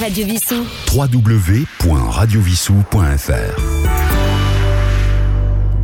Radio 0.00 0.26
Vissou. 0.26 0.66
www.radiovissou.fr 0.92 3.60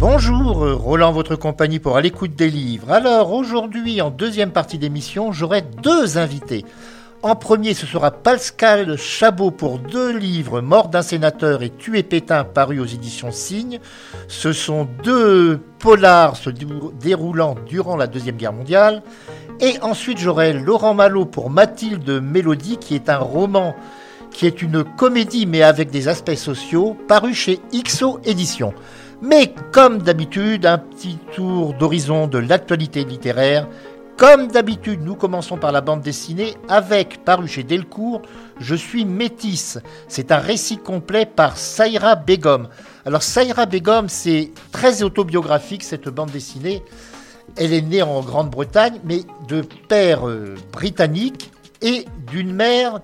Bonjour, 0.01 0.83
Roland, 0.83 1.13
votre 1.13 1.37
compagnie 1.37 1.79
pour 1.79 1.97
à 1.97 2.01
l'écoute 2.01 2.35
des 2.35 2.51
livres. 2.51 2.91
Alors 2.91 3.33
aujourd'hui, 3.33 4.03
en 4.03 4.11
deuxième 4.11 4.51
partie 4.51 4.79
d'émission, 4.79 5.31
j'aurai 5.31 5.63
deux 5.63 6.19
invités. 6.19 6.65
En 7.23 7.37
premier, 7.37 7.75
ce 7.75 7.87
sera 7.87 8.11
Pascal 8.11 8.97
Chabot 8.97 9.53
pour 9.53 9.79
deux 9.79 10.17
livres, 10.17 10.61
Mort 10.61 10.89
d'un 10.89 11.03
sénateur 11.03 11.63
et 11.63 11.71
Tuer 11.71 12.03
Pétain, 12.03 12.43
parus 12.43 12.81
aux 12.81 12.87
éditions 12.87 13.31
Cygne. 13.31 13.79
Ce 14.27 14.53
sont 14.53 14.89
deux 15.05 15.61
polars 15.79 16.37
se 16.37 16.51
déroulant 16.51 17.55
durant 17.69 17.97
la 17.97 18.09
Deuxième 18.09 18.37
Guerre 18.37 18.55
mondiale. 18.55 19.05
Et 19.61 19.79
ensuite, 19.83 20.19
j'aurai 20.19 20.55
Laurent 20.55 20.95
Malo 20.95 21.27
pour 21.27 21.51
Mathilde 21.51 22.23
Mélodie, 22.23 22.79
qui 22.79 22.95
est 22.95 23.11
un 23.11 23.19
roman 23.19 23.77
qui 24.31 24.47
est 24.47 24.63
une 24.63 24.85
comédie 24.85 25.47
mais 25.47 25.63
avec 25.63 25.91
des 25.91 26.09
aspects 26.09 26.35
sociaux, 26.35 26.97
paru 27.09 27.35
chez 27.35 27.61
XO 27.73 28.21
Éditions. 28.25 28.75
Mais 29.23 29.55
comme 29.73 29.99
d'habitude, 29.99 30.65
un 30.65 30.79
petit 30.79 31.19
tour 31.35 31.75
d'horizon 31.75 32.27
de 32.27 32.39
l'actualité 32.39 33.05
littéraire. 33.05 33.69
Comme 34.17 34.49
d'habitude, 34.49 35.01
nous 35.03 35.15
commençons 35.15 35.57
par 35.57 35.73
la 35.73 35.81
bande 35.81 36.03
dessinée 36.03 36.55
avec, 36.69 37.25
paru 37.25 37.49
chez 37.49 37.63
Delcourt, 37.63 38.23
Je 38.59 38.75
suis 38.75 39.05
métisse. 39.05 39.79
C'est 40.09 40.33
un 40.33 40.39
récit 40.39 40.79
complet 40.79 41.27
par 41.27 41.57
Saïra 41.57 42.17
Begum. 42.17 42.69
Alors 43.07 43.23
Saïra 43.23 43.67
Begum, 43.67 44.09
c'est 44.09 44.53
très 44.73 45.03
autobiographique 45.03 45.83
cette 45.83 46.09
bande 46.09 46.31
dessinée. 46.31 46.83
Elle 47.57 47.73
est 47.73 47.83
née 47.83 48.03
en 48.03 48.21
Grande-Bretagne, 48.21 49.01
mais 49.05 49.23
de 49.49 49.63
père 49.89 50.29
euh, 50.29 50.55
britannique 50.73 51.51
et 51.83 52.05
d'une 52.31 52.53
mère 52.53 53.01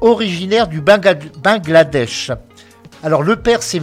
originaire 0.00 0.68
du 0.68 0.80
Bangladesh. 0.80 2.30
Alors 3.02 3.22
le 3.22 3.36
père 3.36 3.62
s'est 3.62 3.80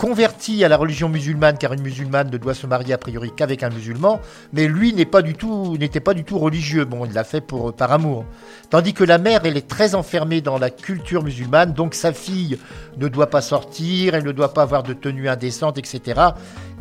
converti 0.00 0.64
à 0.64 0.68
la 0.68 0.78
religion 0.78 1.10
musulmane, 1.10 1.58
car 1.58 1.74
une 1.74 1.82
musulmane 1.82 2.30
ne 2.30 2.38
doit 2.38 2.54
se 2.54 2.66
marier 2.66 2.94
a 2.94 2.98
priori 2.98 3.32
qu'avec 3.36 3.62
un 3.62 3.68
musulman, 3.68 4.18
mais 4.54 4.66
lui 4.66 4.94
n'est 4.94 5.04
pas 5.04 5.20
du 5.20 5.34
tout, 5.34 5.76
n'était 5.76 6.00
pas 6.00 6.14
du 6.14 6.24
tout 6.24 6.38
religieux. 6.38 6.86
Bon, 6.86 7.04
il 7.04 7.12
l'a 7.12 7.22
fait 7.22 7.42
pour, 7.42 7.74
par 7.74 7.92
amour. 7.92 8.24
Tandis 8.70 8.94
que 8.94 9.04
la 9.04 9.18
mère, 9.18 9.42
elle 9.44 9.58
est 9.58 9.68
très 9.68 9.94
enfermée 9.94 10.40
dans 10.40 10.56
la 10.56 10.70
culture 10.70 11.22
musulmane, 11.22 11.74
donc 11.74 11.92
sa 11.92 12.14
fille 12.14 12.58
ne 12.96 13.08
doit 13.08 13.28
pas 13.28 13.42
sortir, 13.42 14.14
elle 14.14 14.24
ne 14.24 14.32
doit 14.32 14.54
pas 14.54 14.62
avoir 14.62 14.84
de 14.84 14.94
tenue 14.94 15.28
indécente, 15.28 15.76
etc. 15.76 16.18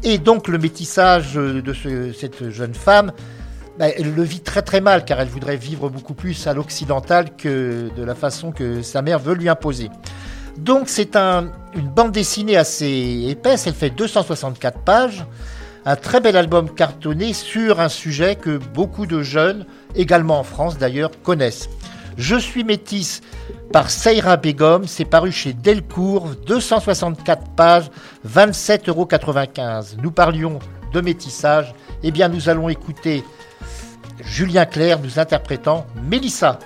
Et 0.03 0.17
donc 0.17 0.47
le 0.47 0.57
métissage 0.57 1.33
de 1.33 1.73
cette 2.13 2.49
jeune 2.51 2.73
femme, 2.73 3.11
ben, 3.79 3.93
elle 3.97 4.13
le 4.13 4.23
vit 4.23 4.41
très 4.41 4.61
très 4.61 4.81
mal, 4.81 5.05
car 5.05 5.21
elle 5.21 5.29
voudrait 5.29 5.55
vivre 5.55 5.89
beaucoup 5.89 6.13
plus 6.13 6.47
à 6.47 6.53
l'occidental 6.53 7.33
que 7.37 7.89
de 7.95 8.03
la 8.03 8.13
façon 8.13 8.51
que 8.51 8.81
sa 8.81 9.01
mère 9.01 9.19
veut 9.19 9.33
lui 9.33 9.47
imposer. 9.47 9.89
Donc 10.57 10.89
c'est 10.89 11.15
un, 11.15 11.49
une 11.73 11.87
bande 11.87 12.11
dessinée 12.11 12.57
assez 12.57 13.25
épaisse, 13.29 13.67
elle 13.67 13.73
fait 13.73 13.89
264 13.89 14.79
pages, 14.79 15.25
un 15.85 15.95
très 15.95 16.19
bel 16.19 16.35
album 16.35 16.69
cartonné 16.69 17.31
sur 17.31 17.79
un 17.79 17.87
sujet 17.87 18.35
que 18.35 18.57
beaucoup 18.57 19.05
de 19.05 19.21
jeunes, 19.21 19.65
également 19.95 20.39
en 20.39 20.43
France 20.43 20.77
d'ailleurs, 20.77 21.11
connaissent. 21.23 21.69
Je 22.17 22.35
suis 22.35 22.65
métisse 22.65 23.21
par 23.71 23.89
Seira 23.89 24.35
Begum, 24.35 24.87
c'est 24.87 25.05
paru 25.05 25.31
chez 25.31 25.53
Delcourt, 25.53 26.31
264 26.45 27.51
pages, 27.51 27.89
27,95 28.27 28.89
euros. 28.89 29.07
Nous 30.03 30.11
parlions 30.11 30.59
de 30.91 30.99
métissage, 30.99 31.73
eh 32.03 32.11
bien 32.11 32.27
nous 32.27 32.49
allons 32.49 32.67
écouter 32.67 33.23
Julien 34.23 34.65
Clerc 34.65 34.99
nous 35.01 35.19
interprétant 35.19 35.85
Mélissa. 36.03 36.59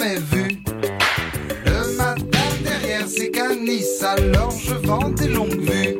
Le 0.00 1.96
matin 1.96 2.38
derrière 2.62 3.08
ces 3.08 3.32
canisses, 3.32 4.00
alors 4.02 4.52
je 4.52 4.74
vends 4.86 5.08
des 5.08 5.26
longues 5.26 5.60
vues. 5.60 5.98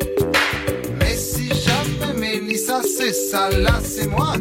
Mais 1.00 1.16
si 1.16 1.48
jamais 1.48 2.14
Mélissa 2.16 2.80
c'est 2.82 3.12
ça, 3.12 3.50
là 3.50 3.80
c'est 3.82 4.06
moi 4.06 4.34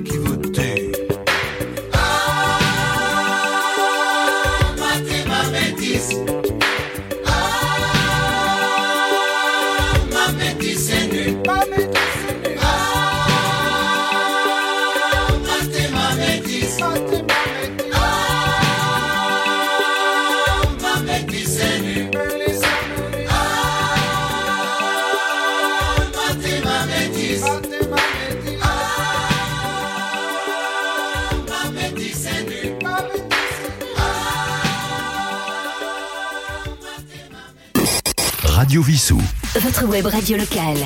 Votre 39.77 39.91
web 39.91 40.05
radio 40.07 40.37
locale. 40.37 40.77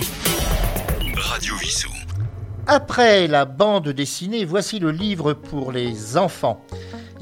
Radio 1.15 1.55
Vissou. 1.55 1.89
après 2.67 3.25
la 3.27 3.45
bande 3.45 3.87
dessinée, 3.87 4.43
voici 4.43 4.79
le 4.79 4.91
livre 4.91 5.31
pour 5.31 5.71
les 5.71 6.17
enfants. 6.17 6.61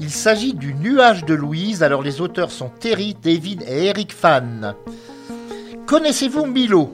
Il 0.00 0.10
s'agit 0.10 0.52
du 0.52 0.74
Nuage 0.74 1.24
de 1.24 1.34
Louise. 1.34 1.84
Alors 1.84 2.02
les 2.02 2.20
auteurs 2.20 2.50
sont 2.50 2.70
Terry, 2.70 3.16
David 3.22 3.62
et 3.68 3.86
Eric 3.86 4.12
Fan. 4.12 4.74
Connaissez-vous 5.86 6.46
Milo? 6.46 6.92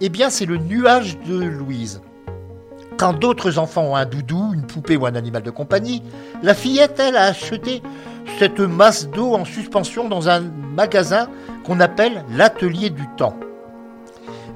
Eh 0.00 0.08
bien 0.08 0.30
c'est 0.30 0.46
le 0.46 0.56
Nuage 0.56 1.16
de 1.20 1.36
Louise. 1.36 2.00
Quand 2.96 3.12
d'autres 3.12 3.56
enfants 3.56 3.84
ont 3.84 3.96
un 3.96 4.06
doudou, 4.06 4.52
une 4.52 4.66
poupée 4.66 4.96
ou 4.96 5.06
un 5.06 5.14
animal 5.14 5.44
de 5.44 5.52
compagnie, 5.52 6.02
la 6.42 6.54
fillette, 6.54 6.98
elle, 6.98 7.16
a 7.16 7.26
acheté 7.26 7.82
cette 8.40 8.58
masse 8.58 9.08
d'eau 9.08 9.34
en 9.34 9.44
suspension 9.44 10.08
dans 10.08 10.28
un 10.28 10.40
magasin 10.40 11.28
qu'on 11.64 11.78
appelle 11.78 12.24
l'atelier 12.30 12.90
du 12.90 13.06
temps. 13.16 13.38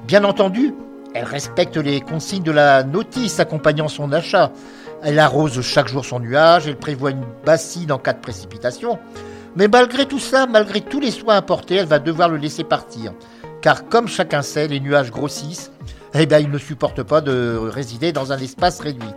Bien 0.05 0.25
entendu, 0.25 0.73
elle 1.13 1.23
respecte 1.23 1.77
les 1.77 2.01
consignes 2.01 2.43
de 2.43 2.51
la 2.51 2.83
notice 2.83 3.39
accompagnant 3.39 3.87
son 3.87 4.11
achat. 4.11 4.51
Elle 5.01 5.17
arrose 5.17 5.61
chaque 5.61 5.87
jour 5.87 6.03
son 6.03 6.19
nuage, 6.19 6.67
elle 6.67 6.77
prévoit 6.77 7.11
une 7.11 7.23
bassine 7.45 7.91
en 7.91 7.97
cas 7.97 8.11
de 8.11 8.19
précipitation. 8.19 8.99
Mais 9.55 9.69
malgré 9.69 10.05
tout 10.05 10.19
ça, 10.19 10.45
malgré 10.45 10.81
tous 10.81 10.99
les 10.99 11.11
soins 11.11 11.37
apportés, 11.37 11.75
elle 11.75 11.85
va 11.85 11.99
devoir 11.99 12.27
le 12.27 12.35
laisser 12.35 12.65
partir. 12.65 13.13
Car 13.61 13.87
comme 13.87 14.09
chacun 14.09 14.41
sait, 14.41 14.67
les 14.67 14.81
nuages 14.81 15.09
grossissent, 15.09 15.71
eh 16.13 16.25
bien, 16.25 16.39
ils 16.39 16.51
ne 16.51 16.57
supportent 16.57 17.03
pas 17.03 17.21
de 17.21 17.57
résider 17.57 18.11
dans 18.11 18.33
un 18.33 18.37
espace 18.37 18.81
réduit. 18.81 19.07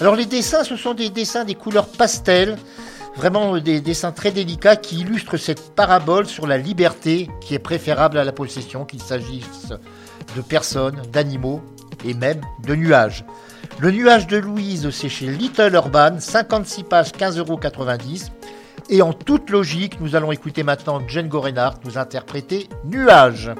Alors 0.00 0.16
les 0.16 0.26
dessins, 0.26 0.64
ce 0.64 0.76
sont 0.76 0.94
des 0.94 1.10
dessins 1.10 1.44
des 1.44 1.54
couleurs 1.54 1.88
pastel, 1.88 2.56
vraiment 3.16 3.56
des 3.58 3.80
dessins 3.80 4.12
très 4.12 4.30
délicats 4.30 4.76
qui 4.76 5.00
illustrent 5.00 5.36
cette 5.36 5.74
parabole 5.74 6.26
sur 6.26 6.46
la 6.46 6.58
liberté 6.58 7.28
qui 7.40 7.54
est 7.54 7.58
préférable 7.58 8.18
à 8.18 8.24
la 8.24 8.32
possession, 8.32 8.84
qu'il 8.84 9.02
s'agisse 9.02 9.72
de 10.36 10.40
personnes, 10.42 11.00
d'animaux 11.12 11.62
et 12.04 12.14
même 12.14 12.40
de 12.66 12.74
nuages. 12.74 13.24
Le 13.78 13.90
nuage 13.90 14.26
de 14.26 14.36
Louise, 14.36 14.90
c'est 14.90 15.08
chez 15.08 15.26
Little 15.26 15.74
Urban, 15.74 16.16
56 16.18 16.84
pages, 16.84 17.10
15,90 17.10 17.38
euros. 17.38 17.60
Et 18.88 19.02
en 19.02 19.12
toute 19.12 19.50
logique, 19.50 20.00
nous 20.00 20.14
allons 20.14 20.30
écouter 20.30 20.62
maintenant 20.62 21.02
Jane 21.08 21.28
Gorenhardt 21.28 21.80
nous 21.84 21.98
interpréter 21.98 22.68
Nuage. 22.84 23.50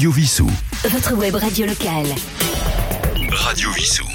Radio 0.00 0.12
Vissou. 0.12 0.46
Votre 0.88 1.14
web 1.14 1.34
radio 1.34 1.66
locale. 1.66 2.06
Radio 3.32 3.70
Vissou. 3.72 4.06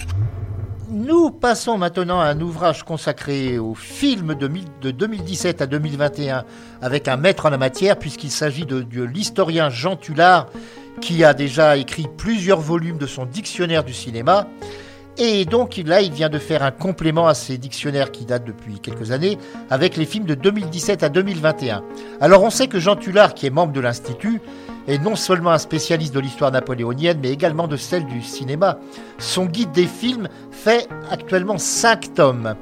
Nous 0.90 1.30
passons 1.30 1.78
maintenant 1.78 2.20
à 2.20 2.26
un 2.26 2.42
ouvrage 2.42 2.82
consacré 2.82 3.60
au 3.60 3.76
film 3.76 4.34
de, 4.34 4.48
mille- 4.48 4.66
de 4.82 4.90
2017 4.90 5.62
à 5.62 5.68
2021 5.68 6.44
avec 6.82 7.08
un 7.08 7.18
maître 7.18 7.46
en 7.46 7.52
la 7.52 7.60
matière 7.60 8.00
puisqu'il 8.00 8.32
s'agit 8.32 8.66
de, 8.66 8.82
de 8.82 9.04
l'historien 9.04 9.70
Jean 9.70 9.96
Tullard 9.96 10.48
qui 11.02 11.24
a 11.24 11.36
déjà 11.36 11.78
écrit 11.78 12.08
plusieurs 12.18 12.62
volumes 12.62 12.98
de 12.98 13.06
son 13.06 13.28
dictionnaire 13.28 13.84
du 13.84 13.94
cinéma 13.94 14.48
Et 15.18 15.46
donc 15.46 15.82
là, 15.86 16.02
il 16.02 16.12
vient 16.12 16.28
de 16.28 16.40
faire 16.40 16.62
un 16.62 16.72
complément 16.72 17.28
à 17.28 17.34
ses 17.34 17.58
dictionnaires 17.58 18.12
qui 18.12 18.26
datent 18.26 18.44
depuis 18.44 18.80
quelques 18.80 19.12
années 19.12 19.38
avec 19.70 19.96
les 19.96 20.06
films 20.06 20.26
de 20.26 20.36
2017 20.36 21.04
à 21.04 21.10
2021. 21.10 21.84
Alors 22.20 22.44
on 22.44 22.50
sait 22.50 22.68
que 22.68 22.80
Jean 22.80 22.98
Tullard, 22.98 23.34
qui 23.34 23.46
est 23.46 23.50
membre 23.50 23.72
de 23.72 23.80
l'Institut, 23.80 24.42
est 24.88 24.98
non 24.98 25.16
seulement 25.16 25.52
un 25.52 25.58
spécialiste 25.58 26.14
de 26.14 26.20
l'histoire 26.20 26.52
napoléonienne, 26.52 27.20
mais 27.22 27.32
également 27.32 27.68
de 27.68 27.78
celle 27.78 28.06
du 28.06 28.22
cinéma. 28.22 28.78
Son 29.18 29.46
guide 29.46 29.72
des 29.72 29.88
films 29.88 30.28
fait 30.52 30.88
actuellement 31.10 31.58
5 31.58 32.14
tomes. 32.14 32.56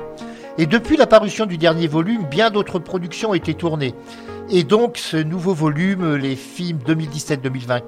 Et 0.59 0.67
depuis 0.67 0.97
la 0.97 1.07
parution 1.07 1.47
du 1.47 1.57
dernier 1.57 1.87
volume, 1.87 2.25
bien 2.29 2.51
d'autres 2.51 2.77
productions 2.77 3.31
ont 3.31 3.33
été 3.33 3.55
tournées. 3.55 3.95
Et 4.51 4.63
donc, 4.63 4.97
ce 4.97 5.17
nouveau 5.17 5.55
volume, 5.55 6.15
les 6.15 6.35
films 6.35 6.77
2017-2024, 6.85 7.81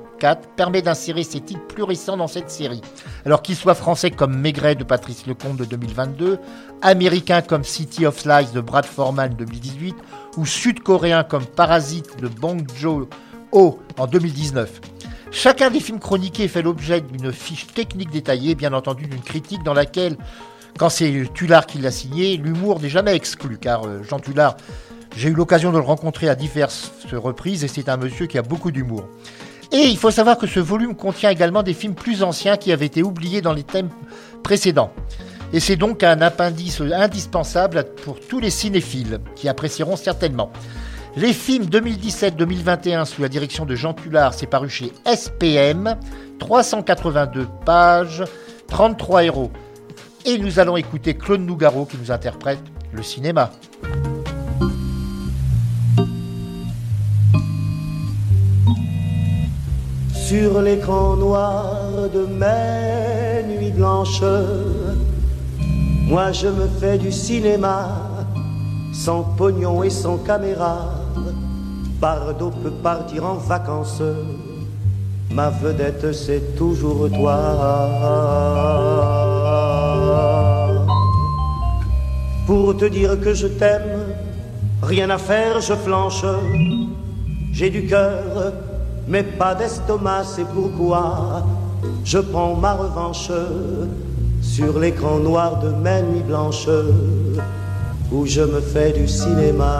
permet 0.56 0.82
d'insérer 0.82 1.24
ces 1.24 1.42
titres 1.42 1.68
plus 1.68 1.84
récents 1.84 2.18
dans 2.18 2.28
cette 2.28 2.50
série. 2.50 2.82
Alors 3.24 3.44
qu'ils 3.44 3.56
soient 3.56 3.76
français 3.76 4.10
comme 4.10 4.36
Maigret 4.36 4.74
de 4.74 4.84
Patrice 4.84 5.28
Lecomte 5.28 5.58
de 5.58 5.66
2022, 5.66 6.40
américains 6.82 7.44
comme 7.44 7.64
City 7.64 8.08
of 8.08 8.26
Lies 8.26 8.52
de 8.52 8.62
Brad 8.62 8.86
Forman 8.86 9.30
de 9.30 9.46
2018, 9.46 9.96
ou 10.38 10.46
sud-coréens 10.48 11.24
comme 11.24 11.46
Parasite 11.46 12.20
de 12.20 12.28
Bong 12.28 12.66
Joon-ho 12.76 13.80
en 14.00 14.08
2019. 14.08 14.82
Chacun 15.30 15.70
des 15.70 15.82
films 15.82 16.00
chroniqués 16.00 16.48
fait 16.48 16.64
l'objet 16.64 17.02
d'une 17.02 17.32
fiche 17.32 17.68
technique 17.68 18.10
détaillée, 18.10 18.56
bien 18.56 18.74
entendu 18.74 19.06
d'une 19.06 19.22
critique 19.22 19.62
dans 19.64 19.74
laquelle 19.74 20.18
quand 20.78 20.90
c'est 20.90 21.30
Tullard 21.34 21.68
qui 21.68 21.78
l'a 21.78 21.92
signé, 21.92 22.38
l'humour 22.38 22.82
n'est 22.82 22.90
jamais 22.90 23.16
exclu, 23.16 23.58
car 23.58 23.86
euh, 23.86 24.04
Jean 24.04 24.20
Tullard, 24.20 24.58
j'ai 25.16 25.30
eu 25.30 25.34
l'occasion 25.34 25.72
de 25.72 25.78
le 25.78 25.84
rencontrer 25.84 26.28
à 26.28 26.36
diverses 26.36 26.92
reprises 27.14 27.64
et 27.64 27.70
c'est 27.70 27.88
un 27.88 27.96
monsieur 27.96 28.26
qui 28.26 28.38
a 28.38 28.42
beaucoup 28.42 28.72
d'humour. 28.72 29.08
Et 29.72 29.88
il 29.88 29.98
faut 29.98 30.12
savoir 30.12 30.38
que 30.38 30.48
ce 30.48 30.60
volume 30.60 30.96
contient 30.96 31.30
également 31.30 31.64
des 31.64 31.74
films 31.74 31.96
plus 31.96 32.24
anciens 32.24 32.58
qui 32.58 32.72
avaient 32.72 32.86
été 32.86 33.04
oubliés 33.04 33.42
dans 33.42 33.54
les 33.54 33.64
thèmes 33.64 33.90
précédents. 34.44 34.92
Et 35.54 35.62
c'est 35.62 35.78
donc 35.78 36.04
un 36.04 36.22
appendice 36.22 36.82
indispensable 36.82 37.86
pour 38.04 38.20
tous 38.20 38.40
les 38.40 38.50
cinéphiles 38.50 39.20
qui 39.36 39.48
apprécieront 39.48 39.96
certainement. 39.96 40.52
Les 41.16 41.32
films 41.32 41.66
2017-2021 41.66 43.06
sous 43.06 43.22
la 43.22 43.30
direction 43.30 43.66
de 43.66 43.76
Jean 43.76 43.94
Tullard, 43.94 44.34
c'est 44.34 44.48
paru 44.48 44.70
chez 44.70 44.92
SPM, 45.06 45.96
382 46.40 47.48
pages, 47.66 48.26
33 48.68 49.24
héros. 49.24 49.52
Et 50.28 50.40
nous 50.40 50.58
allons 50.58 50.76
écouter 50.76 51.16
Claude 51.16 51.42
Nougaro 51.42 51.86
qui 51.86 51.98
nous 51.98 52.12
interprète 52.12 52.58
le 52.92 53.04
cinéma. 53.04 53.52
Sur 60.16 60.64
l'écran 60.64 61.16
noir 61.16 62.10
de 62.12 62.26
mes 62.26 63.44
nuits 63.56 63.70
blanches, 63.70 64.24
moi 66.08 66.32
je 66.32 66.48
me 66.48 66.68
fais 66.80 66.98
du 66.98 67.12
cinéma, 67.12 67.88
sans 68.94 69.22
pognon 69.22 69.84
et 69.84 69.92
sans 69.92 70.18
caméra. 70.18 70.90
Pardo 72.02 72.50
peut 72.50 72.72
partir 72.72 73.26
en 73.26 73.36
vacances, 73.36 74.02
ma 75.30 75.52
vedette 75.52 76.12
c'est 76.14 76.56
toujours 76.58 77.12
toi. 77.12 77.86
Pour 82.46 82.78
te 82.78 82.86
dire 82.86 83.20
que 83.20 83.34
je 83.34 83.48
t'aime. 83.48 84.16
Rien 84.84 85.10
à 85.10 85.18
faire, 85.18 85.62
je 85.62 85.74
flanche. 85.74 86.26
J'ai 87.52 87.70
du 87.70 87.88
cœur, 87.88 88.54
mais 89.08 89.24
pas 89.24 89.56
d'estomac, 89.56 90.24
c'est 90.24 90.46
pourquoi 90.46 91.44
je 92.04 92.20
prends 92.20 92.56
ma 92.56 92.74
revanche 92.74 93.32
sur 94.42 94.80
l'écran 94.80 95.18
noir 95.18 95.60
de 95.60 95.70
mes 95.70 96.02
nuits 96.04 96.24
blanches 96.24 96.70
où 98.12 98.26
je 98.26 98.42
me 98.42 98.62
fais 98.62 98.92
du 98.92 99.08
cinéma. 99.08 99.76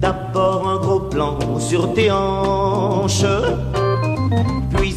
D'abord 0.00 0.68
un 0.68 0.76
gros 0.76 1.00
plan 1.00 1.38
sur 1.58 1.92
tes 1.94 2.10
hanches 2.10 3.24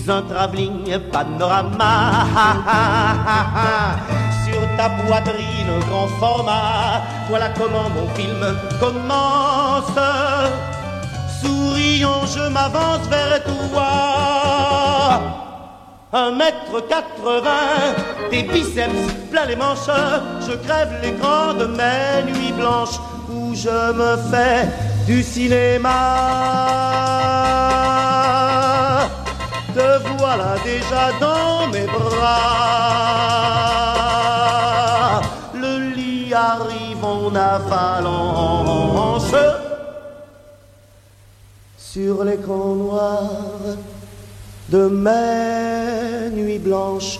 un 0.08 0.22
travelling 0.24 1.00
panorama 1.12 1.92
sur 4.46 4.62
ta 4.78 4.90
poitrine 4.90 5.80
grand 5.88 6.08
format. 6.20 7.02
Voilà 7.30 7.50
comment 7.50 7.90
mon 7.90 8.08
film 8.16 8.58
commence. 8.80 10.00
Souriant, 11.42 12.26
je 12.26 12.48
m'avance 12.50 13.08
vers 13.10 13.44
toi. 13.44 13.92
Un 16.14 16.32
mètre 16.32 16.88
quatre-vingts, 16.90 17.96
tes 18.30 18.44
biceps 18.44 19.14
plein 19.30 19.46
les 19.46 19.56
manches. 19.56 19.90
Je 20.48 20.54
crève 20.66 20.92
l'écran 21.02 21.54
de 21.54 21.66
mes 21.66 22.24
nuits 22.32 22.54
blanches 22.54 23.00
où 23.30 23.54
je 23.56 23.92
me 23.94 24.18
fais 24.30 24.68
du 25.06 25.24
cinéma 25.24 25.90
te 29.74 30.00
voilà 30.18 30.56
déjà 30.64 31.12
dans 31.20 31.68
mes 31.72 31.86
bras. 31.86 32.72
Le 35.54 35.94
lit 35.96 36.34
arrive 36.34 37.04
en 37.04 37.36
avalanche 37.36 39.36
sur 41.78 42.24
l'écran 42.24 42.76
noir 42.76 43.30
de 44.70 44.88
mes 44.88 46.30
nuits 46.32 46.60
blanches 46.60 47.20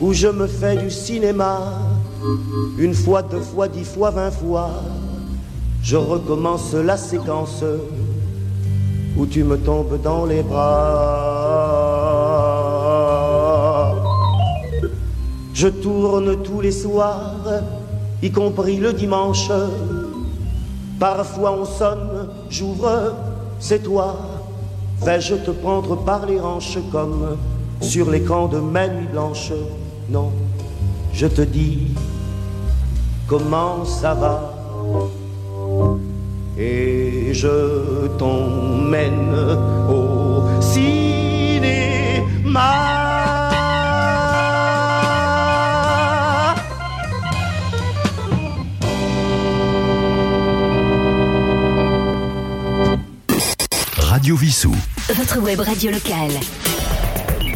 où 0.00 0.12
je 0.12 0.28
me 0.28 0.46
fais 0.46 0.76
du 0.76 0.90
cinéma 0.90 1.80
une 2.78 2.94
fois, 2.94 3.22
deux 3.22 3.40
fois, 3.40 3.66
dix 3.68 3.84
fois, 3.84 4.10
vingt 4.10 4.30
fois. 4.30 4.70
Je 5.82 5.96
recommence 5.96 6.74
la 6.74 6.96
séquence 6.96 7.64
où 9.16 9.26
tu 9.26 9.44
me 9.44 9.56
tombes 9.58 10.00
dans 10.02 10.24
les 10.24 10.42
bras. 10.42 11.20
Je 15.54 15.68
tourne 15.68 16.42
tous 16.42 16.60
les 16.60 16.72
soirs, 16.72 17.62
y 18.22 18.30
compris 18.30 18.76
le 18.78 18.92
dimanche. 18.92 19.50
Parfois 20.98 21.52
on 21.60 21.64
sonne, 21.64 22.28
j'ouvre, 22.48 23.14
c'est 23.58 23.82
toi. 23.82 24.16
Vais-je 25.02 25.36
te 25.36 25.50
prendre 25.50 25.96
par 25.96 26.26
les 26.26 26.38
hanches 26.40 26.78
comme 26.92 27.36
sur 27.80 28.10
l'écran 28.10 28.48
de 28.48 28.58
ma 28.58 28.86
nuit 28.88 29.08
blanche? 29.10 29.52
Non, 30.10 30.30
je 31.12 31.26
te 31.26 31.42
dis 31.42 31.88
comment 33.26 33.84
ça 33.84 34.14
va 34.14 34.54
je 37.34 38.06
t'emmène 38.18 39.34
au 39.88 40.44
cinéma. 40.60 41.00
Radio 53.96 54.36
Vissou. 54.36 54.74
Votre 55.14 55.38
web 55.40 55.60
radio 55.60 55.90
locale. 55.90 56.32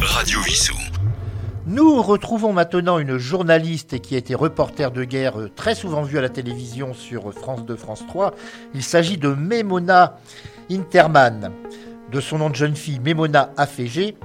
Radio 0.01 0.41
Vissou. 0.41 0.84
Nous 1.67 1.99
retrouvons 2.03 2.53
maintenant 2.53 2.99
une 2.99 3.17
journaliste 3.17 3.99
qui 3.99 4.13
a 4.13 4.19
été 4.19 4.35
reporter 4.35 4.91
de 4.91 5.03
guerre 5.03 5.39
euh, 5.39 5.49
très 5.49 5.73
souvent 5.73 6.03
vue 6.03 6.19
à 6.19 6.21
la 6.21 6.29
télévision 6.29 6.93
sur 6.93 7.33
France 7.33 7.65
2, 7.65 7.75
France 7.75 8.03
3. 8.07 8.35
Il 8.75 8.83
s'agit 8.83 9.17
de 9.17 9.29
Memona 9.29 10.19
Interman, 10.69 11.51
de 12.11 12.21
son 12.21 12.37
nom 12.37 12.51
de 12.51 12.55
jeune 12.55 12.75
fille 12.75 12.99
Memona 12.99 13.49
Afégé, 13.57 14.15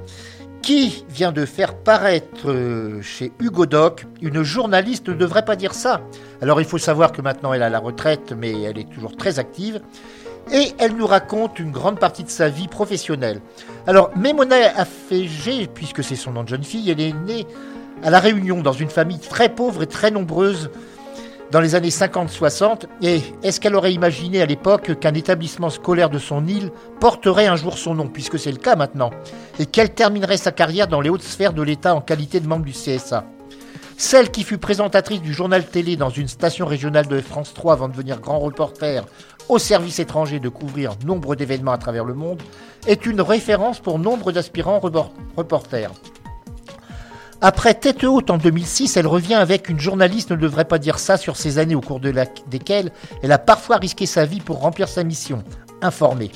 qui 0.61 1.06
vient 1.09 1.32
de 1.32 1.47
faire 1.47 1.78
paraître 1.78 2.50
euh, 2.50 3.00
chez 3.00 3.32
Hugo 3.40 3.64
Doc 3.64 4.06
une 4.20 4.42
journaliste 4.42 5.09
ne 5.09 5.14
devrait 5.14 5.47
pas 5.47 5.56
dire 5.56 5.73
ça. 5.73 6.02
Alors 6.42 6.61
il 6.61 6.66
faut 6.66 6.76
savoir 6.76 7.11
que 7.11 7.23
maintenant 7.23 7.54
elle 7.54 7.62
a 7.62 7.70
la 7.70 7.78
retraite, 7.78 8.35
mais 8.37 8.61
elle 8.64 8.76
est 8.76 8.90
toujours 8.90 9.16
très 9.16 9.38
active 9.38 9.80
et 10.52 10.73
elle 10.78 10.97
nous 10.97 11.06
raconte 11.06 11.59
une 11.59 11.70
grande 11.70 11.99
partie 11.99 12.25
de 12.25 12.30
sa 12.30 12.49
vie 12.49 12.68
professionnelle. 12.68 13.40
Alors, 13.87 14.11
Memona 14.16 14.56
Afégé, 14.76 15.66
puisque 15.66 16.02
c'est 16.02 16.16
son 16.16 16.32
nom 16.32 16.42
de 16.42 16.49
jeune 16.49 16.64
fille, 16.64 16.90
elle 16.90 17.00
est 17.00 17.12
née 17.12 17.47
à 18.02 18.11
La 18.11 18.20
Réunion, 18.20 18.62
dans 18.62 18.73
une 18.73 18.88
famille 18.88 19.18
très 19.18 19.49
pauvre 19.49 19.82
et 19.82 19.87
très 19.87 20.11
nombreuse 20.11 20.70
dans 21.50 21.61
les 21.61 21.75
années 21.75 21.90
50-60. 21.90 22.82
Et 23.02 23.20
est-ce 23.42 23.61
qu'elle 23.61 23.75
aurait 23.75 23.92
imaginé 23.92 24.40
à 24.42 24.47
l'époque 24.47 24.99
qu'un 24.99 25.14
établissement 25.14 25.70
scolaire 25.70 26.11
de 26.11 26.18
son 26.18 26.47
île 26.47 26.70
porterait 27.00 27.47
un 27.47 27.56
jour 27.56 27.78
son 27.78 27.94
nom, 27.94 28.09
puisque 28.09 28.38
c'est 28.38 28.52
le 28.52 28.59
cas 28.59 28.76
maintenant, 28.76 29.11
et 29.59 29.66
qu'elle 29.66 29.90
terminerait 29.90 30.37
sa 30.37 30.52
carrière 30.52 30.88
dans 30.88 31.00
les 31.00 31.11
hautes 31.11 31.23
sphères 31.23 31.52
de 31.52 31.62
l'État 31.62 31.94
en 31.94 32.00
qualité 32.00 32.40
de 32.40 32.49
membre 32.49 32.64
du 32.64 32.73
CSA 32.73 33.25
Celle 34.02 34.30
qui 34.30 34.45
fut 34.45 34.57
présentatrice 34.57 35.21
du 35.21 35.35
journal 35.35 35.62
télé 35.66 35.95
dans 35.95 36.09
une 36.09 36.26
station 36.26 36.64
régionale 36.64 37.07
de 37.07 37.21
France 37.21 37.52
3 37.52 37.75
avant 37.75 37.87
de 37.87 37.92
devenir 37.92 38.19
grand 38.19 38.38
reporter 38.38 39.04
au 39.50 39.59
service 39.59 39.99
étranger 39.99 40.40
de 40.40 40.49
couvrir 40.49 40.95
nombre 41.04 41.37
d'événements 41.37 41.73
à 41.73 41.78
travers 41.78 42.07
le 42.07 42.14
monde, 42.14 42.40
est 42.87 43.04
une 43.04 43.21
référence 43.21 43.78
pour 43.78 43.99
nombre 43.99 44.33
d'aspirants 44.33 44.80
reporters. 45.37 45.92
Après 47.42 47.75
Tête 47.75 48.02
haute 48.02 48.30
en 48.30 48.38
2006, 48.38 48.97
elle 48.97 49.07
revient 49.07 49.35
avec 49.35 49.69
Une 49.69 49.78
journaliste 49.78 50.30
ne 50.30 50.37
devrait 50.37 50.64
pas 50.64 50.78
dire 50.78 50.99
ça 50.99 51.19
sur 51.19 51.37
ces 51.37 51.59
années 51.59 51.75
au 51.75 51.83
cours 51.83 52.00
de 52.00 52.11
desquelles 52.50 52.92
elle 53.23 53.33
a 53.33 53.38
parfois 53.38 53.76
risqué 53.76 54.07
sa 54.07 54.25
vie 54.25 54.40
pour 54.40 54.61
remplir 54.61 54.88
sa 54.88 55.04
mission, 55.04 55.45
informer. 55.83 56.33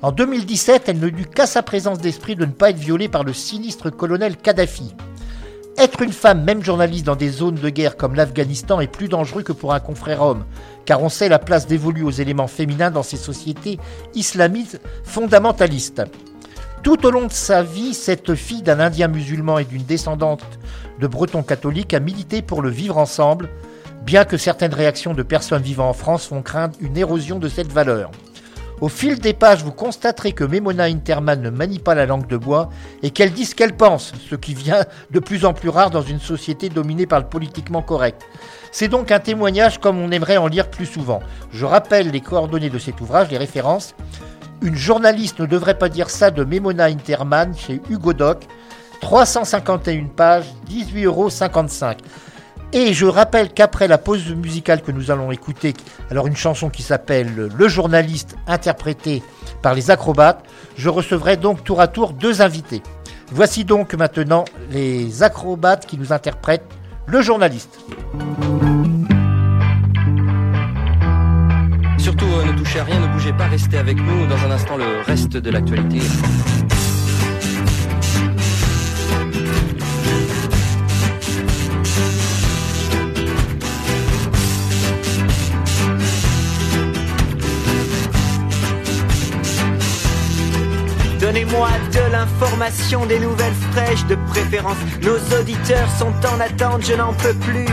En 0.00 0.10
2017, 0.10 0.88
elle 0.88 1.00
ne 1.00 1.10
dut 1.10 1.26
qu'à 1.26 1.46
sa 1.46 1.62
présence 1.62 1.98
d'esprit 1.98 2.34
de 2.34 2.46
ne 2.46 2.52
pas 2.52 2.70
être 2.70 2.78
violée 2.78 3.10
par 3.10 3.24
le 3.24 3.34
sinistre 3.34 3.90
colonel 3.90 4.38
Kadhafi. 4.38 4.94
Être 5.80 6.02
une 6.02 6.12
femme, 6.12 6.42
même 6.42 6.64
journaliste, 6.64 7.06
dans 7.06 7.14
des 7.14 7.30
zones 7.30 7.54
de 7.54 7.68
guerre 7.68 7.96
comme 7.96 8.16
l'Afghanistan 8.16 8.80
est 8.80 8.88
plus 8.88 9.06
dangereux 9.06 9.44
que 9.44 9.52
pour 9.52 9.72
un 9.72 9.78
confrère 9.78 10.22
homme, 10.22 10.44
car 10.84 11.00
on 11.00 11.08
sait 11.08 11.28
la 11.28 11.38
place 11.38 11.68
dévolue 11.68 12.02
aux 12.02 12.10
éléments 12.10 12.48
féminins 12.48 12.90
dans 12.90 13.04
ces 13.04 13.16
sociétés 13.16 13.78
islamiques 14.12 14.76
fondamentalistes. 15.04 16.02
Tout 16.82 17.06
au 17.06 17.12
long 17.12 17.26
de 17.26 17.32
sa 17.32 17.62
vie, 17.62 17.94
cette 17.94 18.34
fille 18.34 18.62
d'un 18.62 18.80
Indien 18.80 19.06
musulman 19.06 19.58
et 19.58 19.64
d'une 19.64 19.84
descendante 19.84 20.42
de 20.98 21.06
Bretons 21.06 21.44
catholiques 21.44 21.94
a 21.94 22.00
milité 22.00 22.42
pour 22.42 22.60
le 22.60 22.70
vivre 22.70 22.98
ensemble, 22.98 23.48
bien 24.04 24.24
que 24.24 24.36
certaines 24.36 24.74
réactions 24.74 25.14
de 25.14 25.22
personnes 25.22 25.62
vivant 25.62 25.88
en 25.88 25.92
France 25.92 26.26
font 26.26 26.42
craindre 26.42 26.76
une 26.80 26.96
érosion 26.96 27.38
de 27.38 27.48
cette 27.48 27.72
valeur. 27.72 28.10
Au 28.80 28.88
fil 28.88 29.18
des 29.18 29.32
pages, 29.32 29.64
vous 29.64 29.72
constaterez 29.72 30.32
que 30.32 30.44
Memona 30.44 30.84
Interman 30.84 31.42
ne 31.42 31.50
manie 31.50 31.80
pas 31.80 31.96
la 31.96 32.06
langue 32.06 32.28
de 32.28 32.36
bois 32.36 32.68
et 33.02 33.10
qu'elle 33.10 33.32
dit 33.32 33.44
ce 33.44 33.56
qu'elle 33.56 33.76
pense, 33.76 34.12
ce 34.30 34.36
qui 34.36 34.54
vient 34.54 34.84
de 35.10 35.18
plus 35.18 35.44
en 35.44 35.52
plus 35.52 35.68
rare 35.68 35.90
dans 35.90 36.02
une 36.02 36.20
société 36.20 36.68
dominée 36.68 37.06
par 37.06 37.18
le 37.18 37.26
politiquement 37.26 37.82
correct. 37.82 38.22
C'est 38.70 38.86
donc 38.86 39.10
un 39.10 39.18
témoignage 39.18 39.78
comme 39.78 39.98
on 39.98 40.12
aimerait 40.12 40.36
en 40.36 40.46
lire 40.46 40.70
plus 40.70 40.86
souvent. 40.86 41.20
Je 41.50 41.64
rappelle 41.64 42.12
les 42.12 42.20
coordonnées 42.20 42.70
de 42.70 42.78
cet 42.78 43.00
ouvrage, 43.00 43.30
les 43.30 43.38
références. 43.38 43.96
Une 44.62 44.76
journaliste 44.76 45.40
ne 45.40 45.46
devrait 45.46 45.78
pas 45.78 45.88
dire 45.88 46.08
ça 46.08 46.30
de 46.30 46.44
Memona 46.44 46.84
Interman 46.84 47.54
chez 47.56 47.80
Hugo 47.90 48.12
Doc. 48.12 48.44
351 49.00 50.06
pages, 50.14 50.46
18,55 50.70 51.04
euros. 51.04 51.30
Et 52.72 52.92
je 52.92 53.06
rappelle 53.06 53.52
qu'après 53.52 53.88
la 53.88 53.96
pause 53.96 54.34
musicale 54.34 54.82
que 54.82 54.92
nous 54.92 55.10
allons 55.10 55.32
écouter, 55.32 55.74
alors 56.10 56.26
une 56.26 56.36
chanson 56.36 56.68
qui 56.68 56.82
s'appelle 56.82 57.48
Le 57.54 57.68
journaliste 57.68 58.36
interprété 58.46 59.22
par 59.62 59.74
les 59.74 59.90
acrobates, 59.90 60.44
je 60.76 60.90
recevrai 60.90 61.38
donc 61.38 61.64
tour 61.64 61.80
à 61.80 61.88
tour 61.88 62.12
deux 62.12 62.42
invités. 62.42 62.82
Voici 63.32 63.64
donc 63.64 63.94
maintenant 63.94 64.44
les 64.70 65.22
acrobates 65.22 65.86
qui 65.86 65.96
nous 65.96 66.12
interprètent 66.12 66.68
Le 67.06 67.22
journaliste. 67.22 67.78
Surtout 71.98 72.26
euh, 72.26 72.44
ne 72.44 72.56
touchez 72.56 72.80
à 72.80 72.84
rien, 72.84 73.00
ne 73.00 73.06
bougez 73.06 73.32
pas, 73.32 73.46
restez 73.46 73.78
avec 73.78 73.96
nous 73.96 74.26
dans 74.26 74.38
un 74.46 74.50
instant 74.50 74.76
le 74.76 75.02
reste 75.06 75.36
de 75.36 75.50
l'actualité. 75.50 76.00
Donnez-moi 91.28 91.68
de 91.92 92.10
l'information, 92.10 93.04
des 93.04 93.18
nouvelles 93.18 93.52
fraîches 93.70 94.06
de 94.06 94.14
préférence. 94.30 94.78
Nos 95.02 95.18
auditeurs 95.38 95.90
sont 95.98 96.14
en 96.26 96.40
attente, 96.40 96.80
je 96.82 96.94
n'en 96.94 97.12
peux 97.12 97.34
plus. 97.34 97.66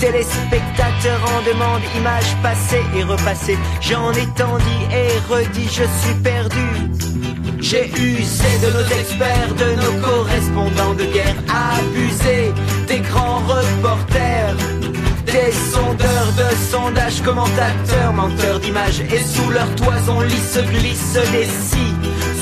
Téléspectateurs 0.00 1.20
en 1.32 1.46
demande, 1.46 1.80
images 1.96 2.36
passées 2.42 2.82
et 2.96 3.04
repassées. 3.04 3.56
J'en 3.80 4.10
ai 4.14 4.26
tant 4.36 4.58
dit 4.58 4.84
et 4.92 5.32
redit, 5.32 5.68
je 5.68 5.84
suis 6.02 6.14
perdu. 6.24 6.66
J'ai 7.60 7.88
usé 7.90 8.50
de 8.64 8.72
nos 8.72 8.98
experts, 8.98 9.54
de 9.54 9.76
nos 9.76 10.04
correspondants 10.04 10.94
de 10.94 11.04
guerre, 11.04 11.36
abusé 11.78 12.52
des 12.88 12.98
grands 12.98 13.42
reporters, 13.46 14.56
des 15.24 15.52
sondeurs 15.72 16.32
de 16.36 16.56
sondages, 16.68 17.22
commentateurs, 17.22 18.12
menteurs 18.12 18.58
d'images, 18.58 19.02
et 19.02 19.22
sous 19.22 19.50
leur 19.50 19.72
toison 19.76 20.22
lisse 20.22 20.58
glisse 20.68 21.16
des 21.30 21.46
si 21.46 21.94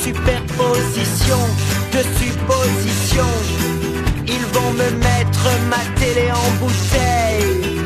superposition 0.08 1.42
de 1.92 2.00
suppositions. 2.18 3.36
Ils 4.26 4.46
vont 4.54 4.72
me 4.72 4.90
mettre 5.02 5.46
ma 5.68 5.82
télé 6.00 6.30
en 6.32 6.50
bouteille. 6.60 7.80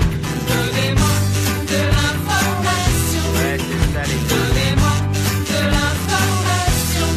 Donnez-moi 0.48 1.14
de 1.72 1.80
l'information. 1.94 3.26
Donnez-moi 4.28 4.96
de 5.50 5.60
l'information. 5.74 7.08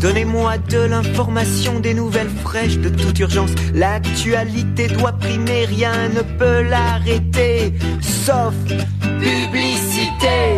Donnez-moi 0.00 0.58
de 0.58 0.78
l'information, 0.78 1.80
des 1.80 1.94
nouvelles 1.94 2.34
fraîches 2.42 2.78
de 2.78 2.88
toute 2.88 3.18
urgence. 3.20 3.50
L'actualité 3.72 4.88
doit 4.88 5.12
primer, 5.12 5.64
rien 5.64 6.08
ne 6.08 6.22
peut 6.22 6.62
l'arrêter, 6.62 7.74
sauf 8.00 8.54
publicité. 9.00 10.53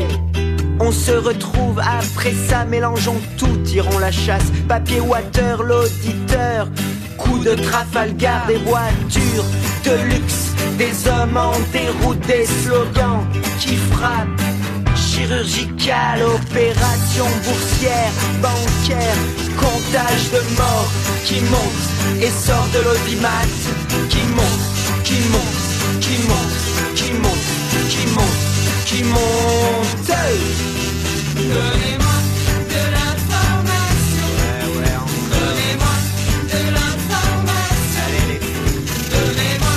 On 0.89 0.93
se 0.93 1.11
retrouve 1.11 1.81
après 1.81 2.33
ça, 2.49 2.65
mélangeons 2.65 3.21
tout, 3.37 3.57
tirons 3.65 3.99
la 3.99 4.13
chasse. 4.13 4.53
Papier 4.69 5.01
water, 5.01 5.61
l'auditeur. 5.65 6.69
Coup 7.19 7.41
de 7.41 7.57
Trafalgar, 7.57 8.47
des 8.47 8.59
voitures 8.59 9.45
de 9.83 10.15
luxe, 10.15 10.53
des 10.79 10.95
hommes 11.09 11.37
en 11.37 11.51
déroute, 11.73 12.25
des 12.29 12.47
slogans 12.47 13.27
qui 13.59 13.75
frappent. 13.75 14.29
Chirurgicale, 14.95 16.23
opération 16.23 17.27
boursière, 17.45 18.13
bancaire, 18.41 19.17
comptage 19.59 20.31
de 20.31 20.57
morts 20.57 20.93
qui 21.25 21.41
monte 21.51 22.23
et 22.23 22.31
sort 22.31 22.69
de 22.73 22.79
l'audimat, 22.85 23.43
qui 24.09 24.23
monte, 24.37 25.03
qui 25.03 25.19
monte, 25.33 25.51
qui 26.01 26.17
monte, 26.29 26.95
qui 26.95 27.13
monte, 27.13 27.45
qui 27.75 27.75
monte, 27.75 27.89
qui 27.89 28.07
monte. 28.15 28.56
Donnez-moi 28.89 29.19
de 32.71 32.83
l'information. 32.95 34.29
Donnez-moi 35.29 35.95
de 36.53 36.61
l'information. 36.71 38.09
Donnez-moi 39.11 39.77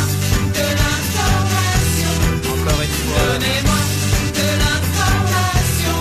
de 0.54 0.66
l'information. 0.80 2.14
Encore 2.54 2.82
une 2.84 2.98
fois. 3.02 3.24
Donnez-moi 3.34 3.82
de 4.38 4.48
l'information. 4.62 5.98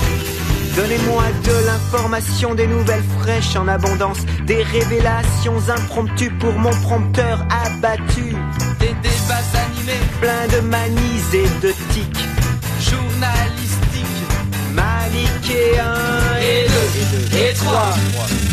Donnez-moi 0.76 1.24
de 1.44 1.56
l'information, 1.66 2.54
des 2.54 2.66
nouvelles 2.66 3.04
fraîches 3.20 3.56
en 3.56 3.68
abondance, 3.68 4.18
des 4.44 4.62
révélations 4.62 5.60
impromptues 5.70 6.32
pour 6.38 6.52
mon 6.52 6.74
prompteur 6.82 7.46
abattu, 7.64 8.36
Des 8.78 8.94
débats 9.02 9.48
animés, 9.66 10.04
plein 10.20 10.46
de 10.54 10.60
manies 10.68 11.24
et 11.32 11.48
de 11.62 11.72
tics, 11.92 12.27
journalistiques. 13.18 14.06
manichéens 14.74 15.94
Et 16.40 16.68
deux, 16.68 17.38
et 17.38 17.54
trois. 17.54 17.94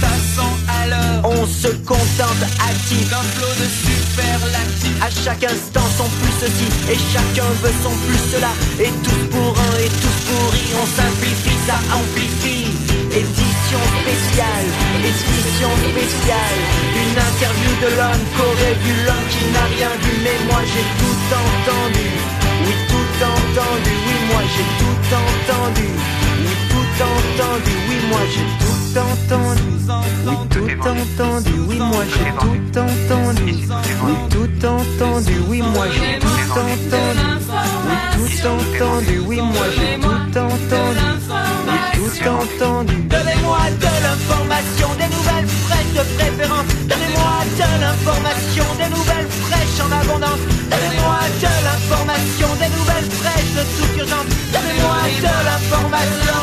Passons 0.02 0.56
alors. 0.82 1.32
On 1.32 1.46
se 1.46 1.68
contente 1.86 2.44
actif, 2.70 3.10
d'un 3.10 3.26
flot 3.36 3.54
de 3.62 3.68
superlatifs. 3.70 5.02
à 5.02 5.10
chaque 5.10 5.44
instant 5.44 5.88
son 5.98 6.10
plus 6.22 6.36
ceci, 6.40 6.68
et 6.92 6.98
chacun 7.14 7.50
veut 7.62 7.74
son 7.84 7.94
plus 8.06 8.22
cela, 8.32 8.52
et 8.80 8.92
tous 9.04 9.24
pour 9.32 9.54
un 9.58 9.76
et 9.80 9.90
tous 10.02 10.18
pourris, 10.28 10.72
on 10.82 10.88
simplifie, 11.02 11.58
ça 11.68 11.78
amplifie. 11.94 12.68
Édition 13.12 13.82
spéciale, 14.02 14.68
édition 15.00 15.72
spéciale, 15.90 16.60
une 17.04 17.18
interview 17.30 17.72
de 17.84 17.90
l'homme 17.98 18.26
qu'aurait 18.36 18.78
vu 18.84 18.94
l'homme 19.06 19.28
qui 19.30 19.46
n'a 19.54 19.66
rien 19.76 19.92
vu, 20.04 20.14
mais 20.24 20.38
moi 20.50 20.62
j'ai 20.72 20.86
tout 21.00 21.20
entendu. 21.44 22.10
Oui, 22.66 22.74
tout 23.18 23.24
entendu, 23.24 23.92
oui, 24.08 24.16
moi 24.32 24.42
j'ai 24.52 24.68
tout 24.80 25.08
entendu. 25.16 25.88
Oui, 26.42 26.54
tout 26.70 27.04
entendu, 27.04 27.74
oui, 27.90 27.98
moi 28.10 28.24
j'ai 28.32 28.48
tout 28.60 29.00
entendu. 29.00 29.70
Oui, 30.26 30.36
tout 30.50 30.88
entendu, 30.88 31.54
oui, 31.68 31.78
moi 31.78 32.04
j'ai 32.12 32.30
tout 32.40 32.80
entendu. 32.80 33.52
Oui, 34.04 34.14
tout 34.30 34.66
entendu, 34.66 35.36
oui, 35.48 35.62
moi 35.62 35.88
j'ai 35.90 36.20
tout 36.20 36.52
entendu. 36.52 37.26
Oui, 37.88 37.98
tout 38.16 38.48
entendu, 38.48 39.20
oui, 39.26 39.38
moi 39.42 39.66
j'ai 39.76 39.95
toute 53.78 53.98
urgence. 53.98 54.26
Donnez-moi 54.54 54.98
de 55.20 55.34
l'information. 55.46 56.42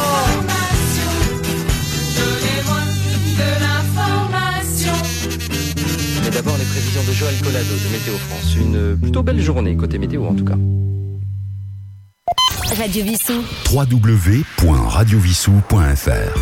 Donnez-moi 2.18 2.80
de 3.38 3.48
l'information. 3.60 4.96
Mais 6.24 6.30
d'abord 6.30 6.56
les 6.58 6.64
prévisions 6.64 7.02
de 7.06 7.12
Joël 7.12 7.34
Collado 7.42 7.74
de 7.74 7.88
Météo 7.92 8.14
France. 8.28 8.54
Une 8.56 8.96
plutôt 9.00 9.22
belle 9.22 9.40
journée 9.40 9.76
côté 9.76 9.98
météo 9.98 10.24
en 10.26 10.34
tout 10.34 10.44
cas. 10.44 10.56
Radio 12.78 13.04
Vissou. 13.04 13.42
www.radiovissou.fr 13.70 16.38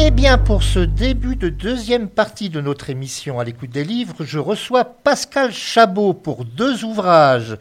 Eh 0.00 0.10
bien, 0.10 0.38
pour 0.38 0.64
ce 0.64 0.80
début 0.80 1.36
de 1.36 1.48
deuxième 1.48 2.08
partie 2.08 2.50
de 2.50 2.60
notre 2.60 2.90
émission 2.90 3.38
à 3.38 3.44
l'écoute 3.44 3.70
des 3.70 3.84
livres, 3.84 4.24
je 4.24 4.40
reçois 4.40 4.82
Pascal 4.84 5.52
Chabot 5.52 6.14
pour 6.14 6.44
deux 6.44 6.82
ouvrages 6.84 7.56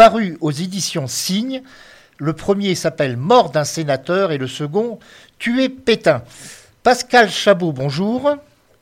parus 0.00 0.38
aux 0.40 0.50
éditions 0.50 1.06
Signe. 1.06 1.62
Le 2.16 2.32
premier 2.32 2.74
s'appelle 2.74 3.18
Mort 3.18 3.50
d'un 3.50 3.64
sénateur 3.64 4.32
et 4.32 4.38
le 4.38 4.46
second 4.46 4.98
Tuer 5.38 5.68
Pétain. 5.68 6.22
Pascal 6.82 7.28
Chabot, 7.28 7.72
bonjour. 7.72 8.34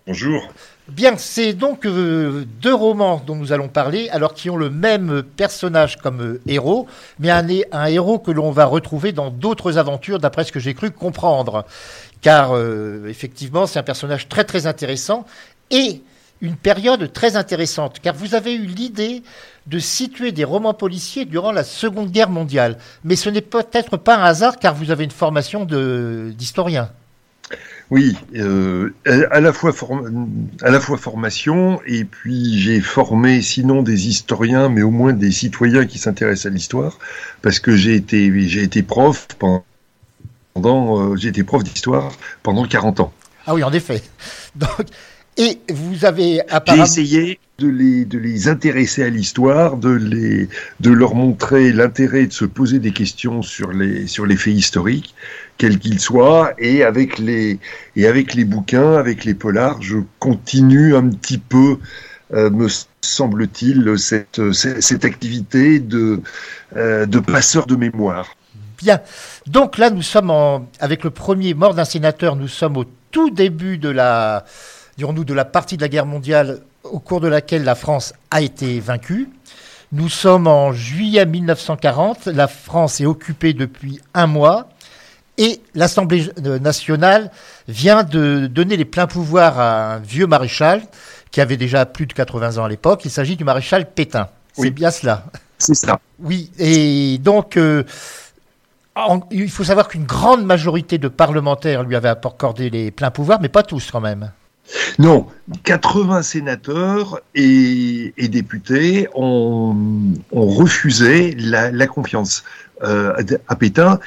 Bonjour. 0.06 0.40
Bien, 0.86 1.16
c'est 1.16 1.54
donc 1.54 1.86
euh, 1.86 2.44
deux 2.62 2.72
romans 2.72 3.20
dont 3.26 3.34
nous 3.34 3.52
allons 3.52 3.66
parler, 3.66 4.08
alors 4.10 4.32
qui 4.32 4.48
ont 4.48 4.56
le 4.56 4.70
même 4.70 5.24
personnage 5.24 5.96
comme 5.96 6.22
euh, 6.22 6.40
héros, 6.46 6.86
mais 7.18 7.30
un, 7.30 7.44
un 7.72 7.86
héros 7.86 8.20
que 8.20 8.30
l'on 8.30 8.52
va 8.52 8.66
retrouver 8.66 9.10
dans 9.10 9.30
d'autres 9.30 9.76
aventures, 9.76 10.20
d'après 10.20 10.44
ce 10.44 10.52
que 10.52 10.60
j'ai 10.60 10.74
cru 10.74 10.92
comprendre. 10.92 11.64
Car 12.22 12.52
euh, 12.52 13.08
effectivement, 13.08 13.66
c'est 13.66 13.80
un 13.80 13.82
personnage 13.82 14.28
très 14.28 14.44
très 14.44 14.68
intéressant 14.68 15.26
et 15.72 16.00
une 16.40 16.56
période 16.56 17.12
très 17.12 17.36
intéressante, 17.36 17.98
car 18.00 18.14
vous 18.14 18.34
avez 18.34 18.54
eu 18.54 18.64
l'idée 18.66 19.22
de 19.66 19.78
situer 19.78 20.32
des 20.32 20.44
romans 20.44 20.74
policiers 20.74 21.24
durant 21.24 21.52
la 21.52 21.64
Seconde 21.64 22.10
Guerre 22.10 22.30
mondiale. 22.30 22.78
Mais 23.04 23.16
ce 23.16 23.28
n'est 23.28 23.40
peut-être 23.40 23.96
pas 23.96 24.16
un 24.16 24.24
hasard, 24.24 24.58
car 24.58 24.74
vous 24.74 24.90
avez 24.90 25.04
une 25.04 25.10
formation 25.10 25.64
d'historien. 25.64 26.90
Oui, 27.90 28.16
euh, 28.36 28.94
à, 29.06 29.40
la 29.40 29.52
fois 29.54 29.72
form- 29.72 30.28
à 30.60 30.70
la 30.70 30.78
fois 30.78 30.98
formation 30.98 31.80
et 31.86 32.04
puis 32.04 32.58
j'ai 32.60 32.80
formé 32.82 33.40
sinon 33.40 33.82
des 33.82 34.08
historiens, 34.08 34.68
mais 34.68 34.82
au 34.82 34.90
moins 34.90 35.14
des 35.14 35.32
citoyens 35.32 35.86
qui 35.86 35.98
s'intéressent 35.98 36.52
à 36.52 36.54
l'histoire, 36.54 36.98
parce 37.40 37.60
que 37.60 37.74
j'ai 37.74 37.94
été 37.94 38.30
j'ai 38.46 38.62
été 38.62 38.82
prof 38.82 39.26
pendant 39.38 39.64
euh, 41.00 41.16
j'ai 41.16 41.28
été 41.28 41.42
prof 41.44 41.64
d'histoire 41.64 42.12
pendant 42.42 42.66
40 42.66 43.00
ans. 43.00 43.12
Ah 43.46 43.54
oui, 43.54 43.62
en 43.62 43.72
effet. 43.72 44.02
Donc, 44.54 44.84
et 45.38 45.60
vous 45.72 46.04
avez 46.04 46.34
J'ai 46.34 46.50
apparemment... 46.50 46.84
essayé 46.84 47.38
de 47.58 47.68
les, 47.68 48.04
de 48.04 48.18
les 48.18 48.46
intéresser 48.48 49.02
à 49.02 49.08
l'histoire, 49.08 49.76
de, 49.76 49.90
les, 49.90 50.48
de 50.78 50.90
leur 50.90 51.14
montrer 51.14 51.72
l'intérêt 51.72 52.26
de 52.26 52.32
se 52.32 52.44
poser 52.44 52.78
des 52.78 52.92
questions 52.92 53.42
sur 53.42 53.72
les, 53.72 54.06
sur 54.06 54.26
les 54.26 54.36
faits 54.36 54.54
historiques, 54.54 55.14
quels 55.56 55.78
qu'ils 55.78 55.98
soient, 55.98 56.52
et 56.58 56.84
avec, 56.84 57.18
les, 57.18 57.58
et 57.96 58.06
avec 58.06 58.34
les 58.34 58.44
bouquins, 58.44 58.94
avec 58.94 59.24
les 59.24 59.34
polars, 59.34 59.82
je 59.82 59.98
continue 60.20 60.94
un 60.94 61.08
petit 61.08 61.38
peu, 61.38 61.78
euh, 62.32 62.50
me 62.50 62.68
semble-t-il, 63.00 63.98
cette, 63.98 64.52
cette, 64.52 64.80
cette 64.80 65.04
activité 65.04 65.80
de, 65.80 66.20
euh, 66.76 67.06
de 67.06 67.18
passeur 67.18 67.66
de 67.66 67.74
mémoire. 67.74 68.36
Bien. 68.80 69.00
Donc 69.48 69.78
là, 69.78 69.90
nous 69.90 70.02
sommes 70.02 70.30
en, 70.30 70.68
avec 70.78 71.02
le 71.02 71.10
premier 71.10 71.54
mort 71.54 71.74
d'un 71.74 71.84
sénateur, 71.84 72.36
nous 72.36 72.46
sommes 72.46 72.76
au 72.76 72.84
tout 73.10 73.30
début 73.30 73.78
de 73.78 73.88
la, 73.88 74.44
dirons-nous, 74.98 75.24
de 75.24 75.32
la 75.32 75.44
partie 75.46 75.76
de 75.76 75.82
la 75.82 75.88
guerre 75.88 76.06
mondiale 76.06 76.58
au 76.82 76.98
cours 76.98 77.20
de 77.20 77.28
laquelle 77.28 77.64
la 77.64 77.74
France 77.74 78.12
a 78.30 78.40
été 78.42 78.80
vaincue. 78.80 79.28
Nous 79.92 80.08
sommes 80.08 80.46
en 80.46 80.72
juillet 80.72 81.24
1940. 81.24 82.26
La 82.26 82.48
France 82.48 83.00
est 83.00 83.06
occupée 83.06 83.54
depuis 83.54 84.00
un 84.12 84.26
mois. 84.26 84.68
Et 85.38 85.60
l'Assemblée 85.74 86.28
nationale 86.60 87.30
vient 87.68 88.02
de 88.02 88.48
donner 88.48 88.76
les 88.76 88.84
pleins 88.84 89.06
pouvoirs 89.06 89.58
à 89.60 89.94
un 89.94 89.98
vieux 90.00 90.26
maréchal 90.26 90.82
qui 91.30 91.40
avait 91.40 91.56
déjà 91.56 91.86
plus 91.86 92.06
de 92.06 92.12
80 92.12 92.58
ans 92.58 92.64
à 92.64 92.68
l'époque. 92.68 93.02
Il 93.04 93.10
s'agit 93.10 93.36
du 93.36 93.44
maréchal 93.44 93.88
Pétain. 93.88 94.28
C'est 94.52 94.70
bien 94.72 94.90
cela. 94.90 95.24
C'est 95.58 95.74
ça. 95.74 96.00
Oui, 96.18 96.50
et 96.58 97.18
donc 97.18 97.56
euh, 97.56 97.84
en- 98.96 99.20
il 99.30 99.48
faut 99.48 99.62
savoir 99.62 99.86
qu'une 99.86 100.04
grande 100.06 100.44
majorité 100.44 100.98
de 100.98 101.06
parlementaires 101.06 101.84
lui 101.84 101.94
avaient 101.94 102.08
accordé 102.08 102.68
les 102.68 102.90
pleins 102.90 103.12
pouvoirs, 103.12 103.38
mais 103.40 103.48
pas 103.48 103.62
tous 103.62 103.90
quand 103.92 104.00
même. 104.00 104.32
Non, 104.98 105.26
80 105.64 106.22
sénateurs 106.22 107.20
et, 107.34 108.12
députés 108.18 109.08
ont, 109.14 109.74
refusé 110.32 111.34
la, 111.38 111.86
confiance 111.86 112.44
euh, 112.82 113.14
à 113.48 113.56
Pétain. 113.56 113.98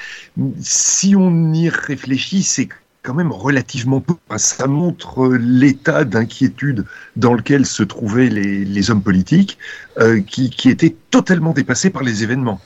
Si 0.60 1.16
on 1.16 1.54
y 1.54 1.70
réfléchit, 1.70 2.44
c'est 2.44 2.70
quand 3.04 3.14
même 3.14 3.32
relativement 3.32 4.02
peu. 4.02 4.14
Ça 4.38 4.68
montre 4.68 5.28
l'état 5.34 6.04
d'inquiétude 6.04 6.86
dans 7.16 7.34
lequel 7.34 7.66
se 7.66 7.84
trouvaient 7.84 8.30
les, 8.30 8.64
les 8.64 8.92
hommes 8.92 9.02
politiques, 9.02 9.58
euh, 9.98 10.22
qui, 10.22 10.50
qui 10.50 10.70
étaient 10.70 10.96
totalement 11.10 11.54
dépassés 11.54 11.90
par 11.90 12.04
les 12.04 12.24
événements. 12.24 12.62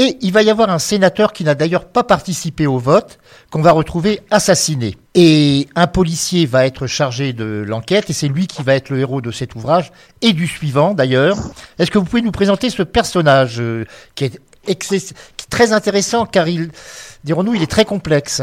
Et 0.00 0.16
il 0.20 0.32
va 0.32 0.42
y 0.42 0.50
avoir 0.50 0.70
un 0.70 0.78
sénateur 0.78 1.32
qui 1.32 1.42
n'a 1.42 1.56
d'ailleurs 1.56 1.84
pas 1.88 2.04
participé 2.04 2.68
au 2.68 2.78
vote, 2.78 3.18
qu'on 3.50 3.62
va 3.62 3.72
retrouver 3.72 4.20
assassiné. 4.30 4.96
Et 5.16 5.66
un 5.74 5.88
policier 5.88 6.46
va 6.46 6.66
être 6.66 6.86
chargé 6.86 7.32
de 7.32 7.64
l'enquête, 7.66 8.08
et 8.08 8.12
c'est 8.12 8.28
lui 8.28 8.46
qui 8.46 8.62
va 8.62 8.76
être 8.76 8.90
le 8.90 9.00
héros 9.00 9.20
de 9.20 9.32
cet 9.32 9.56
ouvrage, 9.56 9.90
et 10.22 10.32
du 10.32 10.46
suivant 10.46 10.94
d'ailleurs. 10.94 11.36
Est-ce 11.80 11.90
que 11.90 11.98
vous 11.98 12.04
pouvez 12.04 12.22
nous 12.22 12.30
présenter 12.30 12.70
ce 12.70 12.84
personnage 12.84 13.56
euh, 13.58 13.86
qui 14.14 14.26
est, 14.26 14.40
très 15.50 15.72
intéressant, 15.72 16.26
car 16.26 16.46
il, 16.46 16.70
dirons-nous, 17.24 17.54
il 17.54 17.62
est 17.64 17.70
très 17.70 17.84
complexe 17.84 18.40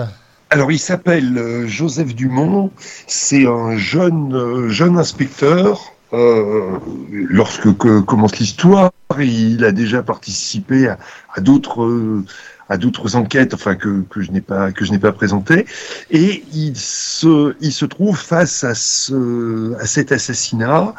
Alors, 0.49 0.73
il 0.73 0.79
s'appelle 0.79 1.37
euh, 1.37 1.67
Joseph 1.67 2.13
Dumont. 2.13 2.69
C'est 3.07 3.47
un 3.47 3.77
jeune, 3.77 4.35
euh, 4.35 4.67
jeune 4.67 4.97
inspecteur. 4.97 5.94
Euh, 6.13 6.77
lorsque 7.11 7.75
que 7.77 7.99
commence 7.99 8.37
l'histoire, 8.37 8.91
il 9.19 9.63
a 9.65 9.71
déjà 9.71 10.03
participé 10.03 10.87
à, 10.87 11.41
d'autres 11.41 11.83
euh, 11.83 12.23
à 12.69 12.77
d'autres 12.77 13.15
enquêtes, 13.15 13.53
enfin 13.53 13.75
que, 13.75 14.03
je 14.15 14.31
n'ai 14.31 14.41
pas 14.41 14.71
que 14.71 14.85
je 14.85 14.91
n'ai 14.91 14.99
pas 14.99 15.11
présentées, 15.11 15.65
et 16.11 16.43
il 16.53 16.75
se 16.77 17.55
il 17.59 17.71
se 17.71 17.85
trouve 17.85 18.17
face 18.17 18.63
à 18.63 18.75
ce 18.75 19.73
à 19.79 19.85
cet 19.85 20.11
assassinat 20.11 20.93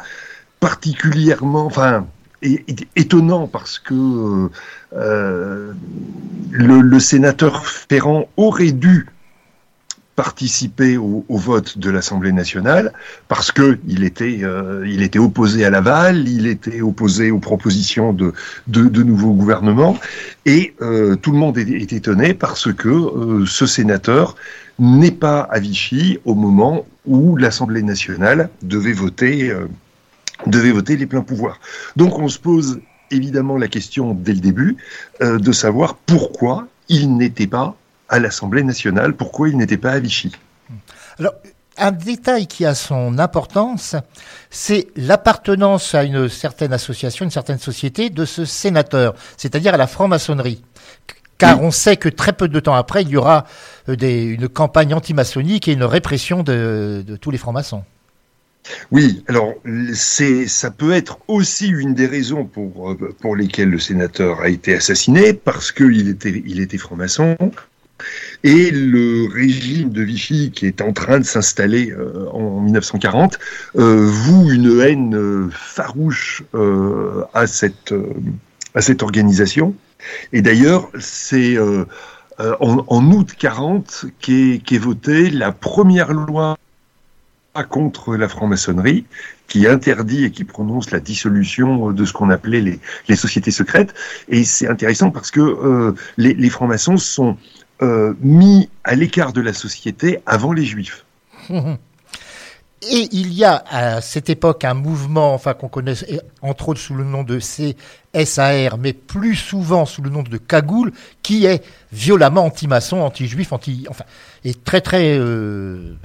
particulièrement, 0.59 1.65
enfin 1.65 2.05
étonnant 2.95 3.47
parce 3.47 3.79
que 3.79 4.49
euh, 4.93 5.73
le, 6.51 6.81
le 6.81 6.99
sénateur 6.99 7.65
Ferrand 7.65 8.29
aurait 8.37 8.71
dû 8.71 9.07
participer 10.17 10.97
au, 10.97 11.23
vote 11.29 11.77
de 11.77 11.91
l'Assemblée 11.91 12.31
nationale 12.31 12.91
parce 13.27 13.51
que 13.51 13.77
euh, 13.87 14.83
il 14.87 15.03
était 15.03 15.19
opposé 15.19 15.63
à 15.63 15.69
Laval, 15.69 16.27
il 16.27 16.47
était 16.47 16.81
opposé 16.81 17.29
aux 17.29 17.37
propositions 17.37 18.13
de, 18.13 18.33
de, 18.65 19.03
nouveaux 19.03 19.33
gouvernements, 19.33 19.95
et 20.47 20.73
euh, 20.81 21.15
tout 21.15 21.31
le 21.31 21.37
monde 21.37 21.59
est, 21.59 21.93
étonné 21.93 22.33
parce 22.33 22.73
que 22.73 22.89
euh, 22.89 23.45
ce 23.45 23.67
sénateur 23.67 24.35
n'est 24.79 25.11
pas 25.11 25.41
à 25.41 25.59
Vichy 25.59 26.17
au 26.25 26.33
moment 26.33 26.87
où 27.05 27.37
l'Assemblée 27.37 27.83
nationale 27.83 28.49
devait 28.63 28.93
voter, 28.93 29.53
les 30.47 31.05
pleins 31.05 31.21
pouvoirs. 31.21 31.59
Donc 31.95 32.17
on 32.17 32.27
se 32.27 32.39
pose 32.39 32.79
évidemment 33.11 33.55
la 33.55 33.67
question 33.67 34.15
dès 34.15 34.33
le 34.33 34.39
début 34.39 34.77
de 35.21 35.51
savoir 35.51 35.95
pourquoi 35.95 36.67
il 36.89 37.15
n'était 37.17 37.47
pas 37.47 37.75
à 38.09 38.19
l'Assemblée 38.19 38.63
nationale, 38.63 39.13
pourquoi 39.13 39.49
il 39.49 39.57
n'était 39.57 39.77
pas 39.77 39.91
à 39.91 39.99
Vichy. 39.99 40.31
Alors, 41.19 41.33
un 41.77 41.91
détail 41.91 42.47
qui 42.47 42.65
a 42.65 42.73
son 42.73 43.19
importance, 43.19 43.95
c'est 44.49 44.87
l'appartenance 44.95 45.93
à 45.93 46.03
une 46.03 46.27
certaine 46.27 46.73
association, 46.73 47.25
une 47.25 47.31
certaine 47.31 47.59
société 47.59 48.09
de 48.09 48.25
ce 48.25 48.45
sénateur, 48.45 49.13
c'est-à-dire 49.37 49.73
à 49.73 49.77
la 49.77 49.87
franc-maçonnerie. 49.87 50.63
Car 51.37 51.61
on 51.61 51.69
sait 51.69 51.97
que 51.97 52.09
très 52.09 52.33
peu 52.33 52.47
de 52.47 52.59
temps 52.59 52.73
après, 52.73 53.03
il 53.03 53.09
y 53.09 53.17
aura 53.17 53.45
euh, 53.89 53.95
des- 53.95 54.23
une 54.23 54.49
campagne 54.49 54.95
antimaçonnique 54.95 55.67
et 55.67 55.73
une 55.73 55.83
répression 55.83 56.41
de, 56.41 57.03
de 57.05 57.15
tous 57.15 57.29
les 57.29 57.37
francs-maçons. 57.37 57.83
Oui, 58.91 59.23
alors 59.29 59.53
c'est 59.93 60.47
ça 60.47 60.71
peut 60.71 60.91
être 60.93 61.19
aussi 61.27 61.67
une 61.69 61.93
des 61.93 62.07
raisons 62.07 62.43
pour 62.45 62.91
euh, 62.91 63.15
pour 63.21 63.35
lesquelles 63.35 63.69
le 63.69 63.79
sénateur 63.79 64.41
a 64.41 64.49
été 64.49 64.75
assassiné 64.75 65.31
parce 65.31 65.71
qu'il 65.71 66.09
était 66.09 66.43
il 66.45 66.59
était 66.59 66.77
franc-maçon 66.77 67.37
et 68.43 68.71
le 68.71 69.27
régime 69.31 69.89
de 69.89 70.01
Vichy 70.01 70.51
qui 70.51 70.65
est 70.65 70.81
en 70.81 70.93
train 70.93 71.19
de 71.19 71.25
s'installer 71.25 71.91
euh, 71.91 72.29
en 72.31 72.61
1940 72.61 73.39
euh, 73.75 74.05
voue 74.05 74.51
une 74.51 74.79
haine 74.81 75.15
euh, 75.15 75.49
farouche 75.51 76.43
à 77.33 77.47
cette 77.47 77.93
à 78.75 78.81
cette 78.81 79.03
organisation 79.03 79.75
et 80.33 80.41
d'ailleurs 80.41 80.89
c'est 80.99 81.57
en, 82.39 83.11
août 83.11 83.29
40 83.37 84.05
qu'est 84.19 84.77
votée 84.77 85.29
la 85.29 85.51
première 85.51 86.13
loi 86.13 86.57
contre 87.69 88.15
la 88.15 88.27
franc-maçonnerie, 88.27 89.05
qui 89.47 89.65
interdit 89.65 90.25
et 90.25 90.31
qui 90.31 90.43
prononce 90.43 90.91
la 90.91 90.99
dissolution 90.99 91.91
de 91.91 92.05
ce 92.05 92.13
qu'on 92.13 92.29
appelait 92.29 92.61
les, 92.61 92.79
les 93.07 93.15
sociétés 93.15 93.49
secrètes. 93.49 93.95
Et 94.29 94.43
c'est 94.43 94.67
intéressant 94.67 95.09
parce 95.09 95.31
que 95.31 95.95
les 96.17 96.49
francs-maçons 96.51 96.97
sont 96.97 97.35
euh, 97.81 98.13
mis 98.21 98.69
à 98.83 98.95
l'écart 98.95 99.33
de 99.33 99.41
la 99.41 99.53
société 99.53 100.19
avant 100.25 100.53
les 100.53 100.65
juifs. 100.65 101.05
Et 102.83 103.09
il 103.11 103.33
y 103.33 103.43
a 103.43 103.63
à 103.69 104.01
cette 104.01 104.29
époque 104.29 104.63
un 104.63 104.75
mouvement, 104.75 105.33
enfin 105.33 105.55
qu'on 105.55 105.67
connaît 105.67 105.95
entre 106.43 106.69
autres 106.69 106.79
sous 106.79 106.93
le 106.93 107.03
nom 107.03 107.23
de 107.23 107.39
CSAR, 107.39 108.77
mais 108.77 108.93
plus 108.93 109.35
souvent 109.35 109.85
sous 109.85 110.03
le 110.03 110.11
nom 110.11 110.21
de 110.21 110.37
Cagoule, 110.37 110.91
qui 111.23 111.45
est 111.45 111.63
violemment 111.91 112.45
anti-maçon, 112.45 112.97
anti-juif, 112.97 113.51
anti, 113.51 113.87
enfin, 113.89 114.05
et 114.45 114.53
très 114.53 114.81
très 114.81 115.17
euh, 115.17 115.95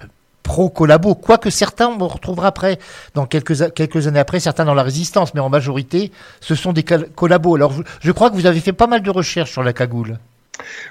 pro-collabo. 0.42 1.14
Quoique 1.14 1.50
certains, 1.50 1.88
on 1.88 2.08
retrouvera 2.08 2.48
après, 2.48 2.78
dans 3.14 3.26
quelques, 3.26 3.74
quelques 3.74 4.06
années 4.06 4.18
après, 4.18 4.40
certains 4.40 4.64
dans 4.64 4.74
la 4.74 4.82
résistance, 4.82 5.34
mais 5.34 5.40
en 5.40 5.50
majorité, 5.50 6.10
ce 6.40 6.54
sont 6.54 6.72
des 6.72 6.84
collabos. 6.84 7.56
Alors, 7.56 7.74
je 8.00 8.12
crois 8.12 8.30
que 8.30 8.34
vous 8.34 8.46
avez 8.46 8.60
fait 8.60 8.72
pas 8.72 8.86
mal 8.86 9.02
de 9.02 9.10
recherches 9.10 9.52
sur 9.52 9.62
la 9.62 9.74
Cagoule. 9.74 10.18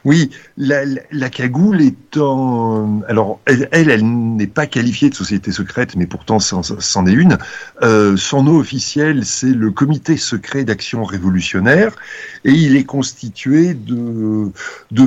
Oui, 0.03 0.31
la, 0.57 0.83
la, 1.11 1.29
cagoule 1.29 1.81
étant... 1.81 3.01
Alors, 3.07 3.39
elle, 3.45 3.69
elle, 3.71 4.03
n'est 4.03 4.47
pas 4.47 4.65
qualifiée 4.65 5.09
de 5.09 5.15
société 5.15 5.51
secrète, 5.51 5.95
mais 5.95 6.07
pourtant 6.07 6.39
c'en 6.39 7.05
est 7.05 7.13
une. 7.13 7.37
Euh, 7.83 8.17
son 8.17 8.43
nom 8.43 8.57
officiel, 8.57 9.25
c'est 9.25 9.53
le 9.53 9.71
Comité 9.71 10.17
secret 10.17 10.63
d'action 10.63 11.03
révolutionnaire, 11.03 11.95
et 12.43 12.51
il 12.51 12.75
est 12.75 12.83
constitué 12.83 13.73
de, 13.75 14.51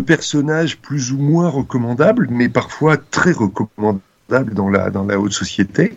personnages 0.07 0.79
plus 0.79 1.12
ou 1.12 1.19
moins 1.19 1.49
recommandables, 1.49 2.29
mais 2.31 2.49
parfois 2.49 2.97
très 2.97 3.33
recommandables 3.33 4.55
dans 4.55 4.71
la, 4.71 4.90
dans 4.90 5.05
la 5.05 5.19
haute 5.19 5.33
société, 5.33 5.95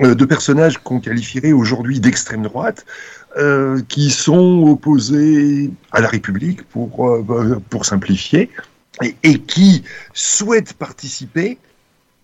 euh, 0.00 0.14
de 0.14 0.24
personnages 0.26 0.78
qu'on 0.78 1.00
qualifierait 1.00 1.52
aujourd'hui 1.52 2.00
d'extrême 2.00 2.42
droite, 2.42 2.84
euh, 3.36 3.82
qui 3.88 4.10
sont 4.10 4.62
opposés 4.66 5.70
à 5.92 6.00
la 6.00 6.08
République, 6.08 6.62
pour, 6.62 7.08
euh, 7.08 7.60
simplifier, 7.82 8.50
et, 9.02 9.14
et, 9.22 9.38
qui 9.38 9.82
souhaitent 10.14 10.72
participer 10.72 11.58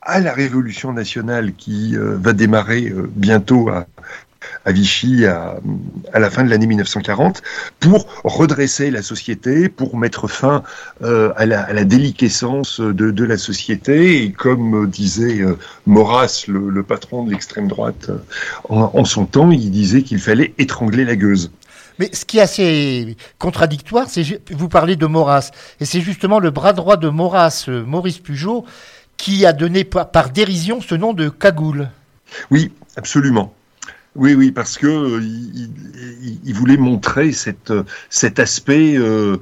à 0.01 0.20
la 0.20 0.33
révolution 0.33 0.92
nationale 0.92 1.53
qui 1.55 1.96
euh, 1.96 2.16
va 2.16 2.33
démarrer 2.33 2.92
bientôt 3.14 3.68
à, 3.68 3.87
à 4.64 4.72
Vichy 4.72 5.26
à, 5.26 5.57
à, 6.12 6.18
la 6.18 6.31
fin 6.31 6.44
de 6.44 6.50
l'année 6.50 6.66
1940 6.66 7.42
pour 7.81 8.07
redresser 8.24 8.90
la 8.90 9.02
société, 9.02 9.68
pour 9.68 9.96
mettre 9.96 10.28
fin 10.28 10.62
euh, 11.02 11.33
à, 11.37 11.46
la, 11.46 11.62
à, 11.62 11.72
la, 11.72 11.85
déliquescence 11.85 12.81
de, 12.81 13.11
de, 13.11 13.24
la 13.24 13.37
société. 13.37 14.22
Et 14.22 14.33
comme 14.33 14.88
disait 14.88 15.40
euh, 15.40 15.59
Maurras, 15.87 16.44
le, 16.48 16.68
le, 16.68 16.83
patron 16.83 17.24
de 17.24 17.31
l'extrême 17.31 17.68
droite, 17.68 18.09
euh, 18.09 18.18
en, 18.68 18.90
en, 18.94 19.05
son 19.05 19.26
temps, 19.26 19.50
il 19.50 19.70
disait 19.70 20.02
qu'il 20.02 20.18
fallait 20.18 20.55
étrangler 20.59 21.05
la 21.05 21.16
gueuse. 21.16 21.50
Mais 21.98 22.11
ce 22.12 22.24
qui 22.24 22.38
est 22.38 22.42
assez 22.42 23.16
contradictoire, 23.38 24.09
c'est 24.09 24.40
vous 24.50 24.68
parlez 24.68 24.96
de 24.96 25.07
Maurras, 25.07 25.50
et 25.81 25.85
c'est 25.85 26.00
justement 26.00 26.38
le 26.38 26.50
bras 26.50 26.72
droit 26.72 26.96
de 26.96 27.09
Maurras, 27.09 27.66
euh, 27.68 27.85
Maurice 27.85 28.18
Pujot, 28.18 28.64
qui 29.16 29.46
a 29.46 29.52
donné 29.52 29.85
par, 29.85 30.11
par 30.11 30.31
dérision 30.31 30.81
ce 30.81 30.94
nom 30.94 31.12
de 31.12 31.28
cagoule. 31.28 31.90
Oui, 32.50 32.72
absolument. 32.96 33.55
Oui, 34.14 34.35
oui, 34.35 34.53
parce 34.53 34.77
que 34.77 34.87
euh, 34.87 35.20
il, 35.22 35.70
il, 36.22 36.38
il, 36.44 36.55
voulait 36.55 36.77
montrer 36.77 37.33
cette, 37.33 37.70
euh, 37.70 37.85
cet 38.11 38.38
aspect, 38.38 38.94
euh, 38.96 39.38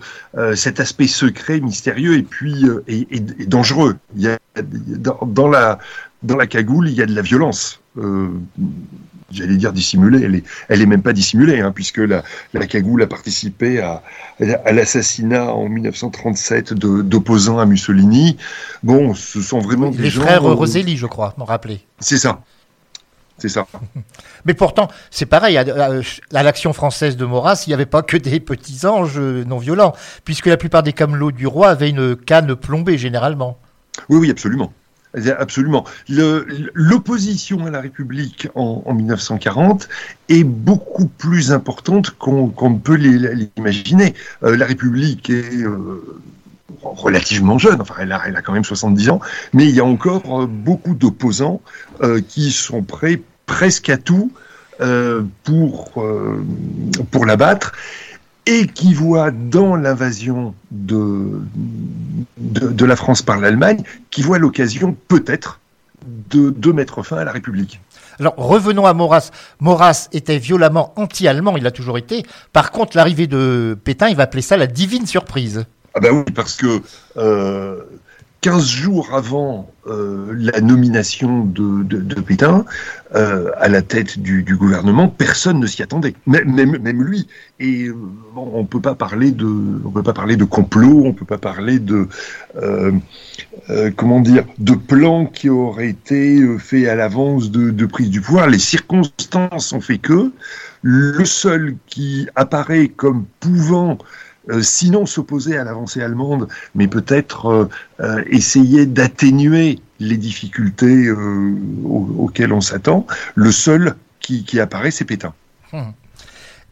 cet 0.55 0.79
aspect 0.79 1.09
secret, 1.09 1.59
mystérieux 1.61 2.17
et 2.17 2.23
puis 2.23 2.65
euh, 2.65 2.85
et, 2.87 3.01
et, 3.11 3.23
et, 3.41 3.47
dangereux. 3.47 3.97
Il 4.15 4.23
y 4.23 4.29
a 4.29 4.39
dans, 4.63 5.19
dans, 5.27 5.49
la 5.49 5.81
dans 6.23 6.37
la 6.37 6.47
cagoule, 6.47 6.89
il 6.89 6.95
y 6.95 7.03
a 7.03 7.07
de 7.07 7.15
la 7.15 7.23
violence. 7.23 7.81
J'allais 9.33 9.57
dire 9.57 9.73
dissimulée, 9.73 10.23
elle 10.25 10.35
est, 10.37 10.45
elle 10.69 10.83
est 10.83 10.87
même 10.87 11.03
pas 11.03 11.13
dissimulée, 11.13 11.61
hein, 11.61 11.71
puisque 11.73 11.99
la, 11.99 12.25
la 12.53 12.67
cagoule 12.67 13.03
a 13.03 13.07
participé 13.07 13.81
à, 13.81 14.03
à 14.65 14.73
l'assassinat 14.73 15.53
en 15.53 15.69
1937 15.69 16.75
d'opposants 16.75 17.59
à 17.59 17.67
Mussolini. 17.67 18.37
Bon, 18.83 19.15
ce 19.15 19.41
sont 19.41 19.61
vraiment 19.61 19.91
Les 19.91 19.97
des 19.97 20.11
gens. 20.11 20.23
Les 20.23 20.27
frères 20.27 20.43
Roselli, 20.43 20.97
je 20.97 21.07
crois, 21.07 21.35
m'en 21.39 21.45
rappeler. 21.45 21.81
C'est 22.01 22.19
ça. 22.19 22.43
C'est 23.41 23.49
ça. 23.49 23.67
Mais 24.45 24.55
pourtant, 24.55 24.89
c'est 25.11 25.27
pareil, 25.27 25.57
à, 25.57 25.65
à 26.35 26.43
l'action 26.43 26.73
française 26.73 27.17
de 27.17 27.25
Maurras, 27.25 27.65
il 27.67 27.71
n'y 27.71 27.75
avait 27.75 27.87
pas 27.87 28.03
que 28.03 28.17
des 28.17 28.39
petits 28.39 28.87
anges 28.87 29.19
non 29.19 29.59
violents, 29.59 29.95
puisque 30.25 30.47
la 30.47 30.57
plupart 30.57 30.83
des 30.83 30.93
camelots 30.93 31.33
du 31.33 31.47
roi 31.47 31.69
avaient 31.69 31.91
une 31.91 32.17
canne 32.17 32.55
plombée, 32.55 32.99
généralement. 32.99 33.59
Oui, 34.09 34.19
oui, 34.19 34.31
absolument. 34.31 34.73
Absolument. 35.39 35.85
L'opposition 36.09 37.67
à 37.67 37.71
la 37.71 37.81
République 37.81 38.47
en, 38.55 38.85
en, 38.87 38.95
1940 38.95 39.89
est 40.29 40.45
beaucoup 40.45 41.07
plus 41.07 41.51
importante 41.51 42.11
qu'on 42.13 42.49
qu 42.49 42.65
ne 42.69 42.79
peut 42.79 42.95
l'imaginer. 42.95 44.15
Euh, 44.45 44.57
la 44.57 44.67
République 44.67 45.29
est 45.29 45.65
euh, 45.65 46.21
relativement 46.83 47.59
jeune, 47.59 47.81
enfin 47.81 47.95
elle 48.01 48.13
a, 48.13 48.23
elle 48.27 48.37
a, 48.37 48.43
quand 48.43 48.53
même 48.53 48.65
70 48.65 49.11
ans, 49.11 49.21
mais 49.53 49.69
il 49.69 49.75
y 49.75 49.81
a 49.81 49.85
encore 49.85 50.43
euh, 50.43 50.47
beaucoup 50.47 50.95
d'opposants 50.95 51.61
euh, 52.03 52.21
qui 52.21 52.53
sont 52.53 52.83
prêts 52.83 53.23
presque 53.51 53.91
à 53.91 53.97
tout 53.97 54.31
euh, 54.81 55.23
pour, 55.43 55.93
euh, 55.97 56.43
pour 57.11 57.27
l'abattre 57.27 57.73
et 58.47 58.69
qui 58.69 58.95
voient 58.95 59.33
dans 59.33 59.75
l'invasion 59.75 60.55
de, 60.71 61.43
de, 62.39 62.69
de, 62.69 62.85
la 62.87 62.95
France 62.95 63.23
par 63.23 63.39
l'Allemagne, 63.39 63.83
qui 64.11 64.23
voient 64.23 64.39
l'occasion 64.39 64.97
peut-être 65.09 65.59
de, 66.31 66.51
de 66.51 66.73
mettre 66.73 67.03
fin 67.03 67.19
à 67.19 67.25
la 67.25 67.33
République. 67.33 67.81
Alors 68.21 68.35
revenons 68.37 68.87
à 68.87 68.95
Maurras. 68.95 69.31
Maurras 69.59 70.09
était 70.13 70.39
violemment 70.39 70.93
anti-allemand, 70.97 71.57
il 71.57 71.67
a 71.67 71.73
toujours 71.73 71.99
été. 71.99 72.25
Par 72.53 72.71
contre, 72.71 72.97
l'arrivée 72.97 73.27
de 73.27 73.77
Pétain, 73.83 74.09
il 74.09 74.17
va 74.17 74.23
appeler 74.23 74.43
ça 74.43 74.57
la 74.57 74.69
divine 74.69 75.07
surprise. 75.07 75.65
Ah 75.95 76.01
ben 76.01 76.13
oui, 76.13 76.33
parce 76.33 76.55
que 76.55 76.81
euh, 77.17 77.83
15 78.41 78.67
jours 78.67 79.15
avant 79.15 79.71
euh, 79.87 80.33
la 80.35 80.61
nomination 80.61 81.45
de, 81.45 81.83
de, 81.83 82.21
Pétain 82.21 82.65
euh, 83.15 83.51
à 83.59 83.69
la 83.69 83.83
tête 83.83 84.19
du, 84.19 84.43
du 84.43 84.57
gouvernement, 84.57 85.09
personne 85.09 85.61
ne 85.61 85.67
s'y 85.67 85.83
attendait, 85.83 86.15
même, 86.27 87.03
lui. 87.03 87.29
Et 87.59 87.85
euh, 87.85 87.95
bon, 88.35 88.51
on 88.55 88.65
peut 88.65 88.81
peut 89.93 90.03
pas 90.03 90.13
parler 90.15 90.37
de 90.37 90.45
complot, 90.45 91.03
on 91.05 91.13
peut 91.13 91.27
pas 91.27 91.39
parler 91.39 91.79
de, 91.79 92.09
euh, 92.57 92.93
euh, 93.69 93.91
comment 93.95 94.21
dire, 94.21 94.45
de 94.59 94.73
plans 94.73 95.27
qui 95.27 95.51
auraient 95.51 95.91
été 95.91 96.43
faits 96.59 96.89
à 96.89 96.95
l'avance 96.95 97.51
de, 97.51 97.71
de 97.71 97.87
prise 97.87 98.09
du 98.09 98.23
pouvoir. 98.23 98.49
Les 98.49 98.59
circonstances 98.59 99.73
ont 99.75 99.83
fait 99.83 99.99
que 99.99 100.33
le 100.83 101.25
seul 101.27 101.77
qui 101.87 102.27
apparaît 102.37 102.89
comme 102.89 103.27
pouvant 103.39 103.99
euh, 104.01 104.30
sinon 104.63 105.07
s'opposer 105.07 105.57
à 105.57 105.65
l'avancée 105.65 106.03
allemande, 106.03 106.49
mais 106.75 106.89
peut-être 106.89 107.47
euh, 107.47 107.69
euh, 108.01 108.23
essayer 108.29 108.87
d'atténuer 108.87 109.79
les 110.01 110.17
difficultés 110.17 111.07
euh, 111.07 111.55
aux, 111.85 112.09
auxquelles 112.19 112.53
on 112.53 112.61
s'attend. 112.61 113.07
Le 113.35 113.53
seul 113.53 113.95
qui, 114.21 114.45
qui 114.45 114.61
apparaît, 114.61 114.91
c'est 114.91 115.05
Pétain. 115.05 115.35
Hum. 115.73 115.93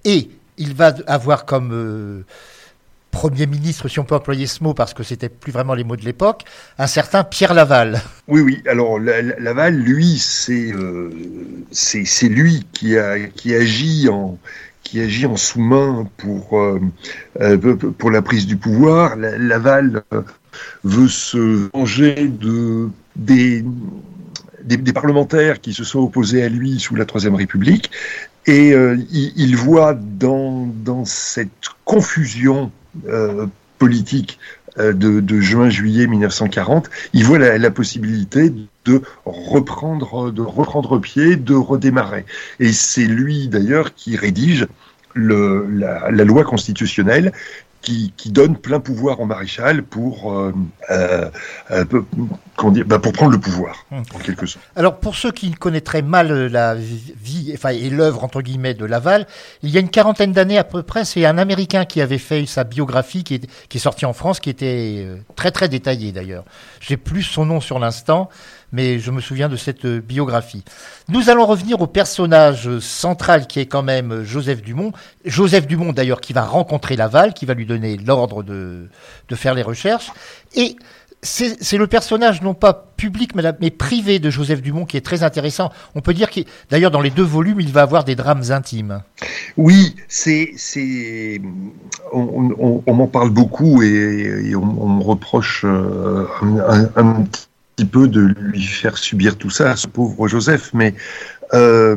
Et 0.05 0.31
il 0.57 0.75
va 0.75 0.95
avoir 1.07 1.45
comme 1.45 1.71
euh, 1.73 2.25
Premier 3.11 3.47
ministre, 3.47 3.89
si 3.89 3.99
on 3.99 4.05
peut 4.05 4.15
employer 4.15 4.47
ce 4.47 4.63
mot, 4.63 4.75
parce 4.75 4.93
que 4.93 5.03
c'était 5.03 5.29
plus 5.31 5.51
vraiment 5.51 5.75
les 5.75 5.83
mots 5.83 5.97
de 5.97 6.05
l'époque, 6.05 6.45
un 6.79 6.87
certain 6.87 7.25
Pierre 7.25 7.55
Laval. 7.55 8.01
Oui, 8.29 8.43
oui. 8.43 8.63
Alors 8.69 8.99
Laval, 8.99 9.75
lui, 9.75 10.19
c'est 10.19 10.73
euh, 10.73 11.11
c'est 11.73 12.29
lui 12.29 12.67
qui 12.73 12.99
a 12.99 13.19
qui 13.29 13.55
agit 13.55 14.09
en 14.09 14.39
qui 14.89 15.01
agit 15.01 15.27
en 15.27 15.37
sous-main 15.37 16.09
pour, 16.17 16.59
euh, 16.59 16.81
euh, 17.43 17.77
pour 17.77 18.11
la 18.11 18.23
prise 18.23 18.47
du 18.47 18.57
pouvoir. 18.57 19.17
Laval 19.17 20.03
euh, 20.15 20.23
veut 20.83 21.09
se 21.09 21.69
venger 21.75 22.27
de, 22.27 22.89
des, 23.15 23.63
des, 24.65 24.93
parlementaires 24.95 25.61
qui 25.61 25.75
se 25.75 25.85
sont 25.85 26.01
opposés 26.01 26.43
à 26.43 26.49
lui 26.49 26.81
sous 26.81 26.97
la 26.97 27.05
Troisième 27.05 27.35
République. 27.35 27.91
Et 28.47 28.71
il, 29.11 29.57
voit 29.57 29.93
dans, 29.93 30.67
dans 30.83 31.05
cette 31.05 31.69
confusion 31.85 32.73
politique 33.79 34.39
de, 34.79 35.21
de 35.21 35.41
juin-juillet 35.41 36.07
1940, 36.07 36.91
il 37.13 37.25
voit 37.25 37.39
la, 37.39 37.71
possibilité 37.71 38.53
de 38.85 39.03
reprendre, 39.25 40.99
pied, 40.99 41.37
de 41.37 41.55
redémarrer. 41.55 42.25
Et 42.61 42.73
c'est 42.73 43.07
lui 43.07 43.49
d'ailleurs 43.49 43.95
qui 43.95 44.17
rédige 44.17 44.67
la, 45.15 46.25
loi 46.25 46.45
constitutionnelle 46.45 47.33
qui, 47.89 48.13
qui, 48.17 48.31
donne 48.31 48.57
plein 48.57 48.81
pouvoir 48.81 49.21
au 49.21 49.25
maréchal 49.25 49.83
pour, 49.83 50.33
euh, 50.33 50.53
euh, 50.91 51.31
dire, 52.71 52.85
bah 52.85 52.99
pour 52.99 53.13
prendre 53.13 53.33
le 53.33 53.39
pouvoir, 53.39 53.87
hum. 53.91 54.03
en 54.15 54.19
quelque 54.19 54.45
sorte. 54.45 54.65
Alors, 54.77 54.99
pour 54.99 55.17
ceux 55.17 55.33
qui 55.33 55.53
connaîtraient 55.53 56.03
mal 56.03 56.47
la 56.47 56.75
vie 56.75 57.53
enfin, 57.55 57.71
et 57.71 57.89
l'œuvre, 57.89 58.25
entre 58.25 58.43
guillemets, 58.43 58.75
de 58.75 58.85
Laval, 58.85 59.27
il 59.63 59.71
y 59.71 59.79
a 59.79 59.81
une 59.81 59.89
quarantaine 59.89 60.33
d'années 60.33 60.59
à 60.59 60.65
peu 60.65 60.83
près, 60.83 61.07
c'est 61.07 61.25
un 61.25 61.39
Américain 61.39 61.87
qui 61.87 62.03
avait 62.03 62.19
fait 62.19 62.45
sa 62.45 62.65
biographie 62.65 63.25
qui 63.25 63.37
est, 63.37 63.51
qui 63.69 63.79
est 63.79 63.81
sortie 63.81 64.05
en 64.05 64.13
France, 64.13 64.39
qui 64.39 64.51
était 64.51 65.07
très 65.35 65.51
très 65.51 65.69
détaillée 65.69 66.13
d'ailleurs. 66.13 66.45
J'ai 66.81 66.99
plus 66.99 67.23
son 67.23 67.47
nom 67.47 67.61
sur 67.61 67.79
l'instant, 67.79 68.29
mais 68.73 68.99
je 68.99 69.11
me 69.11 69.21
souviens 69.21 69.49
de 69.49 69.57
cette 69.57 69.87
biographie. 69.87 70.65
Nous 71.09 71.31
allons 71.31 71.47
revenir 71.47 71.81
au 71.81 71.87
personnage 71.87 72.79
central 72.79 73.47
qui 73.47 73.61
est 73.61 73.67
quand 73.67 73.83
même 73.83 74.23
Joseph 74.23 74.63
Dumont. 74.63 74.93
Joseph 75.25 75.67
Dumont 75.67 75.93
d'ailleurs 75.93 76.21
qui 76.21 76.33
va 76.33 76.45
rencontrer 76.45 76.97
Laval, 76.97 77.35
qui 77.35 77.47
va 77.47 77.55
lui 77.55 77.67
donner 77.67 77.97
l'ordre 77.97 78.43
de, 78.43 78.89
de 79.29 79.35
faire 79.35 79.55
les 79.55 79.63
recherches. 79.63 80.11
Et 80.55 80.77
c'est 81.23 81.79
le 81.79 81.87
personnage 81.87 82.43
non 82.43 82.55
pas 82.55 82.93
public 82.97 83.33
mais, 83.35 83.71
privé 83.71 84.19
de 84.19 84.31
Joseph 84.31 84.63
Dumont 84.63 84.85
qui 84.85 84.97
est 84.97 85.05
très 85.05 85.23
intéressant. 85.23 85.71
On 85.95 86.01
peut 86.01 86.15
dire 86.15 86.31
qu'il, 86.31 86.45
d'ailleurs, 86.71 86.91
dans 86.91 87.01
les 87.01 87.11
deux 87.11 87.25
volumes, 87.25 87.61
il 87.61 87.73
va 87.73 87.83
avoir 87.83 88.05
des 88.05 88.15
drames 88.15 88.45
intimes. 88.51 89.03
Oui, 89.57 89.97
c'est, 90.09 90.53
c'est, 90.57 91.41
on, 92.13 92.95
m'en 92.95 93.07
parle 93.07 93.31
beaucoup 93.31 93.83
et, 93.83 94.55
on, 94.55 94.89
me 94.89 95.03
reproche 95.03 95.65
euh, 95.65 96.27
un, 96.43 96.89
un, 96.97 97.25
petit 97.79 97.85
peu 97.85 98.09
de 98.09 98.21
lui 98.21 98.63
faire 98.63 98.99
subir 98.99 99.37
tout 99.37 99.51
ça 99.51 99.77
ce 99.77 99.87
pauvre 99.87 100.27
Joseph, 100.27 100.71
mais 100.75 100.95
euh, 101.55 101.95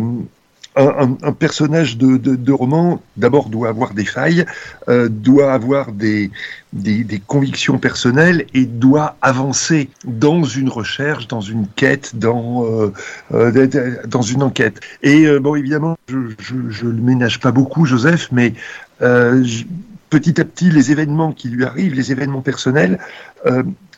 un, 0.76 1.34
personnage 1.34 1.98
de, 1.98 2.18
de, 2.18 2.52
roman, 2.54 3.02
d'abord, 3.18 3.50
doit 3.50 3.68
avoir 3.68 3.94
des 3.94 4.06
failles, 4.06 4.46
euh, 4.88 5.10
doit 5.10 5.52
avoir 5.52 5.92
des, 5.92 6.32
des, 6.72 7.22
convictions 7.28 7.78
personnelles 7.78 8.46
et 8.54 8.66
doit 8.66 9.18
avancer 9.22 9.90
dans 10.06 10.44
une 10.44 10.70
recherche, 10.70 11.28
dans 11.28 11.42
une 11.42 11.68
quête, 11.76 12.16
dans, 12.16 12.66
euh, 13.34 13.98
dans 14.08 14.22
une 14.22 14.44
enquête. 14.44 14.80
Et 15.04 15.28
bon, 15.40 15.56
évidemment, 15.56 15.98
je, 16.08 16.18
je, 16.70 16.86
le 16.86 17.02
ménage 17.02 17.42
pas 17.42 17.52
beaucoup, 17.52 17.86
Joseph, 17.86 18.30
mais 18.32 18.54
petit 20.10 20.40
à 20.40 20.46
petit, 20.46 20.70
les 20.70 20.92
événements 20.92 21.34
qui 21.34 21.50
lui 21.50 21.66
arrivent, 21.66 21.96
les 21.96 22.14
événements 22.14 22.42
personnels, 22.42 22.98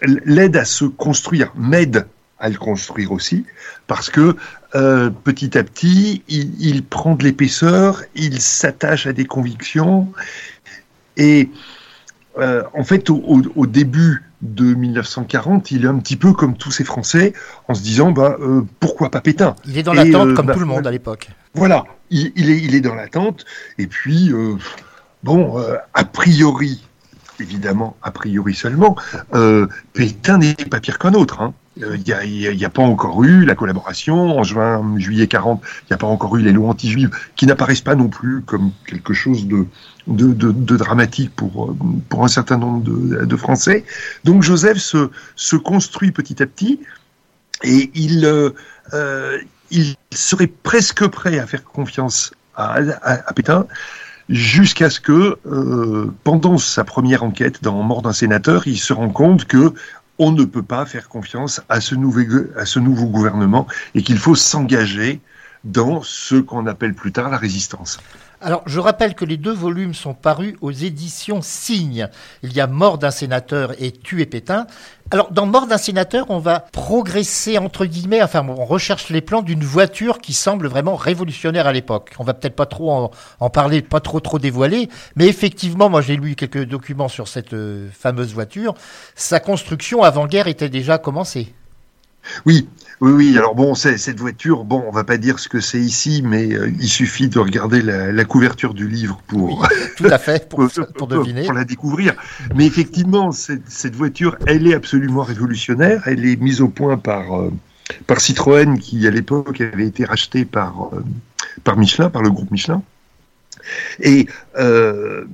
l'aident 0.04 0.58
à 0.58 0.66
se 0.66 0.86
construire, 0.86 1.52
m'aident 1.56 2.08
à 2.40 2.50
le 2.50 2.58
construire 2.58 3.12
aussi, 3.12 3.46
parce 3.88 4.10
que 4.10 4.36
euh, 4.76 5.10
petit 5.10 5.58
à 5.58 5.64
petit, 5.64 6.24
il, 6.28 6.54
il 6.60 6.84
prend 6.84 7.16
de 7.16 7.24
l'épaisseur, 7.24 8.04
il 8.16 8.42
s'attache 8.42 9.08
à 9.08 9.14
des 9.14 9.26
convictions, 9.26 10.12
et 11.16 11.50
euh, 12.38 12.64
en 12.74 12.84
fait, 12.84 13.10
au, 13.10 13.16
au, 13.16 13.42
au, 13.56 13.68
début 13.68 14.24
de 14.42 14.74
1940, 14.74 15.72
il 15.72 15.86
est 15.86 15.88
un 15.88 16.00
petit 16.00 16.16
peu 16.16 16.34
comme 16.34 16.58
tous 16.58 16.72
ces 16.72 16.84
Français, 16.84 17.34
en 17.68 17.76
se 17.76 17.82
disant, 17.82 18.12
bah, 18.12 18.38
euh, 18.40 18.62
pourquoi 18.80 19.12
pas 19.12 19.22
Pétain? 19.22 19.56
Il 19.66 19.78
est 19.78 19.84
dans 19.84 19.94
l'attente 19.94 20.30
euh, 20.30 20.34
comme 20.34 20.48
bah, 20.48 20.54
tout 20.54 20.60
le 20.60 20.66
monde 20.66 20.88
à 20.88 20.92
l'époque. 20.92 21.30
Voilà, 21.54 21.86
il, 22.10 22.32
il, 22.36 22.50
est, 22.50 22.58
il 22.58 22.74
est 22.76 22.82
dans 22.82 22.96
l'attente, 22.96 23.46
et 23.78 23.88
puis, 23.88 24.32
bon, 25.24 25.64
a 25.94 26.04
priori, 26.04 26.84
évidemment, 27.44 27.96
a 28.02 28.10
priori 28.12 28.56
seulement, 28.56 28.96
Pétain 29.94 30.40
n'est 30.40 30.56
pas 30.56 30.80
pire 30.80 30.98
qu'un 30.98 31.14
autre. 31.14 31.42
Hein. 31.42 31.54
Il 31.78 32.04
n'y 32.04 32.64
a, 32.64 32.68
a, 32.68 32.70
pas 32.70 32.84
encore 32.84 33.24
eu 33.24 33.46
la 33.46 33.56
collaboration. 33.56 34.38
En 34.38 34.44
juin, 34.44 34.96
juillet 34.98 35.28
40, 35.28 35.62
il 35.64 35.86
n'y 35.90 35.96
a 35.96 35.98
pas 35.98 36.08
encore 36.08 36.38
eu 36.38 36.44
les 36.44 36.52
lois 36.52 36.70
anti-juives 36.70 37.10
qui 37.36 37.48
n'apparaissent 37.48 37.82
pas 37.82 37.96
non 37.96 38.10
plus 38.10 38.44
comme 38.44 38.72
quelque 38.86 39.14
chose 39.14 39.48
de, 39.48 39.66
dramatique 40.78 41.36
pour, 41.36 41.76
un 42.24 42.28
certain 42.28 42.58
nombre 42.58 42.84
de, 42.84 43.36
Français. 43.36 43.86
Donc 44.24 44.44
Joseph 44.44 44.78
se, 44.78 45.56
construit 45.56 46.12
petit 46.12 46.44
à 46.44 46.46
petit 46.46 46.80
et 47.64 47.90
il, 47.96 48.26
euh, 48.26 49.40
il 49.72 49.96
serait 50.12 50.48
presque 50.48 51.08
prêt 51.08 51.40
à 51.40 51.48
faire 51.48 51.64
confiance 51.64 52.34
à 52.56 53.34
Pétain 53.36 53.66
jusqu'à 54.30 54.90
ce 54.90 55.00
que, 55.00 55.38
euh, 55.46 56.12
pendant 56.24 56.58
sa 56.58 56.84
première 56.84 57.24
enquête 57.24 57.64
dans 57.64 57.82
Mort 57.84 58.02
d'un 58.02 58.14
sénateur, 58.14 58.68
il 58.68 58.80
se 58.80 58.94
rend 58.94 59.10
compte 59.10 59.46
que 59.46 59.74
on 60.20 60.32
ne 60.32 60.46
peut 60.46 60.64
pas 60.64 60.86
faire 60.86 61.10
confiance 61.10 61.62
à 61.70 61.82
ce, 61.82 61.96
nouveau, 61.96 62.22
à 62.56 62.66
ce 62.66 62.80
nouveau 62.80 63.08
gouvernement 63.08 63.68
et 63.96 64.04
qu'il 64.04 64.18
faut 64.18 64.36
s'engager 64.36 65.22
dans 65.64 66.02
ce 66.04 66.36
qu'on 66.36 66.68
appelle 66.68 66.94
plus 66.94 67.12
tard 67.12 67.30
la 67.30 67.38
résistance. 67.38 68.00
Alors, 68.44 68.62
je 68.66 68.82
rappelle 68.82 69.16
que 69.16 69.24
les 69.24 69.38
deux 69.38 69.54
volumes 69.54 69.94
sont 69.94 70.14
parus 70.14 70.56
aux 70.60 70.72
éditions 70.72 71.42
Signe. 71.42 72.10
Il 72.44 72.52
y 72.52 72.60
a 72.60 72.68
Mort 72.68 72.98
d'un 72.98 73.10
sénateur 73.10 73.72
et 73.82 73.94
Tuer 73.94 74.26
Pétain. 74.26 74.68
Alors, 75.12 75.32
dans 75.32 75.46
Mort 75.46 75.66
d'un 75.66 75.78
sénateur, 75.78 76.26
on 76.30 76.40
va 76.40 76.60
progresser, 76.60 77.58
entre 77.58 77.86
guillemets, 77.86 78.22
enfin, 78.22 78.46
on 78.46 78.66
recherche 78.66 79.08
les 79.08 79.22
plans 79.22 79.44
d'une 79.44 79.64
voiture 79.64 80.20
qui 80.20 80.34
semble 80.34 80.68
vraiment 80.68 80.98
révolutionnaire 80.98 81.68
à 81.68 81.72
l'époque. 81.72 82.12
On 82.20 82.26
va 82.26 82.34
peut-être 82.34 82.58
pas 82.58 82.66
trop 82.66 82.92
en, 82.92 83.12
en, 83.40 83.50
parler, 83.50 83.82
pas 83.82 84.02
trop 84.02 84.20
trop 84.20 84.40
dévoiler, 84.40 84.90
mais 85.16 85.28
effectivement, 85.28 85.90
moi 85.90 86.02
j'ai 86.02 86.18
lu 86.18 86.36
quelques 86.36 86.66
documents 86.66 87.08
sur 87.08 87.30
cette 87.30 87.54
euh, 87.54 87.88
fameuse 87.98 88.34
voiture. 88.34 88.74
Sa 89.16 89.40
construction 89.40 90.04
avant-guerre 90.04 90.48
était 90.48 90.68
déjà 90.68 90.98
commencée. 90.98 91.54
Oui, 92.46 92.68
oui, 93.04 93.12
oui. 93.12 93.38
Alors 93.38 93.54
bon, 93.54 93.76
cette 93.76 94.18
voiture, 94.18 94.64
bon, 94.64 94.82
on 94.88 94.92
va 94.92 95.04
pas 95.04 95.18
dire 95.18 95.38
ce 95.38 95.50
que 95.50 95.60
c'est 95.60 95.82
ici, 95.82 96.22
mais 96.24 96.54
euh, 96.54 96.72
il 96.80 96.88
suffit 96.88 97.28
de 97.28 97.38
regarder 97.38 97.82
la, 97.82 98.14
la, 98.14 98.24
couverture 98.24 98.74
du 98.74 98.88
livre 98.88 99.22
pour 99.28 99.60
oui, 99.60 99.68
tout 99.98 100.06
à 100.06 100.18
fait 100.18 100.48
pour, 100.48 100.70
pour, 100.74 100.88
pour, 100.88 101.08
deviner, 101.08 101.44
pour 101.44 101.52
la 101.52 101.66
découvrir. 101.66 102.14
Mais 102.56 102.66
effectivement, 102.66 103.34
cette, 103.34 103.70
cette, 103.70 103.98
voiture, 103.98 104.38
elle 104.48 104.66
est 104.68 104.74
absolument 104.74 105.24
révolutionnaire. 105.24 106.02
Elle 106.06 106.26
est 106.26 106.40
mise 106.40 106.62
au 106.62 106.70
point 106.70 106.98
par 106.98 107.42
euh, 107.42 107.52
par 108.08 108.22
Citroën, 108.22 108.80
qui 108.80 109.06
à 109.06 109.12
l'époque 109.12 109.60
avait 109.60 109.88
été 109.88 110.06
racheté 110.06 110.46
par 110.46 110.90
euh, 110.94 111.04
par 111.66 111.76
Michelin, 111.76 112.10
par 112.10 112.22
le 112.22 112.32
groupe 112.32 112.52
Michelin. 112.52 112.84
Et 114.00 114.28
euh, 114.58 115.26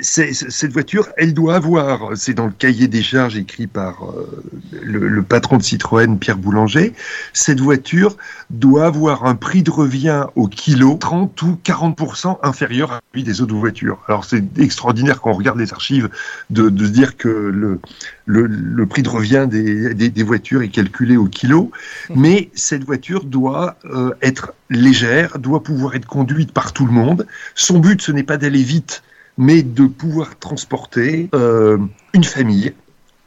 cette 0.00 0.72
voiture, 0.72 1.08
elle 1.16 1.34
doit 1.34 1.54
avoir, 1.54 2.16
c'est 2.16 2.34
dans 2.34 2.46
le 2.46 2.52
cahier 2.52 2.88
des 2.88 3.02
charges 3.02 3.36
écrit 3.36 3.68
par 3.68 4.04
euh, 4.04 4.42
le, 4.82 5.06
le, 5.06 5.22
patron 5.22 5.56
de 5.56 5.62
Citroën, 5.62 6.18
Pierre 6.18 6.36
Boulanger, 6.36 6.94
cette 7.32 7.60
voiture 7.60 8.16
doit 8.50 8.86
avoir 8.86 9.24
un 9.24 9.36
prix 9.36 9.62
de 9.62 9.70
revient 9.70 10.26
au 10.34 10.48
kilo 10.48 10.96
30 10.98 11.40
ou 11.42 11.58
40% 11.64 12.38
inférieur 12.42 12.92
à 12.92 13.00
celui 13.12 13.22
des 13.22 13.40
autres 13.40 13.54
voitures. 13.54 14.02
Alors 14.08 14.24
c'est 14.24 14.42
extraordinaire 14.58 15.20
quand 15.20 15.30
on 15.30 15.34
regarde 15.34 15.58
les 15.58 15.72
archives 15.72 16.08
de, 16.50 16.68
de 16.68 16.86
se 16.86 16.90
dire 16.90 17.16
que 17.16 17.28
le, 17.28 17.78
le, 18.26 18.46
le 18.46 18.86
prix 18.86 19.02
de 19.02 19.08
revient 19.08 19.46
des, 19.48 19.94
des, 19.94 20.08
des, 20.08 20.22
voitures 20.22 20.62
est 20.62 20.68
calculé 20.68 21.16
au 21.16 21.26
kilo, 21.26 21.70
mais 22.14 22.50
cette 22.54 22.84
voiture 22.84 23.24
doit 23.24 23.76
euh, 23.84 24.10
être 24.22 24.54
légère, 24.70 25.38
doit 25.38 25.62
pouvoir 25.62 25.94
être 25.94 26.06
conduite 26.06 26.52
par 26.52 26.72
tout 26.72 26.86
le 26.86 26.92
monde. 26.92 27.26
Son 27.54 27.78
but, 27.78 28.02
ce 28.02 28.10
n'est 28.10 28.22
pas 28.22 28.38
d'aller 28.38 28.62
vite, 28.62 29.02
mais 29.36 29.62
de 29.62 29.86
pouvoir 29.86 30.38
transporter 30.38 31.28
euh, 31.34 31.78
une 32.12 32.24
famille 32.24 32.72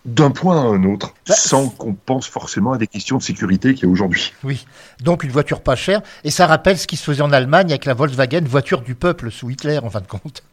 d'un 0.06 0.32
point 0.32 0.58
à 0.58 0.66
un 0.66 0.84
autre, 0.86 1.14
bah, 1.28 1.36
sans 1.36 1.68
qu'on 1.68 1.94
pense 1.94 2.28
forcément 2.28 2.72
à 2.72 2.78
des 2.78 2.88
questions 2.88 3.18
de 3.18 3.24
sécurité 3.24 3.74
qu'il 3.74 3.84
y 3.84 3.88
a 3.88 3.92
aujourd'hui. 3.92 4.34
Oui, 4.44 4.66
donc 5.02 5.24
une 5.24 5.32
voiture 5.32 5.62
pas 5.62 5.76
chère, 5.76 6.02
et 6.24 6.32
ça 6.32 6.48
rappelle 6.48 6.78
ce 6.78 6.88
qui 6.88 6.96
se 6.96 7.04
faisait 7.04 7.22
en 7.22 7.34
Allemagne 7.34 7.72
avec 7.72 7.84
la 7.84 7.94
Volkswagen, 7.94 8.42
voiture 8.46 8.82
du 8.82 8.96
peuple 8.96 9.30
sous 9.30 9.50
Hitler 9.50 9.80
en 9.80 9.90
fin 9.90 10.00
de 10.00 10.08
compte. 10.08 10.44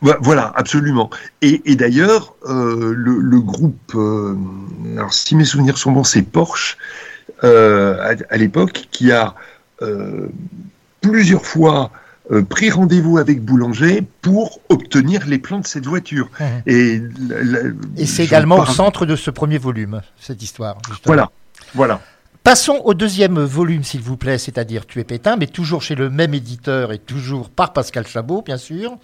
Voilà, 0.00 0.52
absolument. 0.56 1.10
Et, 1.42 1.60
et 1.70 1.76
d'ailleurs, 1.76 2.34
euh, 2.48 2.94
le, 2.96 3.18
le, 3.18 3.40
groupe, 3.40 3.92
euh, 3.94 4.34
alors 4.96 5.12
si 5.12 5.34
mes 5.36 5.44
souvenirs 5.44 5.76
sont 5.76 5.92
bons, 5.92 6.04
c'est 6.04 6.22
Porsche, 6.22 6.78
euh, 7.44 7.98
à, 8.00 8.14
à 8.32 8.36
l'époque, 8.38 8.86
qui 8.90 9.12
a 9.12 9.34
plusieurs 11.02 11.44
fois 11.44 11.90
euh, 12.30 12.42
pris 12.42 12.70
rendez-vous 12.70 13.18
avec 13.18 13.42
Boulanger 13.42 14.02
pour 14.22 14.60
obtenir 14.68 15.26
les 15.26 15.38
plans 15.38 15.60
de 15.60 15.66
cette 15.66 15.86
voiture. 15.86 16.28
Mmh. 16.38 16.44
Et, 16.66 17.02
et 17.96 18.06
c'est 18.06 18.24
également 18.24 18.56
parle... 18.56 18.70
au 18.70 18.72
centre 18.72 19.06
de 19.06 19.16
ce 19.16 19.30
premier 19.30 19.58
volume, 19.58 20.00
cette 20.18 20.42
histoire. 20.42 20.78
Justement. 20.88 21.02
Voilà, 21.06 21.30
voilà. 21.74 22.00
Passons 22.42 22.80
au 22.84 22.94
deuxième 22.94 23.40
volume, 23.40 23.82
s'il 23.82 24.02
vous 24.02 24.16
plaît, 24.16 24.38
c'est-à-dire 24.38 24.86
Tu 24.86 25.00
es 25.00 25.04
Pétain, 25.04 25.36
mais 25.36 25.48
toujours 25.48 25.82
chez 25.82 25.96
le 25.96 26.10
même 26.10 26.32
éditeur 26.32 26.92
et 26.92 26.98
toujours 26.98 27.50
par 27.50 27.72
Pascal 27.72 28.06
Chabot, 28.06 28.42
bien 28.42 28.56
sûr. 28.56 28.96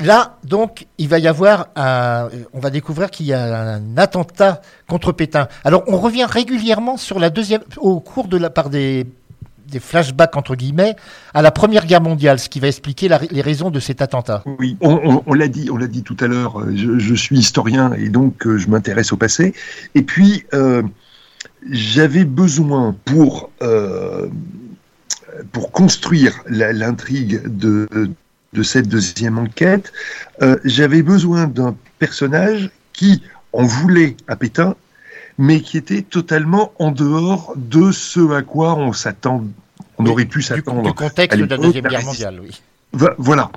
Là, 0.00 0.38
donc, 0.44 0.86
il 0.98 1.08
va 1.08 1.18
y 1.18 1.28
avoir 1.28 1.68
un, 1.76 2.28
on 2.52 2.58
va 2.58 2.70
découvrir 2.70 3.10
qu'il 3.10 3.26
y 3.26 3.32
a 3.32 3.74
un 3.74 3.96
attentat 3.96 4.62
contre 4.88 5.12
Pétain. 5.12 5.48
Alors, 5.64 5.84
on 5.86 5.98
revient 5.98 6.26
régulièrement 6.28 6.96
sur 6.96 7.18
la 7.18 7.30
deuxième, 7.30 7.62
au 7.76 8.00
cours 8.00 8.26
de 8.26 8.36
la, 8.36 8.50
par 8.50 8.68
des 8.68 9.06
des 9.70 9.80
flashbacks 9.80 10.36
entre 10.36 10.54
guillemets 10.54 10.96
à 11.34 11.42
la 11.42 11.50
Première 11.50 11.86
Guerre 11.86 12.00
mondiale, 12.00 12.38
ce 12.38 12.48
qui 12.48 12.60
va 12.60 12.68
expliquer 12.68 13.08
les 13.30 13.40
raisons 13.40 13.70
de 13.70 13.80
cet 13.80 14.02
attentat. 14.02 14.42
Oui, 14.58 14.76
on, 14.80 15.34
l'a 15.34 15.48
dit, 15.48 15.70
on 15.70 15.76
l'a 15.76 15.86
dit 15.86 16.02
tout 16.02 16.16
à 16.20 16.26
l'heure. 16.26 16.62
Je, 16.74 16.98
je, 16.98 17.14
suis 17.14 17.38
historien 17.38 17.92
et 17.94 18.08
donc 18.08 18.46
euh, 18.46 18.58
je 18.58 18.68
m'intéresse 18.68 19.12
au 19.12 19.16
passé. 19.16 19.54
Et 19.94 20.02
puis 20.02 20.44
euh, 20.54 20.82
j'avais 21.70 22.24
besoin 22.24 22.94
pour 23.04 23.50
euh, 23.62 24.28
pour 25.52 25.70
construire 25.70 26.42
l'intrigue 26.46 27.42
de 27.46 27.88
de 28.52 28.62
cette 28.64 28.88
deuxième 28.88 29.38
enquête, 29.38 29.92
euh, 30.42 30.56
j'avais 30.64 31.02
besoin 31.02 31.46
d'un 31.46 31.76
personnage 32.00 32.70
qui 32.92 33.22
en 33.52 33.62
voulait 33.62 34.16
à 34.26 34.34
Pétain 34.34 34.74
mais 35.40 35.62
qui 35.62 35.78
était 35.78 36.02
totalement 36.02 36.72
en 36.78 36.90
dehors 36.90 37.54
de 37.56 37.92
ce 37.92 38.32
à 38.32 38.42
quoi 38.42 38.74
on 38.74 38.92
s'attend, 38.92 39.44
on 40.00 40.06
aurait 40.06 40.24
pu 40.24 40.42
s'attendre. 40.42 40.82
Du 40.82 40.92
contexte 40.92 41.38
de 41.38 41.44
la 41.44 41.56
Deuxième 41.56 41.86
Guerre 41.86 42.04
mondiale, 42.04 42.40
oui. 42.42 42.60
Voilà. 42.92 43.50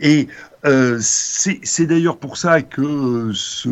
Et 0.00 0.28
euh, 0.64 0.98
c'est 1.00 1.86
d'ailleurs 1.86 2.18
pour 2.18 2.36
ça 2.36 2.62
que 2.62 3.30
ce, 3.34 3.68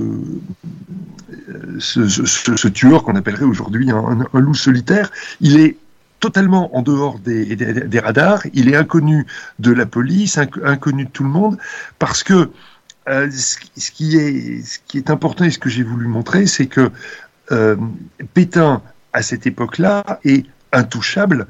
ce, 1.79 2.09
ce, 2.09 2.57
ce 2.57 2.69
tueur 2.69 3.05
qu'on 3.05 3.15
appellerait 3.15 3.45
aujourd'hui 3.45 3.91
un, 3.91 4.27
un, 4.33 4.41
loup 4.41 4.55
solitaire, 4.55 5.11
il 5.41 5.61
est 5.61 5.77
totalement 6.21 6.77
en 6.77 6.83
dehors 6.83 7.19
des, 7.19 7.55
des, 7.55 7.73
des, 7.73 8.01
radars, 8.01 8.43
il 8.55 8.69
est 8.69 8.77
inconnu 8.77 9.27
de 9.59 9.73
la 9.73 9.87
police, 9.87 10.39
inconnu 10.39 11.05
de 11.05 11.11
tout 11.11 11.25
le 11.25 11.31
monde, 11.31 11.59
parce 11.99 12.23
que 12.23 12.51
euh, 13.09 13.31
ce, 13.31 13.59
ce 13.77 13.91
qui 13.91 14.17
est, 14.17 14.65
ce 14.65 14.79
qui 14.87 14.99
est 14.99 15.11
important 15.11 15.45
et 15.45 15.51
ce 15.51 15.59
que 15.59 15.69
j'ai 15.69 15.83
voulu 15.83 16.07
montrer, 16.07 16.47
c'est 16.47 16.67
que 16.67 16.91
euh, 17.53 17.77
Pétain, 18.33 18.83
à 19.13 19.23
cette 19.23 19.47
époque-là, 19.47 20.21
est 20.25 20.47
intouchable 20.73 21.47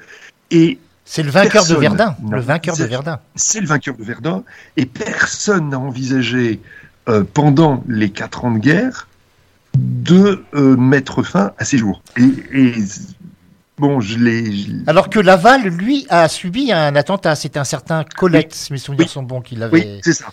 et 0.54 0.78
C'est 1.04 1.22
le 1.22 1.30
vainqueur 1.30 1.66
de 1.66 1.74
Verdun. 1.74 2.16
Le 2.30 2.40
vainqueur 2.40 2.76
de 2.76 2.84
Verdun. 2.84 3.18
c'est 3.34 3.60
le 3.60 3.66
vainqueur 3.66 3.96
de 3.96 4.02
Verdun, 4.04 4.42
et 4.76 4.86
personne 4.86 5.68
n'a 5.70 5.78
envisagé, 5.78 6.60
euh, 7.08 7.22
pendant 7.34 7.84
les 7.88 8.10
quatre 8.10 8.44
ans 8.44 8.50
de 8.52 8.58
guerre, 8.58 9.08
de 9.74 10.42
euh, 10.54 10.76
mettre 10.76 11.22
fin 11.22 11.52
à 11.58 11.64
ces 11.64 11.76
jours. 11.78 12.00
Et, 12.16 12.30
et, 12.52 12.74
bon, 13.76 14.00
je 14.00 14.16
l'ai. 14.18 14.66
Alors 14.86 15.10
que 15.10 15.18
Laval, 15.18 15.62
lui, 15.68 16.06
a 16.08 16.28
subi 16.28 16.72
un 16.72 16.94
attentat. 16.96 17.34
C'était 17.34 17.58
un 17.58 17.64
certain 17.64 18.04
Colette, 18.16 18.54
si 18.54 18.72
mes 18.72 18.78
souvenirs 18.78 19.06
Oui. 19.06 19.12
sont 19.12 19.22
bons, 19.24 19.40
qui 19.40 19.54
Oui, 19.56 19.60
l'avait. 19.60 20.00
c'est 20.02 20.12
ça. 20.14 20.26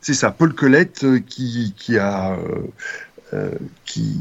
C'est 0.00 0.14
ça. 0.14 0.30
Paul 0.30 0.52
Colette 0.54 1.04
euh, 1.04 1.20
qui, 1.20 1.74
qui 1.76 1.96
a. 1.98 2.36
euh, 3.34 3.50
qui, 3.84 4.16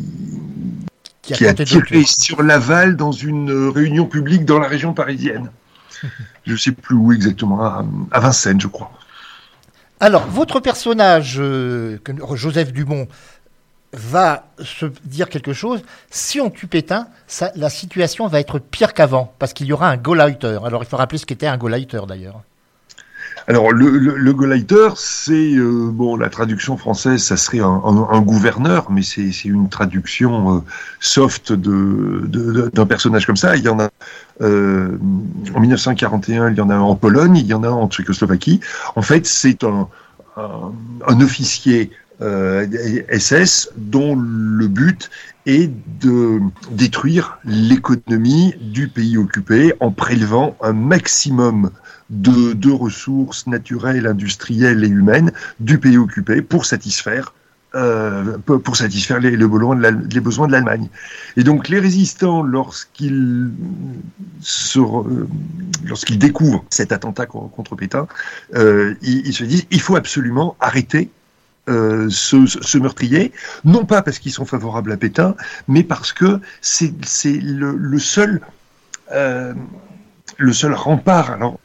qui 1.35 1.45
a 1.45 1.53
qui 1.53 1.65
tiré 1.65 2.03
sur 2.05 2.41
Laval 2.43 2.95
dans 2.95 3.11
une 3.11 3.51
euh, 3.51 3.69
réunion 3.69 4.05
publique 4.05 4.45
dans 4.45 4.59
la 4.59 4.67
région 4.67 4.93
parisienne. 4.93 5.51
Je 6.45 6.55
sais 6.55 6.71
plus 6.71 6.95
où 6.95 7.11
exactement, 7.11 7.61
à, 7.63 7.85
à 8.11 8.19
Vincennes, 8.19 8.61
je 8.61 8.67
crois. 8.67 8.91
Alors, 9.99 10.25
votre 10.27 10.59
personnage, 10.59 11.37
euh, 11.39 11.97
Joseph 12.35 12.71
Dumont, 12.71 13.07
va 13.93 14.47
se 14.63 14.85
dire 15.05 15.27
quelque 15.29 15.53
chose. 15.53 15.81
Si 16.09 16.39
on 16.39 16.49
tue 16.49 16.67
Pétain, 16.67 17.07
ça- 17.25 17.51
la 17.55 17.69
situation 17.69 18.27
va 18.27 18.39
être 18.39 18.59
pire 18.59 18.93
qu'avant, 18.93 19.33
parce 19.39 19.53
qu'il 19.53 19.65
y 19.67 19.73
aura 19.73 19.89
un 19.89 19.97
Gauleiter. 19.97 20.59
Alors, 20.63 20.83
il 20.83 20.85
faut 20.87 20.97
rappeler 20.97 21.17
ce 21.17 21.25
qu'était 21.25 21.47
un 21.47 21.57
Gauleiter, 21.57 22.01
d'ailleurs. 22.07 22.41
Alors, 23.49 23.71
le, 23.71 23.89
le, 23.97 24.35
c'est 24.97 25.55
euh, 25.55 25.89
bon, 25.89 26.17
la 26.17 26.29
traduction 26.29 26.75
française, 26.75 27.23
ça 27.23 27.37
serait 27.37 27.61
un, 27.61 28.21
gouverneur, 28.21 28.91
mais 28.91 29.03
c'est 29.03 29.31
une 29.45 29.69
traduction 29.69 30.57
euh, 30.57 30.59
soft 30.99 31.53
d'un 31.53 32.85
personnage 32.85 33.25
comme 33.25 33.37
ça. 33.37 33.55
Il 33.55 33.63
y 33.63 33.69
en 33.69 33.79
a 33.79 33.89
euh, 34.41 34.97
en 35.55 35.61
1941, 35.61 36.51
il 36.51 36.57
y 36.57 36.61
en 36.61 36.69
a 36.69 36.75
en 36.75 36.95
Pologne, 36.95 37.37
il 37.37 37.47
y 37.47 37.53
en 37.53 37.63
a 37.63 37.69
en 37.69 37.87
Tchécoslovaquie. 37.87 38.59
En 38.97 39.01
fait, 39.01 39.25
c'est 39.25 39.63
un, 39.63 39.87
un, 40.35 41.21
officier 41.21 41.91
SS 42.19 43.69
dont 43.77 44.17
le 44.17 44.67
but 44.67 45.09
est 45.45 45.71
de 46.01 46.41
détruire 46.71 47.37
l'économie 47.45 48.55
du 48.59 48.89
pays 48.89 49.17
occupé 49.17 49.73
en 49.79 49.91
prélevant 49.91 50.57
un 50.61 50.73
maximum 50.73 51.71
de, 52.09 52.71
ressources 52.71 53.47
naturelles, 53.47 54.07
industrielles 54.07 54.83
et 54.83 54.87
humaines 54.87 55.31
du 55.59 55.77
pays 55.77 55.97
occupé 55.97 56.41
pour 56.41 56.65
satisfaire 56.65 57.33
euh, 57.75 58.37
pour 58.45 58.77
satisfaire 58.77 59.19
les, 59.19 59.35
besoins 59.35 59.75
de 59.75 60.51
l'Allemagne. 60.51 60.87
Et 61.35 61.43
donc 61.43 61.67
les 61.67 61.79
résistants, 61.79 62.41
lorsqu'ils 62.41 63.51
euh, 64.77 65.27
découvrent 66.17 66.63
cet 66.69 66.93
attentat 66.93 67.25
co- 67.25 67.51
contre 67.55 67.75
Pétain, 67.75 68.07
euh, 68.55 68.95
ils, 69.01 69.33
se 69.33 69.43
disent 69.43 69.65
il 69.69 69.81
faut 69.81 69.97
absolument 69.97 70.55
arrêter 70.59 71.11
ce, 71.67 72.45
ce- 72.45 72.77
meurtrier, 72.77 73.33
non 73.65 73.83
pas 73.83 74.01
parce 74.01 74.19
qu'ils 74.19 74.31
sont 74.31 74.45
favorables 74.45 74.93
à 74.93 74.97
Pétain, 74.97 75.35
mais 75.67 75.83
parce 75.83 76.13
que 76.13 76.39
c'est 76.61 76.93
le, 77.25 77.75
le 77.75 77.99
seul 77.99 78.39
le 80.37 80.53
seul 80.53 80.73
rempart. 80.73 81.31
Alors 81.31 81.59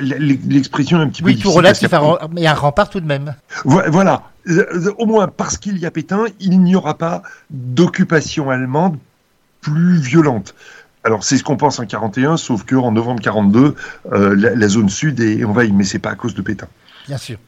l'expression 0.00 0.98
est 1.00 1.04
un 1.04 1.08
petit 1.08 1.22
peu 1.22 1.28
Oui, 1.28 1.38
tout 1.38 1.50
relatif, 1.50 1.92
à, 1.92 1.98
qu'après- 2.00 2.28
mais 2.32 2.46
un 2.46 2.54
rempart 2.54 2.90
tout 2.90 3.00
de 3.00 3.06
même. 3.06 3.34
Vo- 3.64 3.82
Voilà. 3.88 4.22
Euh, 4.48 4.92
Au 4.98 5.06
moins, 5.06 5.28
parce 5.28 5.58
qu'il 5.58 5.78
y 5.78 5.86
a 5.86 5.90
Pétain, 5.90 6.24
il 6.40 6.60
n'y 6.62 6.74
aura 6.74 6.96
pas 6.96 7.22
d'occupation 7.50 8.50
allemande 8.50 8.96
plus 9.60 9.98
violente. 9.98 10.54
Alors, 11.04 11.22
c'est 11.22 11.36
ce 11.36 11.44
qu'on 11.44 11.56
pense 11.56 11.78
en 11.78 11.86
41, 11.86 12.36
sauf 12.36 12.64
qu'en 12.64 12.92
novembre 12.92 13.20
42, 13.20 13.74
euh, 14.12 14.34
la, 14.36 14.54
la 14.54 14.68
zone 14.68 14.88
sud 14.88 15.20
est 15.20 15.44
envahie, 15.44 15.72
mais 15.72 15.84
c'est 15.84 15.98
pas 15.98 16.10
à 16.10 16.14
cause 16.14 16.34
de 16.34 16.42
Pétain. 16.42 16.66
Bien 17.06 17.18
sûr. 17.18 17.38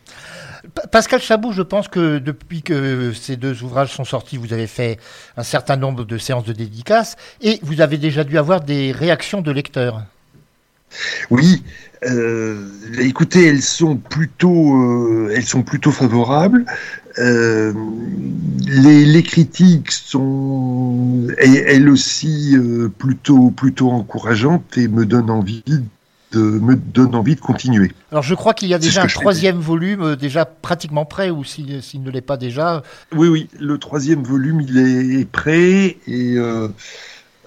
Pa- 0.75 0.87
Pascal 0.87 1.21
Chabot, 1.21 1.53
je 1.53 1.63
pense 1.63 1.89
que 1.89 2.19
depuis 2.19 2.63
que 2.63 3.13
ces 3.13 3.37
deux 3.37 3.63
ouvrages 3.63 3.93
sont 3.93 4.05
sortis, 4.05 4.37
vous 4.37 4.53
avez 4.53 4.67
fait 4.67 4.99
un 5.37 5.43
certain 5.43 5.77
nombre 5.77 6.05
de 6.05 6.19
séances 6.19 6.45
de 6.45 6.53
dédicaces 6.53 7.17
et 7.41 7.59
vous 7.63 7.81
avez 7.81 7.97
déjà 7.99 8.25
dû 8.25 8.39
avoir 8.39 8.61
des 8.61 8.93
réactions 8.93 9.41
de 9.41 9.51
lecteurs. 9.51 10.03
Oui, 11.31 11.63
euh, 12.05 12.67
écoutez, 12.99 13.47
elles 13.47 13.63
sont 13.63 13.97
plutôt, 13.97 14.77
euh, 14.77 15.33
elles 15.35 15.45
sont 15.45 15.63
plutôt 15.63 15.93
favorables. 15.93 16.65
Euh, 17.19 17.73
les, 18.67 19.05
les 19.05 19.23
critiques 19.23 19.91
sont, 19.91 21.27
elles 21.39 21.89
aussi, 21.89 22.57
plutôt, 22.99 23.51
plutôt 23.51 23.91
encourageantes 23.91 24.79
et 24.79 24.89
me 24.89 25.05
donnent 25.05 25.31
envie 25.31 25.63
de, 26.33 26.41
me 26.41 26.77
donnent 26.77 27.17
envie 27.17 27.35
de 27.35 27.41
continuer. 27.41 27.93
Alors 28.13 28.23
je 28.23 28.35
crois 28.35 28.55
qu'il 28.55 28.69
y 28.69 28.75
a 28.75 28.79
déjà 28.79 29.03
un 29.03 29.07
troisième 29.07 29.59
volume 29.59 30.17
déjà 30.17 30.45
pratiquement 30.45 31.05
prêt 31.05 31.31
ou 31.31 31.45
si- 31.45 31.83
s'il 31.83 32.03
ne 32.03 32.11
l'est 32.11 32.21
pas 32.21 32.37
déjà. 32.37 32.83
Oui, 33.15 33.29
oui, 33.29 33.49
le 33.59 33.79
troisième 33.79 34.23
volume, 34.23 34.61
il 34.61 35.19
est 35.21 35.25
prêt 35.25 35.97
et 36.07 36.37
euh, 36.37 36.69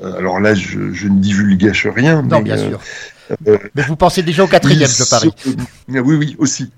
alors 0.04 0.39
là, 0.39 0.54
je, 0.54 0.91
je 0.91 1.08
ne 1.08 1.20
divulgage 1.20 1.88
rien. 1.88 2.22
Non, 2.22 2.39
mais, 2.39 2.44
bien 2.44 2.58
euh, 2.58 2.70
sûr. 2.70 2.80
Euh, 3.48 3.58
Mais 3.76 3.82
vous 3.84 3.96
pensez 3.96 4.24
déjà 4.24 4.44
au 4.44 4.48
quatrième, 4.48 4.90
je 4.90 5.10
parie. 5.10 5.32
oui, 5.88 6.16
oui, 6.16 6.36
aussi. 6.40 6.72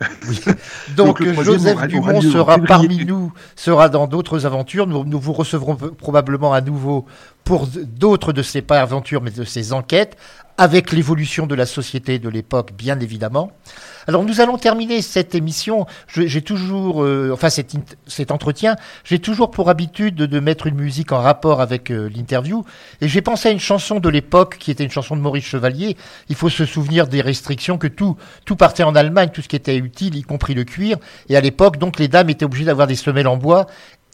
Donc, 0.96 1.24
Joseph 1.44 1.76
aura- 1.76 1.88
Dumont 1.88 2.22
sera 2.22 2.58
parmi 2.60 3.06
nous, 3.06 3.32
sera 3.56 3.90
dans 3.90 4.08
d'autres 4.08 4.46
aventures. 4.46 4.88
Nous, 4.88 5.04
nous 5.06 5.20
vous 5.20 5.34
recevrons 5.34 5.76
probablement 5.76 6.54
à 6.54 6.62
nouveau 6.62 7.06
pour 7.46 7.68
d'autres 7.68 8.34
de 8.34 8.42
ces 8.42 8.62
pas 8.62 8.82
aventures, 8.82 9.22
mais 9.22 9.32
de 9.32 9.46
ces 9.46 9.72
enquêtes, 9.72 10.18
avec 10.58 10.92
l'évolution 10.92 11.48
de 11.48 11.56
la 11.56 11.66
société 11.66 12.18
de 12.18 12.30
l'époque, 12.30 12.72
bien 12.78 13.00
évidemment. 13.00 13.52
Alors 14.08 14.24
nous 14.24 14.40
allons 14.40 14.58
terminer 14.58 15.02
cette 15.02 15.36
émission. 15.36 15.86
J'ai 16.08 16.42
toujours, 16.42 17.04
euh, 17.04 17.32
enfin 17.34 17.50
cet, 17.50 18.32
entretien, 18.32 18.76
j'ai 19.04 19.20
toujours 19.20 19.52
pour 19.52 19.70
habitude 19.70 20.16
de, 20.16 20.26
de 20.26 20.40
mettre 20.40 20.68
une 20.68 20.76
musique 20.76 21.12
en 21.12 21.20
rapport 21.20 21.60
avec 21.60 21.92
euh, 21.92 22.10
l'interview. 22.16 22.64
Et 23.02 23.08
j'ai 23.08 23.22
pensé 23.22 23.50
à 23.50 23.52
une 23.52 23.60
chanson 23.60 24.00
de 24.00 24.08
l'époque 24.08 24.58
qui 24.60 24.72
était 24.72 24.84
une 24.84 24.92
chanson 24.92 25.16
de 25.16 25.22
Maurice 25.22 25.46
Chevalier. 25.46 25.98
Il 26.30 26.36
faut 26.36 26.50
se 26.50 26.66
souvenir 26.66 27.08
des 27.08 27.22
restrictions 27.22 27.78
que 27.78 27.88
tout, 27.88 28.16
tout 28.46 28.56
partait 28.56 28.84
en 28.84 28.96
Allemagne, 28.96 29.30
tout 29.34 29.42
ce 29.42 29.48
qui 29.48 29.56
était 29.56 29.76
utile, 29.76 30.16
y 30.16 30.22
compris 30.22 30.54
le 30.54 30.64
cuir. 30.64 30.98
Et 31.28 31.36
à 31.36 31.42
l'époque, 31.42 31.78
donc 31.78 32.00
les 32.00 32.08
dames 32.08 32.30
étaient 32.30 32.46
obligées 32.46 32.66
d'avoir 32.66 32.88
des 32.88 32.96
semelles 32.96 33.28
en 33.28 33.38
bois. 33.38 33.66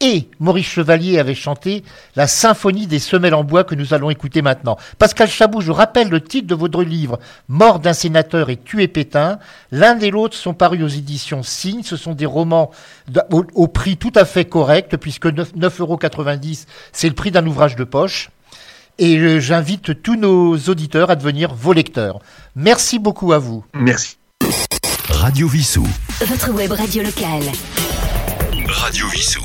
Et 0.04 0.28
Maurice 0.40 0.66
Chevalier 0.66 1.20
avait 1.20 1.36
chanté 1.36 1.84
la 2.16 2.26
symphonie 2.26 2.88
des 2.88 2.98
semelles 2.98 3.36
en 3.36 3.44
bois 3.44 3.64
que 3.64 3.76
nous 3.76 3.94
allons 3.94 4.10
écouter 4.10 4.42
maintenant. 4.42 4.76
Pascal 4.98 5.30
Chabot, 5.30 5.62
je 5.62 5.72
rappelle 5.72 6.10
le 6.10 6.20
titre 6.20 6.48
de 6.48 6.56
votre 6.56 6.82
livre 6.82 7.20
Mort 7.48 7.80
d'un 7.80 7.94
sénateur 7.94 8.50
et 8.50 8.58
tué 8.58 8.88
Pétain. 8.88 9.38
L'un 9.72 10.00
et 10.00 10.10
l'autre 10.10 10.36
sont 10.36 10.56
parus 10.56 10.82
aux 10.84 10.88
éditions 10.88 11.44
Signe. 11.44 11.84
Ce 11.84 11.98
sont 11.98 12.14
des 12.16 12.26
romans 12.26 12.72
au, 13.32 13.46
au 13.54 13.68
prix 13.68 13.96
tout 13.96 14.12
à 14.16 14.26
fait 14.26 14.46
correct, 14.46 14.98
puisque 14.98 15.28
9 15.28 15.54
9,90 15.56 15.82
euros, 15.82 16.00
c'est 16.92 17.08
le 17.08 17.14
prix 17.14 17.30
d'un 17.30 17.46
ouvrage 17.46 17.76
de 17.76 17.84
poche. 17.84 18.32
Et 18.98 19.40
j'invite 19.40 20.02
tous 20.02 20.16
nos 20.16 20.58
auditeurs 20.58 21.12
à 21.12 21.16
devenir 21.16 21.54
vos 21.54 21.74
lecteurs. 21.74 22.20
Merci 22.56 22.98
beaucoup 22.98 23.34
à 23.34 23.38
vous. 23.38 23.64
Merci. 23.76 24.18
Radio 25.10 25.48
Vissou. 25.48 25.88
Votre 26.26 26.52
web 26.52 26.72
radio 26.72 27.04
locale. 27.04 27.44
Radio 28.68 29.08
Vissou. 29.08 29.42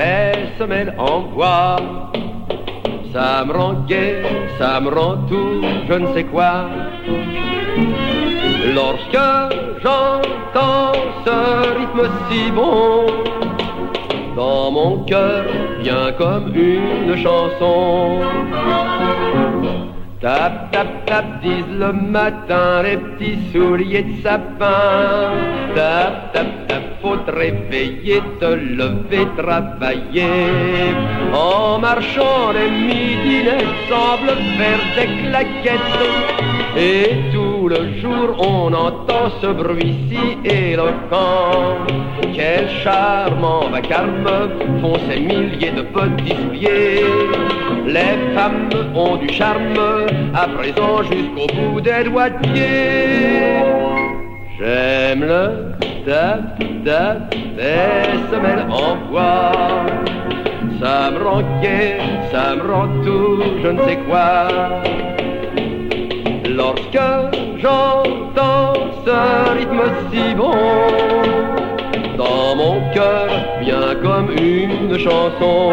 Des 0.00 0.48
semelles 0.58 0.94
en 0.98 1.20
bois. 1.34 1.76
Ça 3.12 3.44
me 3.44 3.52
rend 3.52 3.74
gai, 3.88 4.22
ça 4.58 4.80
me 4.80 4.88
rend 4.88 5.16
tout, 5.28 5.60
je 5.88 5.94
ne 5.94 6.06
sais 6.14 6.24
quoi. 6.24 6.52
Lorsque 8.76 9.26
j'entends 9.82 10.92
ce 11.24 11.38
rythme 11.78 12.06
si 12.26 12.50
bon, 12.52 13.06
dans 14.36 14.70
mon 14.70 15.04
cœur, 15.04 15.44
bien 15.82 16.12
comme 16.16 16.48
une 16.54 17.16
chanson. 17.16 18.20
Tap, 20.20 20.70
tap, 20.70 20.90
tap, 21.06 21.24
disent 21.42 21.76
le 21.78 21.92
matin 21.92 22.82
les 22.82 22.98
petits 22.98 23.38
souliers 23.52 24.02
de 24.02 24.22
sapin. 24.22 25.32
Tap, 25.74 26.32
tap, 26.34 26.59
faut 27.02 27.16
te 27.16 27.30
réveiller, 27.30 28.20
te 28.40 28.46
lever, 28.46 29.26
travailler. 29.36 30.24
En 31.32 31.78
marchant, 31.78 32.52
les 32.52 32.70
midinets 32.70 33.66
semblent 33.88 34.40
faire 34.58 34.82
des 34.96 35.08
claquettes. 35.22 36.40
Et 36.76 37.32
tout 37.32 37.68
le 37.68 37.98
jour, 38.00 38.36
on 38.38 38.72
entend 38.72 39.30
ce 39.40 39.48
bruit 39.48 39.96
si 40.08 40.48
éloquent. 40.48 41.78
Quel 42.34 42.68
charmant 42.82 43.68
vacarme 43.70 44.50
font 44.80 44.98
ces 45.08 45.20
milliers 45.20 45.72
de 45.72 45.82
petits 45.82 46.34
pieds. 46.52 47.04
Les 47.86 48.34
femmes 48.34 48.68
ont 48.94 49.16
du 49.16 49.28
charme, 49.30 50.06
à 50.34 50.46
présent 50.46 51.02
jusqu'au 51.02 51.46
bout 51.54 51.80
des 51.80 52.04
doigts 52.04 52.30
de 52.30 52.38
pied. 52.52 53.90
J'aime 54.58 55.24
le 55.24 55.72
tap 56.06 56.62
des 56.84 58.18
semelles 58.30 58.66
en 58.70 58.96
bois. 59.10 59.52
Ça 60.80 61.10
me 61.10 61.22
rend 61.22 61.42
gai, 61.60 61.96
ça 62.32 62.56
me 62.56 62.72
rend 62.72 62.88
tout, 63.04 63.42
je 63.62 63.68
ne 63.68 63.82
sais 63.82 63.98
quoi. 64.08 64.48
Lorsque 66.48 67.08
j'entends 67.62 68.74
ce 69.04 69.58
rythme 69.58 69.82
si 70.10 70.34
bon, 70.34 70.52
dans 72.16 72.56
mon 72.56 72.80
cœur, 72.94 73.28
bien 73.60 73.94
comme 74.02 74.30
une 74.30 74.98
chanson. 74.98 75.72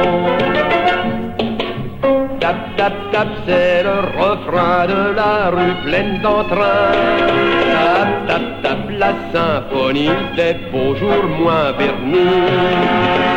Tap, 2.39 2.55
tap, 2.77 2.93
tap, 3.11 3.27
c'est 3.45 3.83
le 3.83 3.99
refrain 4.21 4.85
de 4.87 5.15
la 5.15 5.49
rue 5.49 5.75
pleine 5.83 6.21
d'entrain. 6.21 8.06
Tap, 8.27 8.41
tap, 8.61 8.77
la 8.89 9.13
symphonie 9.31 10.09
des 10.35 10.55
beaux 10.71 10.95
jours 10.95 11.23
moins 11.39 11.71
vernis. 11.71 12.17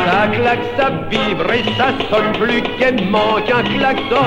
Ça 0.07 0.27
claque, 0.29 0.67
ça 0.77 0.91
vibre 1.09 1.53
et 1.53 1.63
ça 1.79 1.89
sonne 2.11 2.33
plus 2.41 2.63
gaiement 2.79 3.37
qu'un 3.47 3.63
klaxon. 3.63 4.27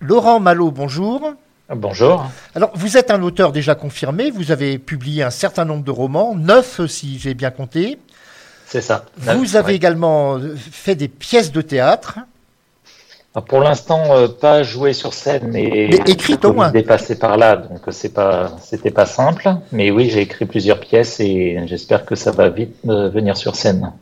Laurent 0.00 0.40
Malo, 0.40 0.70
bonjour. 0.70 1.34
Bonjour. 1.74 2.26
Alors, 2.54 2.70
vous 2.74 2.96
êtes 2.96 3.10
un 3.10 3.22
auteur 3.22 3.52
déjà 3.52 3.74
confirmé. 3.74 4.30
Vous 4.30 4.50
avez 4.50 4.78
publié 4.78 5.22
un 5.22 5.30
certain 5.30 5.64
nombre 5.64 5.84
de 5.84 5.90
romans, 5.90 6.34
neuf 6.34 6.84
si 6.86 7.18
j'ai 7.18 7.34
bien 7.34 7.50
compté. 7.50 7.98
C'est 8.66 8.80
ça. 8.80 9.04
Vous 9.16 9.56
avez 9.56 9.66
Ouais. 9.72 9.74
également 9.76 10.36
euh, 10.38 10.54
fait 10.56 10.94
des 10.94 11.08
pièces 11.08 11.52
de 11.52 11.60
théâtre. 11.60 12.18
Alors, 13.34 13.44
Pour 13.44 13.60
l'instant, 13.60 14.02
euh, 14.16 14.26
pas 14.26 14.62
joué 14.64 14.92
sur 14.92 15.12
scène, 15.14 15.48
mais, 15.52 15.88
Mais 15.90 16.10
écrite 16.10 16.44
au 16.44 16.52
moins. 16.52 16.70
Dépassé 16.70 17.16
par 17.18 17.36
là, 17.36 17.56
donc 17.56 17.80
euh, 17.86 17.90
c'est 17.92 18.12
pas, 18.14 18.56
c'était 18.62 18.90
pas 18.90 19.06
simple. 19.06 19.48
Mais 19.70 19.90
oui, 19.92 20.08
j'ai 20.10 20.20
écrit 20.22 20.46
plusieurs 20.46 20.80
pièces 20.80 21.20
et 21.20 21.60
j'espère 21.66 22.04
que 22.04 22.14
ça 22.16 22.30
va 22.32 22.48
vite 22.48 22.74
euh, 22.88 23.08
venir 23.10 23.36
sur 23.36 23.54
scène. 23.54 23.92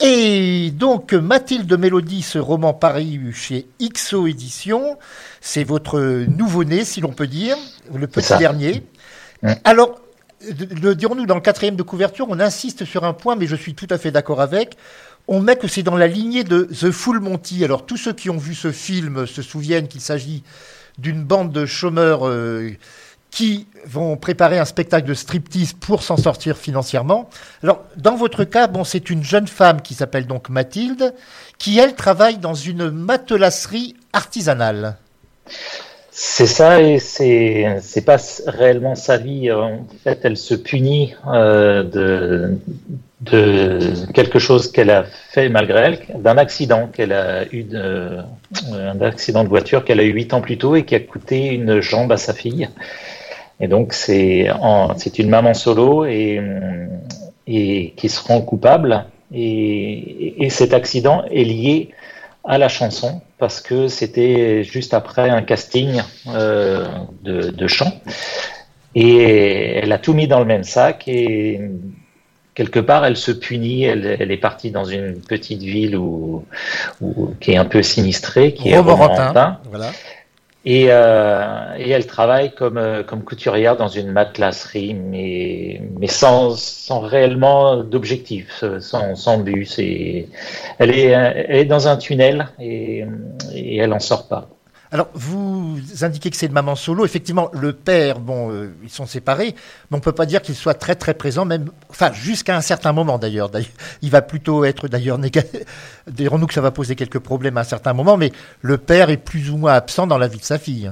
Et 0.00 0.70
donc, 0.70 1.12
Mathilde 1.12 1.72
Mélodie, 1.76 2.22
ce 2.22 2.38
roman 2.38 2.72
paru 2.72 3.32
chez 3.34 3.66
XO 3.82 4.28
Éditions, 4.28 4.96
c'est 5.40 5.64
votre 5.64 5.98
nouveau-né, 6.28 6.84
si 6.84 7.00
l'on 7.00 7.12
peut 7.12 7.26
dire, 7.26 7.56
le 7.92 8.06
petit 8.06 8.36
dernier. 8.38 8.84
Mm. 9.42 9.52
Alors, 9.64 10.00
le 10.50 10.94
dirons-nous, 10.94 11.26
dans 11.26 11.34
le 11.34 11.40
quatrième 11.40 11.74
de 11.74 11.82
couverture, 11.82 12.26
on 12.28 12.38
insiste 12.38 12.84
sur 12.84 13.04
un 13.04 13.12
point, 13.12 13.34
mais 13.34 13.46
je 13.46 13.56
suis 13.56 13.74
tout 13.74 13.88
à 13.90 13.98
fait 13.98 14.12
d'accord 14.12 14.40
avec. 14.40 14.76
On 15.26 15.40
met 15.40 15.56
que 15.56 15.66
c'est 15.66 15.82
dans 15.82 15.96
la 15.96 16.06
lignée 16.06 16.44
de 16.44 16.62
The 16.62 16.92
Full 16.92 17.18
Monty. 17.18 17.64
Alors, 17.64 17.84
tous 17.84 17.96
ceux 17.96 18.12
qui 18.12 18.30
ont 18.30 18.38
vu 18.38 18.54
ce 18.54 18.70
film 18.70 19.26
se 19.26 19.42
souviennent 19.42 19.88
qu'il 19.88 20.00
s'agit 20.00 20.44
d'une 20.96 21.24
bande 21.24 21.52
de 21.52 21.66
chômeurs 21.66 22.26
euh, 22.26 22.70
qui 23.30 23.66
vont 23.84 24.16
préparer 24.16 24.58
un 24.58 24.64
spectacle 24.64 25.06
de 25.06 25.14
striptease 25.14 25.72
pour 25.72 26.02
s'en 26.02 26.16
sortir 26.16 26.56
financièrement. 26.56 27.28
Alors, 27.62 27.84
dans 27.96 28.16
votre 28.16 28.44
cas, 28.44 28.66
bon, 28.66 28.84
c'est 28.84 29.10
une 29.10 29.22
jeune 29.22 29.48
femme 29.48 29.82
qui 29.82 29.94
s'appelle 29.94 30.26
donc 30.26 30.48
Mathilde, 30.48 31.14
qui, 31.58 31.78
elle, 31.78 31.94
travaille 31.94 32.38
dans 32.38 32.54
une 32.54 32.90
matelasserie 32.90 33.96
artisanale. 34.12 34.96
C'est 36.10 36.48
ça 36.48 36.82
et 36.82 36.98
c'est 36.98 37.76
c'est 37.80 38.04
pas 38.04 38.16
réellement 38.46 38.96
sa 38.96 39.18
vie. 39.18 39.52
En 39.52 39.86
fait, 40.02 40.18
elle 40.24 40.36
se 40.36 40.56
punit 40.56 41.14
euh, 41.28 41.84
de 43.20 44.12
quelque 44.14 44.38
chose 44.38 44.70
qu'elle 44.72 44.90
a 44.90 45.04
fait 45.04 45.48
malgré 45.48 45.78
elle, 45.78 46.20
d'un 46.20 46.36
accident 46.38 46.88
qu'elle 46.88 47.12
a 47.12 47.44
eu, 47.52 47.62
de, 47.62 48.18
un 48.72 49.00
accident 49.00 49.44
de 49.44 49.48
voiture 49.48 49.84
qu'elle 49.84 50.00
a 50.00 50.04
eu 50.04 50.12
huit 50.12 50.32
ans 50.34 50.40
plus 50.40 50.58
tôt 50.58 50.76
et 50.76 50.84
qui 50.84 50.94
a 50.94 51.00
coûté 51.00 51.46
une 51.46 51.80
jambe 51.80 52.10
à 52.10 52.16
sa 52.16 52.32
fille. 52.32 52.68
Et 53.60 53.68
donc 53.68 53.92
c'est 53.92 54.48
une 55.18 55.28
maman 55.28 55.54
solo 55.54 56.04
et 56.04 56.40
et 57.46 57.94
qui 57.96 58.08
se 58.08 58.22
rend 58.22 58.40
coupable 58.42 59.06
et, 59.34 60.44
et 60.44 60.50
cet 60.50 60.74
accident 60.74 61.24
est 61.30 61.44
lié 61.44 61.88
à 62.44 62.58
la 62.58 62.68
chanson 62.68 63.20
parce 63.38 63.60
que 63.60 63.88
c'était 63.88 64.62
juste 64.64 64.92
après 64.94 65.30
un 65.30 65.42
casting 65.42 66.02
euh, 66.28 66.86
de, 67.22 67.50
de 67.50 67.66
chant 67.66 67.92
et 68.94 69.78
elle 69.82 69.92
a 69.92 69.98
tout 69.98 70.12
mis 70.14 70.28
dans 70.28 70.38
le 70.40 70.44
même 70.44 70.64
sac 70.64 71.04
et 71.08 71.60
quelque 72.54 72.80
part 72.80 73.04
elle 73.04 73.16
se 73.16 73.32
punit 73.32 73.84
elle, 73.84 74.16
elle 74.20 74.30
est 74.30 74.36
partie 74.38 74.70
dans 74.70 74.84
une 74.84 75.20
petite 75.20 75.62
ville 75.62 75.96
où, 75.96 76.44
où- 77.00 77.30
qui 77.40 77.52
est 77.52 77.56
un 77.56 77.64
peu 77.64 77.82
sinistrée 77.82 78.54
qui 78.54 78.70
est 78.70 78.76
Romorantin. 78.78 79.14
Romorantin. 79.14 79.58
Voilà. 79.70 79.90
Et, 80.64 80.86
euh, 80.90 81.76
et 81.78 81.88
elle 81.90 82.06
travaille 82.06 82.54
comme, 82.54 82.78
euh, 82.78 83.02
comme 83.04 83.24
couturière 83.24 83.76
dans 83.76 83.88
une 83.88 84.10
matelasserie, 84.10 84.92
mais, 84.94 85.80
mais 85.98 86.08
sans, 86.08 86.56
sans 86.56 87.00
réellement 87.00 87.82
d'objectif, 87.84 88.62
euh, 88.64 88.80
sans, 88.80 89.14
sans 89.14 89.38
but. 89.38 89.64
C'est- 89.66 90.28
Elle 90.78 90.90
est, 90.98 91.14
euh, 91.14 91.32
elle 91.48 91.56
est 91.58 91.64
dans 91.64 91.88
un 91.88 91.96
tunnel 91.96 92.48
et, 92.58 93.04
et 93.54 93.76
elle 93.78 93.92
en 93.92 94.00
sort 94.00 94.28
pas. 94.28 94.57
Alors, 94.90 95.08
vous 95.12 95.78
indiquez 96.00 96.30
que 96.30 96.36
c'est 96.36 96.46
une 96.46 96.52
maman 96.52 96.74
solo. 96.74 97.04
Effectivement, 97.04 97.50
le 97.52 97.72
père, 97.72 98.20
bon, 98.20 98.50
euh, 98.50 98.72
ils 98.82 98.90
sont 98.90 99.06
séparés, 99.06 99.54
mais 99.90 99.96
on 99.96 100.00
peut 100.00 100.12
pas 100.12 100.24
dire 100.24 100.40
qu'il 100.40 100.54
soit 100.54 100.74
très 100.74 100.94
très 100.94 101.14
présent, 101.14 101.44
même, 101.44 101.70
enfin, 101.90 102.12
jusqu'à 102.12 102.56
un 102.56 102.60
certain 102.62 102.92
moment 102.92 103.18
d'ailleurs. 103.18 103.50
Il 104.02 104.10
va 104.10 104.22
plutôt 104.22 104.64
être 104.64 104.88
d'ailleurs 104.88 105.18
négatif. 105.18 105.60
Dirons-nous 106.06 106.46
que 106.46 106.54
ça 106.54 106.60
va 106.60 106.70
poser 106.70 106.96
quelques 106.96 107.18
problèmes 107.18 107.58
à 107.58 107.60
un 107.60 107.64
certain 107.64 107.92
moment, 107.92 108.16
mais 108.16 108.32
le 108.62 108.78
père 108.78 109.10
est 109.10 109.18
plus 109.18 109.50
ou 109.50 109.58
moins 109.58 109.74
absent 109.74 110.06
dans 110.06 110.18
la 110.18 110.28
vie 110.28 110.38
de 110.38 110.44
sa 110.44 110.58
fille. 110.58 110.90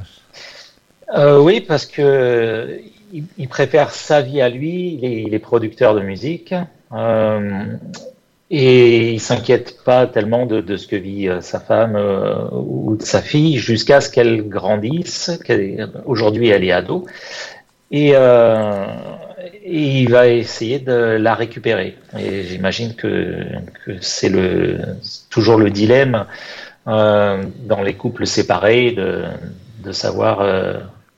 Euh, 1.16 1.38
oui, 1.38 1.60
parce 1.60 1.86
que 1.86 2.80
il, 3.12 3.48
préfère 3.48 3.92
sa 3.92 4.20
vie 4.20 4.40
à 4.40 4.48
lui. 4.48 4.94
Il 4.94 5.04
est, 5.04 5.22
il 5.22 5.34
est 5.34 5.38
producteur 5.38 5.94
de 5.94 6.00
musique. 6.00 6.54
Euh, 6.92 7.64
et 8.50 9.12
il 9.12 9.20
s'inquiète 9.20 9.82
pas 9.84 10.06
tellement 10.06 10.46
de, 10.46 10.60
de 10.60 10.76
ce 10.76 10.86
que 10.86 10.96
vit 10.96 11.28
euh, 11.28 11.40
sa 11.40 11.58
femme 11.60 11.96
euh, 11.96 12.44
ou 12.52 12.96
de 12.96 13.02
sa 13.02 13.20
fille 13.20 13.58
jusqu'à 13.58 14.00
ce 14.00 14.08
qu'elle 14.10 14.48
grandisse. 14.48 15.32
qu'elle- 15.44 15.88
Aujourd'hui, 16.04 16.48
elle 16.50 16.62
est 16.64 16.72
ado. 16.72 17.06
Et, 17.90 18.12
euh, 18.14 18.84
et 19.64 20.00
il 20.00 20.10
va 20.10 20.28
essayer 20.28 20.78
de 20.78 20.92
la 20.92 21.34
récupérer. 21.34 21.96
Et 22.18 22.42
j'imagine 22.44 22.94
que, 22.94 23.36
que 23.84 23.92
c'est 24.00 24.28
le, 24.28 24.78
toujours 25.30 25.56
le 25.58 25.70
dilemme 25.70 26.24
euh, 26.88 27.42
dans 27.64 27.82
les 27.82 27.94
couples 27.94 28.26
séparés 28.26 28.92
de, 28.92 29.24
de 29.84 29.92
savoir 29.92 30.40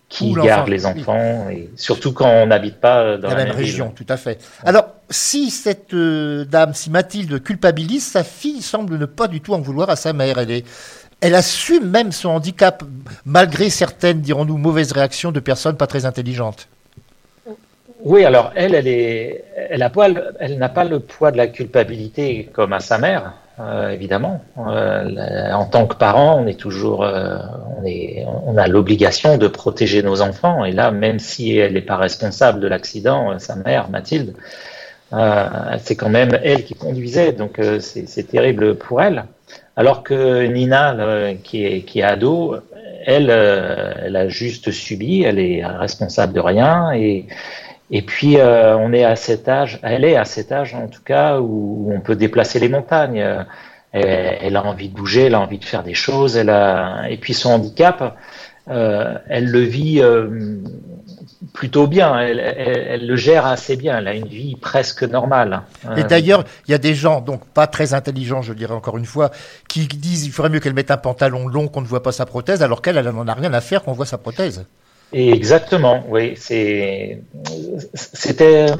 qui 0.08 0.32
garde 0.46 0.68
les 0.68 0.86
enfants, 0.86 1.48
et 1.50 1.68
surtout 1.76 2.12
quand 2.12 2.30
on 2.30 2.46
n'habite 2.46 2.76
pas 2.80 3.16
dans 3.18 3.28
la 3.28 3.34
la, 3.36 3.44
même 3.44 3.54
région, 3.54 3.92
tout 3.94 4.06
à 4.08 4.16
fait. 4.16 4.38
Alors, 4.64 4.86
si 5.10 5.50
cette 5.50 5.94
euh, 5.94 6.44
dame, 6.44 6.74
si 6.74 6.90
Mathilde 6.90 7.42
culpabilise, 7.42 8.06
sa 8.06 8.24
fille 8.24 8.62
semble 8.62 8.98
ne 8.98 9.06
pas 9.06 9.28
du 9.28 9.40
tout 9.40 9.54
en 9.54 9.60
vouloir 9.60 9.90
à 9.90 9.96
sa 9.96 10.12
mère. 10.12 10.38
Elle 10.38 10.50
est, 10.50 10.64
elle 11.20 11.34
assume 11.34 11.88
même 11.88 12.12
son 12.12 12.30
handicap, 12.30 12.82
malgré 13.24 13.70
certaines, 13.70 14.20
dirons-nous, 14.20 14.58
mauvaises 14.58 14.92
réactions 14.92 15.32
de 15.32 15.40
personnes 15.40 15.76
pas 15.76 15.86
très 15.86 16.04
intelligentes. 16.04 16.68
Oui, 18.04 18.24
alors 18.24 18.52
elle, 18.54 18.74
elle 18.74 18.86
est, 18.86 19.44
elle 19.70 19.80
n'a 19.80 19.88
pas 20.68 20.84
le 20.84 21.00
poids 21.00 21.32
de 21.32 21.36
la 21.36 21.48
culpabilité 21.48 22.48
comme 22.52 22.72
à 22.72 22.78
sa 22.78 22.98
mère, 22.98 23.32
euh, 23.58 23.90
évidemment. 23.90 24.40
Euh, 24.56 25.50
en 25.52 25.64
tant 25.64 25.86
que 25.86 25.96
parent, 25.96 26.40
on 26.40 26.46
est 26.46 26.60
toujours, 26.60 27.00
on 27.00 28.56
a 28.56 28.68
l'obligation 28.68 29.36
de 29.36 29.48
protéger 29.48 30.04
nos 30.04 30.20
enfants. 30.20 30.64
Et 30.64 30.70
là, 30.70 30.92
même 30.92 31.18
si 31.18 31.56
elle 31.56 31.72
n'est 31.72 31.80
pas 31.80 31.96
responsable 31.96 32.60
de 32.60 32.68
l'accident, 32.68 33.36
sa 33.40 33.56
mère, 33.56 33.90
Mathilde, 33.90 34.34
c'est 35.10 35.96
quand 35.96 36.10
même 36.10 36.38
elle 36.42 36.64
qui 36.64 36.74
conduisait, 36.74 37.32
donc 37.32 37.58
euh, 37.58 37.80
c'est 37.80 38.28
terrible 38.28 38.76
pour 38.76 39.00
elle. 39.02 39.24
Alors 39.76 40.02
que 40.02 40.46
Nina, 40.46 40.92
là, 40.92 41.34
qui 41.34 41.64
est, 41.64 41.82
qui 41.82 42.00
est 42.00 42.02
ado, 42.02 42.56
elle, 43.06 43.30
euh, 43.30 43.94
elle 44.04 44.16
a 44.16 44.28
juste 44.28 44.70
subi, 44.70 45.22
elle 45.22 45.38
est 45.38 45.64
responsable 45.64 46.32
de 46.32 46.40
rien 46.40 46.92
et 46.92 47.26
et 47.90 48.02
puis, 48.02 48.38
euh, 48.38 48.76
on 48.76 48.92
est 48.92 49.04
à 49.04 49.16
cet 49.16 49.48
âge, 49.48 49.78
elle 49.82 50.04
est 50.04 50.16
à 50.16 50.24
cet 50.24 50.52
âge 50.52 50.74
en 50.74 50.88
tout 50.88 51.02
cas 51.02 51.38
où 51.40 51.90
on 51.94 52.00
peut 52.00 52.16
déplacer 52.16 52.58
les 52.60 52.68
montagnes. 52.68 53.20
Euh, 53.20 53.42
Elle, 53.92 54.38
elle 54.42 54.56
a 54.56 54.64
envie 54.66 54.90
de 54.90 54.94
bouger, 54.94 55.26
elle 55.26 55.34
a 55.34 55.40
envie 55.40 55.58
de 55.58 55.64
faire 55.64 55.82
des 55.82 55.94
choses. 55.94 56.36
Elle 56.36 56.50
a... 56.50 57.08
Et 57.08 57.16
puis 57.16 57.32
son 57.32 57.50
handicap, 57.52 58.02
euh, 58.02 58.10
elle 58.70 59.50
le 59.50 59.60
vit 59.60 60.00
euh, 60.02 60.28
plutôt 61.54 61.86
bien. 61.86 62.18
Elle, 62.18 62.38
elle- 62.40 62.86
elle 62.88 63.06
le 63.06 63.16
gère 63.16 63.46
assez 63.46 63.76
bien. 63.76 63.98
Elle 63.98 64.08
a 64.08 64.14
une 64.14 64.26
vie 64.28 64.56
presque 64.56 65.02
normale. 65.02 65.62
Et 65.96 66.00
Euh, 66.00 66.06
d'ailleurs, 66.06 66.44
il 66.66 66.72
y 66.72 66.74
a 66.74 66.78
des 66.78 66.94
gens, 66.94 67.20
donc 67.20 67.44
pas 67.46 67.66
très 67.66 67.94
intelligents, 67.94 68.42
je 68.42 68.52
dirais 68.52 68.74
encore 68.74 68.98
une 68.98 69.06
fois, 69.06 69.30
qui 69.68 69.86
disent 69.86 70.26
il 70.26 70.32
ferait 70.32 70.50
mieux 70.50 70.60
qu'elle 70.60 70.74
mette 70.74 70.90
un 70.90 70.96
pantalon 70.98 71.48
long 71.48 71.68
qu'on 71.68 71.80
ne 71.80 71.86
voit 71.86 72.02
pas 72.02 72.12
sa 72.12 72.26
prothèse, 72.26 72.62
alors 72.62 72.82
qu'elle, 72.82 72.96
elle 72.96 73.08
n'en 73.10 73.26
a 73.28 73.34
rien 73.34 73.52
à 73.54 73.60
faire 73.60 73.82
qu'on 73.82 73.92
voit 73.92 74.06
sa 74.06 74.18
prothèse. 74.18 74.64
Et 75.12 75.32
exactement, 75.32 76.04
oui. 76.10 76.34
C'était, 76.36 77.22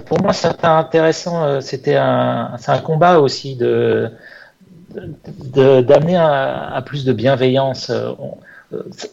pour 0.07 0.21
moi, 0.21 0.35
c'était 0.35 0.67
intéressant. 0.67 1.43
euh, 1.45 1.61
C'était 1.61 1.97
un, 1.97 2.51
c'est 2.59 2.71
un 2.71 2.79
combat 2.81 3.19
aussi 3.19 3.57
de, 3.57 4.11
d'amener 4.93 6.17
à, 6.17 6.75
à 6.75 6.83
plus 6.83 7.05
de 7.05 7.13
bienveillance. 7.13 7.91
Euh, 7.91 8.11
on- 8.19 8.33
euh, 8.33 8.35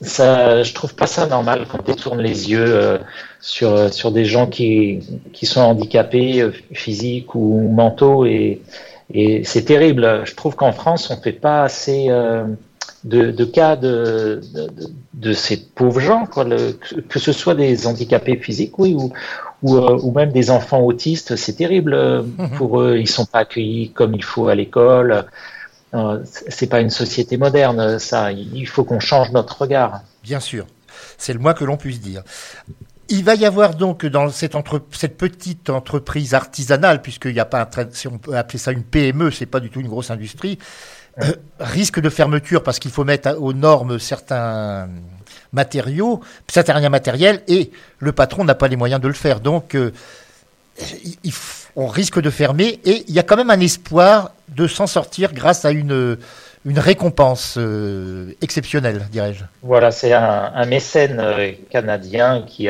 Ça, 0.01 0.63
je 0.63 0.73
trouve 0.73 0.95
pas 0.95 1.07
ça 1.07 1.27
normal 1.27 1.65
qu'on 1.67 1.81
détourne 1.81 2.19
les 2.21 2.49
yeux 2.51 2.65
euh, 2.67 2.97
sur 3.39 3.93
sur 3.93 4.11
des 4.11 4.25
gens 4.25 4.47
qui 4.47 4.99
qui 5.31 5.45
sont 5.45 5.61
handicapés 5.61 6.41
euh, 6.41 6.51
physiques 6.73 7.35
ou 7.35 7.69
mentaux 7.69 8.25
et 8.25 8.61
et 9.13 9.43
c'est 9.45 9.63
terrible. 9.63 10.21
Je 10.25 10.33
trouve 10.35 10.55
qu'en 10.55 10.71
France, 10.73 11.09
on 11.09 11.21
fait 11.21 11.31
pas 11.33 11.63
assez. 11.63 12.07
euh, 12.09 12.45
de, 13.03 13.29
de 13.29 13.45
cas 13.45 13.75
de, 13.75 14.41
de, 15.13 15.33
ces 15.33 15.57
pauvres 15.57 15.99
gens, 15.99 16.25
quoi, 16.25 16.43
le- 16.43 16.73
que, 17.07 17.19
ce 17.19 17.31
soit 17.31 17.53
des 17.53 17.85
handicapés 17.85 18.35
physiques, 18.37 18.79
oui, 18.79 18.95
ou, 18.95 19.13
ou, 19.61 19.77
euh, 19.77 19.99
ou 20.01 20.11
même 20.11 20.31
des 20.31 20.49
enfants 20.49 20.81
autistes, 20.81 21.35
c'est 21.35 21.53
terrible 21.53 21.93
euh, 21.93 22.23
pour 22.57 22.81
eux. 22.81 22.97
Ils 22.97 23.07
sont 23.07 23.25
pas 23.25 23.39
accueillis 23.39 23.91
comme 23.91 24.15
il 24.15 24.23
faut 24.23 24.47
à 24.47 24.55
l'école. 24.55 25.25
Euh, 25.95 26.23
c'est 26.25 26.67
pas 26.67 26.81
une 26.81 26.89
société 26.89 27.37
moderne, 27.37 27.99
ça. 27.99 28.31
Il 28.31 28.67
faut 28.67 28.83
qu'on 28.83 28.99
change 28.99 29.31
notre 29.31 29.61
regard. 29.61 30.01
Bien 30.23 30.39
sûr, 30.39 30.65
c'est 31.17 31.33
le 31.33 31.39
moins 31.39 31.53
que 31.53 31.63
l'on 31.63 31.77
puisse 31.77 32.01
dire. 32.01 32.21
Il 33.07 33.23
va 33.23 33.35
y 33.35 33.45
avoir 33.45 33.75
donc 33.75 34.05
dans 34.05 34.29
cette, 34.29 34.53
petite 35.17 35.69
entreprise 35.69 36.33
artisanale, 36.33 37.01
puisqu'il 37.01 37.33
n'y 37.33 37.39
a 37.39 37.45
pas 37.45 37.61
un 37.61 37.87
si 37.91 38.07
on 38.07 38.17
peut 38.17 38.35
appeler 38.35 38.57
ça 38.59 38.71
une 38.71 38.83
PME, 38.83 39.31
c'est 39.31 39.45
pas 39.45 39.59
du 39.59 39.69
tout 39.69 39.79
une 39.79 39.87
grosse 39.87 40.09
industrie, 40.11 40.57
euh, 41.21 41.31
risque 41.59 41.99
de 42.01 42.09
fermeture 42.09 42.61
parce 42.63 42.79
qu'il 42.79 42.91
faut 42.91 43.03
mettre 43.05 43.37
aux 43.39 43.53
normes 43.53 43.99
certains 43.99 44.89
matériaux, 45.53 46.19
certains 46.51 46.89
matériels, 46.89 47.41
et 47.47 47.71
le 47.99 48.11
patron 48.11 48.43
n'a 48.43 48.55
pas 48.55 48.67
les 48.67 48.75
moyens 48.75 48.99
de 48.99 49.07
le 49.07 49.13
faire. 49.13 49.39
Donc, 49.39 49.75
euh, 49.75 49.91
il- 51.05 51.15
il 51.23 51.31
f- 51.31 51.64
on 51.75 51.87
risque 51.87 52.21
de 52.21 52.29
fermer, 52.29 52.79
et 52.85 53.03
il 53.07 53.13
y 53.13 53.19
a 53.19 53.23
quand 53.23 53.35
même 53.35 53.49
un 53.49 53.59
espoir 53.59 54.31
de 54.49 54.67
s'en 54.67 54.87
sortir 54.87 55.33
grâce 55.33 55.65
à 55.65 55.71
une, 55.71 56.17
récompense 56.65 57.55
euh, 57.57 58.31
exceptionnelle, 58.41 59.01
dirais-je. 59.11 59.43
Voilà, 59.61 59.91
c'est 59.91 60.13
un, 60.13 60.65
mécène 60.65 61.19
euh, 61.19 61.51
canadien 61.69 62.43
qui 62.47 62.69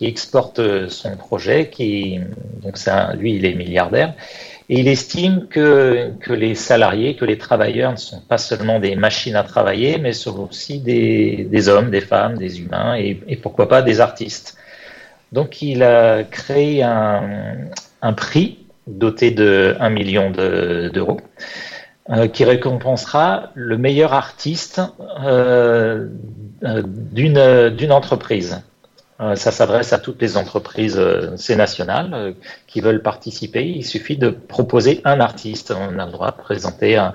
exporte 0.00 0.60
euh, 0.60 0.88
son 0.88 1.16
projet, 1.16 1.68
qui 1.68 2.20
donc 2.62 2.76
un- 2.86 3.14
lui 3.14 3.34
il 3.34 3.44
est 3.44 3.54
milliardaire 3.54 4.14
et 4.70 4.80
il 4.80 4.88
estime 4.88 5.46
que 5.48 6.12
les 6.28 6.54
salariés, 6.54 7.16
que 7.16 7.24
les 7.24 7.38
travailleurs 7.38 7.92
ne 7.92 7.96
sont 7.96 8.20
pas 8.20 8.38
seulement 8.38 8.78
des 8.78 8.96
machines 8.96 9.36
à 9.36 9.42
travailler, 9.42 9.98
mais 9.98 10.12
sont 10.12 10.38
aussi 10.48 10.78
des 10.78 11.46
des 11.50 11.68
hommes, 11.68 11.90
des 11.90 12.02
femmes, 12.02 12.36
des 12.38 12.60
humains 12.60 12.94
et, 12.96 13.20
et 13.28 13.36
pourquoi 13.36 13.68
pas 13.68 13.82
des 13.82 14.00
artistes. 14.00 14.56
Donc 15.32 15.60
il 15.62 15.82
a 15.82 16.22
créé 16.24 16.82
un 16.82 17.22
un 18.02 18.12
prix 18.12 18.58
doté 18.86 19.30
de 19.30 19.76
1 19.80 19.90
million 19.90 20.30
de- 20.30 20.90
d'euros 20.92 21.20
euh, 22.10 22.26
qui 22.26 22.44
récompensera 22.44 23.50
le 23.54 23.76
meilleur 23.76 24.14
artiste 24.14 24.80
euh, 25.22 26.08
euh, 26.64 26.82
d'une 26.84 27.92
entreprise. 27.92 28.62
Ça 29.34 29.50
s'adresse 29.50 29.92
à 29.92 29.98
toutes 29.98 30.22
les 30.22 30.36
entreprises, 30.36 31.00
c'est 31.36 31.56
national, 31.56 32.34
qui 32.68 32.80
veulent 32.80 33.02
participer. 33.02 33.66
Il 33.66 33.84
suffit 33.84 34.16
de 34.16 34.28
proposer 34.28 35.00
un 35.04 35.18
artiste. 35.18 35.72
On 35.76 35.98
a 35.98 36.06
le 36.06 36.12
droit 36.12 36.30
de 36.30 36.36
présenter 36.36 36.96
un, 36.96 37.14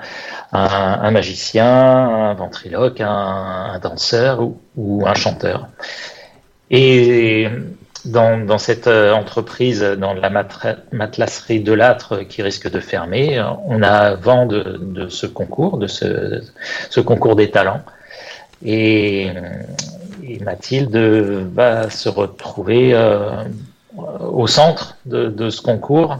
un, 0.52 1.12
magicien, 1.12 1.66
un 1.66 2.34
ventriloque, 2.34 3.00
un, 3.00 3.08
un 3.08 3.80
danseur 3.80 4.42
ou, 4.42 4.60
ou 4.76 5.08
un 5.08 5.14
chanteur. 5.14 5.70
Et 6.70 7.48
dans, 8.06 8.46
dans 8.46 8.58
cette 8.58 8.88
euh, 8.88 9.14
entreprise, 9.14 9.82
dans 9.82 10.14
la 10.14 10.30
matelasserie 10.92 11.62
de 11.62 11.74
l'âtre 11.74 12.20
qui 12.20 12.42
risque 12.42 12.70
de 12.70 12.80
fermer, 12.80 13.40
euh, 13.40 13.46
on 13.66 13.82
a 13.82 14.16
vent 14.16 14.46
de, 14.46 14.78
de 14.80 15.10
ce 15.10 15.26
concours, 15.26 15.78
de 15.78 15.88
ce, 15.88 16.42
ce 16.90 17.00
concours 17.00 17.36
des 17.36 17.50
talents. 17.50 17.82
Et, 18.66 19.28
et 20.24 20.40
Mathilde 20.40 20.96
va 21.54 21.90
se 21.90 22.10
retrouver 22.10 22.94
euh, 22.94 23.44
au 23.98 24.48
centre 24.48 24.98
de, 25.06 25.28
de 25.28 25.50
ce 25.50 25.62
concours, 25.62 26.20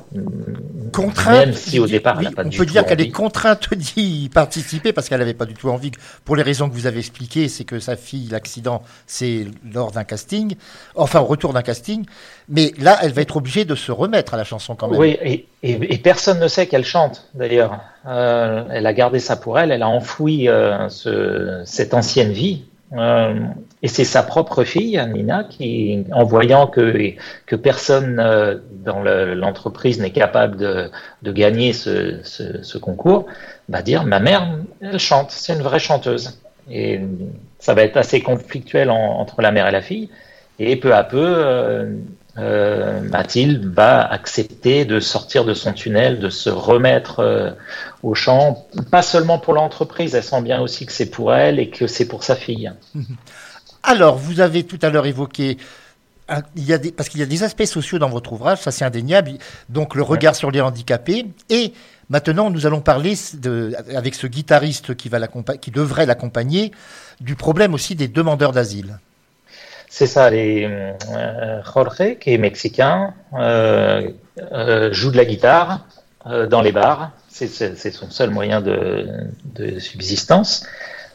contrainte. 0.92 1.34
même 1.48 1.54
si 1.54 1.80
au 1.80 1.88
départ 1.88 2.18
oui, 2.20 2.26
elle 2.28 2.36
pas 2.36 2.44
on 2.46 2.50
du 2.50 2.58
peut 2.58 2.66
tout 2.66 2.72
dire 2.72 2.86
qu'elle 2.86 3.02
est 3.02 3.10
contrainte 3.10 3.74
d'y 3.76 4.30
participer 4.34 4.94
parce 4.94 5.10
qu'elle 5.10 5.20
n'avait 5.20 5.34
pas 5.34 5.46
du 5.46 5.54
tout 5.56 5.70
envie. 5.70 5.92
Pour 6.24 6.36
les 6.36 6.44
raisons 6.44 6.70
que 6.70 6.74
vous 6.76 6.86
avez 6.86 7.00
expliquées, 7.00 7.48
c'est 7.48 7.64
que 7.64 7.80
sa 7.80 7.96
fille, 7.96 8.28
l'accident, 8.30 8.84
c'est 9.08 9.48
lors 9.74 9.92
d'un 9.92 10.04
casting, 10.04 10.56
enfin 10.96 11.20
au 11.22 11.26
retour 11.26 11.54
d'un 11.54 11.64
casting. 11.64 12.06
Mais 12.48 12.74
là, 12.80 12.98
elle 13.02 13.12
va 13.12 13.22
être 13.22 13.38
obligée 13.38 13.66
de 13.66 13.76
se 13.76 13.92
remettre 13.92 14.34
à 14.34 14.38
la 14.38 14.44
chanson 14.44 14.76
quand 14.76 14.88
même. 14.90 15.00
Oui, 15.00 15.18
et, 15.22 15.48
et- 15.64 15.94
et 15.94 15.98
personne 15.98 16.40
ne 16.40 16.48
sait 16.48 16.68
qu'elle 16.68 16.86
chante, 16.86 17.28
d'ailleurs. 17.34 17.80
Euh, 18.06 18.66
elle 18.70 18.86
a 18.86 18.94
gardé 18.94 19.20
ça 19.20 19.36
pour 19.36 19.58
elle, 19.58 19.72
elle 19.72 19.82
a 19.82 19.88
enfoui 19.90 20.48
euh, 20.50 20.90
ce- 20.90 21.64
cette 21.66 21.94
ancienne 21.94 22.32
vie. 22.34 22.66
Euh, 22.96 23.34
et 23.84 23.90
c'est 23.90 24.06
sa 24.06 24.24
propre 24.24 24.64
fille, 24.64 25.00
Nina, 25.14 25.44
qui, 25.44 26.06
en 26.14 26.24
voyant 26.24 26.68
que, 26.68 27.14
que 27.46 27.56
personne 27.58 28.18
euh, 28.20 28.56
dans 28.72 29.02
le- 29.02 29.34
l'entreprise 29.36 30.00
n'est 30.00 30.12
capable 30.12 30.56
de, 30.58 30.90
de 31.22 31.32
gagner 31.34 31.74
ce, 31.74 32.20
ce- 32.24 32.78
concours, 32.78 33.26
va 33.70 33.82
dire, 33.82 34.06
ma 34.06 34.20
mère, 34.20 34.48
elle 34.82 35.00
chante, 35.00 35.32
c'est 35.32 35.54
une 35.54 35.62
vraie 35.62 35.80
chanteuse. 35.80 36.40
Et 36.72 37.02
ça 37.60 37.74
va 37.74 37.84
être 37.84 37.98
assez 37.98 38.22
conflictuel 38.22 38.90
entre 38.90 39.42
la 39.42 39.52
mère 39.52 39.68
et 39.68 39.72
la 39.72 39.82
fille. 39.82 40.10
Et 40.60 40.76
peu 40.78 40.94
à 40.94 41.04
peu, 41.04 41.18
euh, 41.22 41.94
euh, 42.38 43.02
Mathilde 43.02 43.66
va 43.66 44.02
accepter 44.02 44.86
de 44.86 45.00
sortir 45.02 45.44
de 45.46 45.54
son 45.54 45.74
tunnel, 45.74 46.20
de 46.20 46.30
se 46.30 46.50
remettre 46.50 47.56
au 48.02 48.16
champ, 48.16 48.66
pas 48.92 49.02
seulement 49.02 49.40
pour 49.40 49.54
l'entreprise, 49.54 50.16
elle 50.16 50.24
sent 50.24 50.42
bien 50.42 50.62
aussi 50.62 50.86
que 50.86 50.92
c'est 50.92 51.10
pour 51.10 51.34
elle 51.34 51.60
et 51.60 51.70
que 51.70 51.88
c'est 51.88 52.08
pour 52.08 52.24
sa 52.24 52.36
fille. 52.36 52.72
Alors, 53.84 54.18
vous 54.18 54.40
avez 54.40 54.64
tout 54.64 54.80
à 54.82 54.90
l'heure 54.90 55.06
évoqué 55.06 55.58
parce 56.26 57.10
qu'il 57.10 57.20
y 57.20 57.24
a 57.24 57.26
des 57.26 57.44
aspects 57.44 57.66
sociaux 57.66 58.00
dans 58.00 58.10
votre 58.10 58.32
ouvrage, 58.32 58.60
ça 58.60 58.72
c'est 58.72 58.86
indéniable, 58.86 59.34
donc 59.70 59.94
le 59.94 60.04
regard 60.04 60.36
sur 60.36 60.52
les 60.52 60.62
handicapés, 60.62 61.26
et 61.50 61.74
maintenant 62.10 62.50
nous 62.50 62.66
allons 62.66 62.82
parler 62.82 63.16
avec 63.94 64.16
ce 64.16 64.28
guitariste 64.28 64.96
qui, 64.96 65.10
devrait 65.10 66.06
l'accompagner 66.06 66.72
du 67.20 67.36
problème 67.36 67.74
aussi 67.74 67.96
des 67.96 68.08
demandeurs 68.08 68.54
d'asile. 68.54 69.00
C'est 69.90 70.08
ça, 70.08 70.30
les, 70.30 70.66
euh, 70.66 71.62
Jorge, 71.64 72.18
qui 72.20 72.34
est 72.34 72.40
mexicain, 72.40 73.14
euh, 73.38 74.10
euh, 74.52 74.92
joue 74.92 75.12
de 75.12 75.18
la 75.18 75.26
guitare 75.26 75.86
dans 76.50 76.62
les 76.62 76.72
bars. 76.72 77.12
C'est 77.30 77.92
son 77.92 78.10
seul 78.10 78.30
moyen 78.30 78.62
de 78.62 79.80
subsistance, 79.80 80.66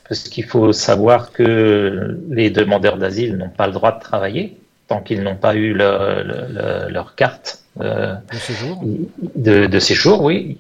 parce 0.09 0.23
qu'il 0.23 0.45
faut 0.45 0.73
savoir 0.73 1.33
que 1.33 2.19
les 2.31 2.51
demandeurs 2.51 2.97
d'asile 2.97 3.37
n'ont 3.37 3.51
pas 3.51 3.67
le 3.67 3.73
droit 3.73 3.93
de 3.93 4.01
travailler 4.01 4.57
tant 4.89 5.01
qu'ils 5.01 5.23
n'ont 5.23 5.37
pas 5.37 5.55
eu 5.55 5.75
leur 5.75 7.15
carte 7.15 7.63
de 7.79 8.17
séjour. 8.33 8.83
De, 9.37 9.79
séjour, 9.79 10.23
oui. 10.23 10.59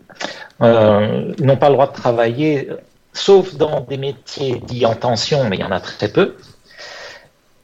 ils 0.61 1.47
n'ont 1.47 1.57
pas 1.57 1.69
le 1.69 1.75
droit 1.75 1.87
de 1.87 1.95
travailler 1.95 2.69
sauf 3.19 3.55
dans 3.57 3.81
des 3.81 3.97
métiers 3.97 4.61
dits 4.67 4.87
en 4.87 4.95
tension, 4.95 5.45
mais 5.49 5.57
il 5.57 5.61
y 5.61 5.65
en 5.65 5.71
a 5.71 5.81
très 5.81 6.09
peu. 6.09 6.37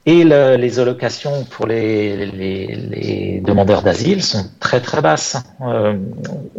Et 0.07 0.23
les 0.23 0.79
allocations 0.79 1.45
pour 1.45 1.65
les, 1.65 3.41
demandeurs 3.43 3.81
d'asile 3.81 4.21
sont 4.21 4.45
très 4.59 4.79
très 4.79 5.01
basses. 5.01 5.37
Euh, 5.61 5.95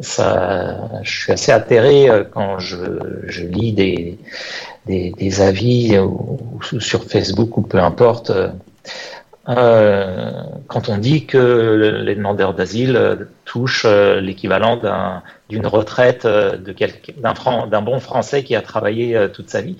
ça, 0.00 0.90
je 1.02 1.20
suis 1.20 1.32
assez 1.32 1.52
atterré 1.52 2.10
euh, 2.10 2.24
quand 2.24 2.58
je, 2.58 2.76
lis 3.44 3.72
des, 3.72 4.18
des, 4.86 5.40
avis 5.40 5.98
sur 6.80 7.04
Facebook 7.04 7.56
ou 7.56 7.62
peu 7.62 7.78
importe. 7.78 8.32
Euh, 9.48 10.32
quand 10.66 10.88
on 10.88 10.98
dit 10.98 11.26
que 11.26 12.02
les 12.04 12.16
demandeurs 12.16 12.54
d'asile 12.54 13.28
touchent 13.44 13.86
l'équivalent 13.86 14.80
d'une 15.48 15.66
retraite 15.66 16.26
d'un 16.26 17.82
bon 17.82 18.00
Français 18.00 18.42
qui 18.42 18.56
a 18.56 18.62
travaillé 18.62 19.28
toute 19.32 19.50
sa 19.50 19.60
vie 19.60 19.76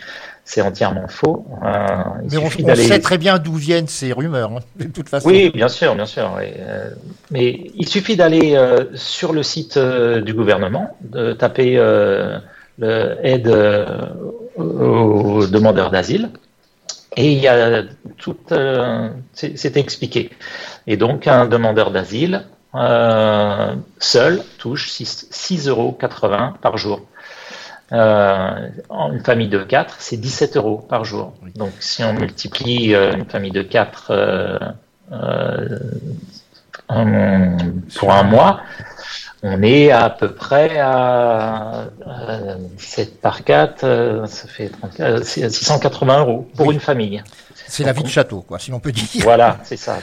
c'est 0.47 0.61
entièrement 0.61 1.09
faux. 1.09 1.45
Euh, 1.65 1.87
mais 2.31 2.37
on, 2.39 2.49
sait 2.77 3.01
très 3.01 3.19
bien 3.19 3.39
d'où 3.39 3.55
viennent 3.55 3.89
ces 3.89 4.13
rumeurs, 4.13 4.53
hein, 4.53 4.61
de 4.77 4.85
toute 4.85 5.09
façon. 5.09 5.29
Oui, 5.29 5.51
bien 5.51 5.67
sûr, 5.67 5.97
bien 5.97 6.07
sûr. 6.07 6.39
Euh, 6.41 6.91
mais 7.33 7.73
il 7.75 7.89
suffit 7.89 8.15
d'aller 8.15 8.55
euh, 8.55 8.85
sur 8.95 9.33
le 9.33 9.43
site 9.43 9.77
du 9.77 10.33
gouvernement, 10.33 10.97
de 11.03 11.33
taper 11.33 11.77
aide 12.83 13.49
aux 14.57 15.47
demandeurs 15.47 15.91
d'asile, 15.91 16.31
et 17.17 17.33
il 17.33 17.39
y 17.39 17.49
a 17.49 17.83
tout, 18.19 18.37
c'est 19.33 19.77
expliqué. 19.77 20.31
Et 20.87 20.97
donc 20.97 21.27
un 21.27 21.47
demandeur 21.47 21.91
d'asile 21.91 22.45
seul 23.99 24.43
touche 24.59 24.91
6,80 24.91 25.69
euros 25.69 25.99
par 26.61 26.77
jour. 26.77 27.01
Euh, 27.93 28.69
une 29.13 29.21
famille 29.21 29.49
de 29.49 29.63
4, 29.63 29.97
c'est 30.01 30.17
17 30.17 30.57
euros 30.57 30.79
par 30.79 31.05
jour. 31.05 31.35
Donc 31.55 31.73
si 31.79 32.03
on 32.03 32.15
multiplie 32.15 32.95
euh, 32.95 33.13
une 33.13 33.27
famille 33.27 33.53
de 33.53 33.63
4 33.63 34.11
euh, 34.11 35.79
pour 36.89 38.13
un 38.13 38.23
mois, 38.25 38.61
on 39.49 39.63
est 39.63 39.91
à 39.91 40.11
peu 40.11 40.35
près 40.35 40.79
à 40.79 41.85
17 42.77 43.21
par 43.21 43.45
4, 43.45 44.25
ça 44.27 44.49
fait 44.49 44.71
680 45.23 46.21
euros 46.21 46.49
pour 46.57 46.73
une 46.73 46.81
famille. 46.81 47.23
C'est 47.69 47.85
la 47.85 47.93
vie 47.93 48.03
de 48.03 48.09
château, 48.09 48.43
quoi, 48.43 48.59
si 48.59 48.71
l'on 48.71 48.81
peut 48.81 48.93
dire. 48.93 49.07
Voilà, 49.23 49.59
c'est 49.63 49.77
ça. 49.77 49.99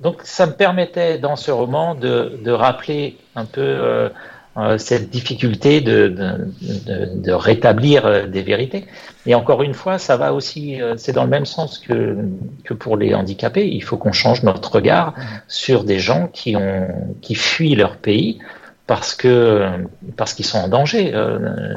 Donc 0.00 0.20
ça 0.24 0.46
me 0.46 0.52
permettait 0.52 1.18
dans 1.18 1.36
ce 1.36 1.50
roman 1.50 1.94
de, 1.94 2.40
de 2.44 2.50
rappeler 2.50 3.18
un 3.36 3.44
peu 3.44 4.10
euh, 4.58 4.76
cette 4.76 5.08
difficulté 5.08 5.80
de, 5.80 6.08
de, 6.08 7.14
de, 7.14 7.32
rétablir 7.32 8.04
euh, 8.04 8.26
des 8.26 8.42
vérités. 8.42 8.84
Et 9.24 9.34
encore 9.34 9.62
une 9.62 9.72
fois, 9.72 9.96
ça 9.96 10.18
va 10.18 10.34
aussi, 10.34 10.78
euh, 10.78 10.94
c'est 10.98 11.12
dans 11.12 11.24
le 11.24 11.30
même 11.30 11.46
sens 11.46 11.78
que, 11.78 12.18
que 12.62 12.74
pour 12.74 12.98
les 12.98 13.14
handicapés. 13.14 13.66
Il 13.66 13.82
faut 13.82 13.96
qu'on 13.96 14.12
change 14.12 14.42
notre 14.42 14.70
regard 14.72 15.14
sur 15.48 15.84
des 15.84 15.98
gens 15.98 16.28
qui 16.30 16.54
ont 16.54 16.86
qui 17.22 17.34
fuient 17.34 17.76
leur 17.76 17.96
pays 17.96 18.40
parce 18.86 19.14
que 19.14 19.68
parce 20.16 20.34
qu'ils 20.34 20.44
sont 20.44 20.58
en 20.58 20.68
danger. 20.68 21.14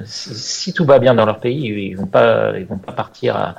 si, 0.06 0.34
si, 0.34 0.74
tout 0.74 0.86
va 0.86 1.00
bien 1.00 1.14
dans 1.14 1.26
leur 1.26 1.40
pays, 1.40 1.90
ils 1.90 1.96
vont 1.96 2.08
pas 2.08 2.58
ils 2.58 2.66
vont 2.66 2.78
pas 2.78 2.94
partir 2.94 3.36
à, 3.36 3.56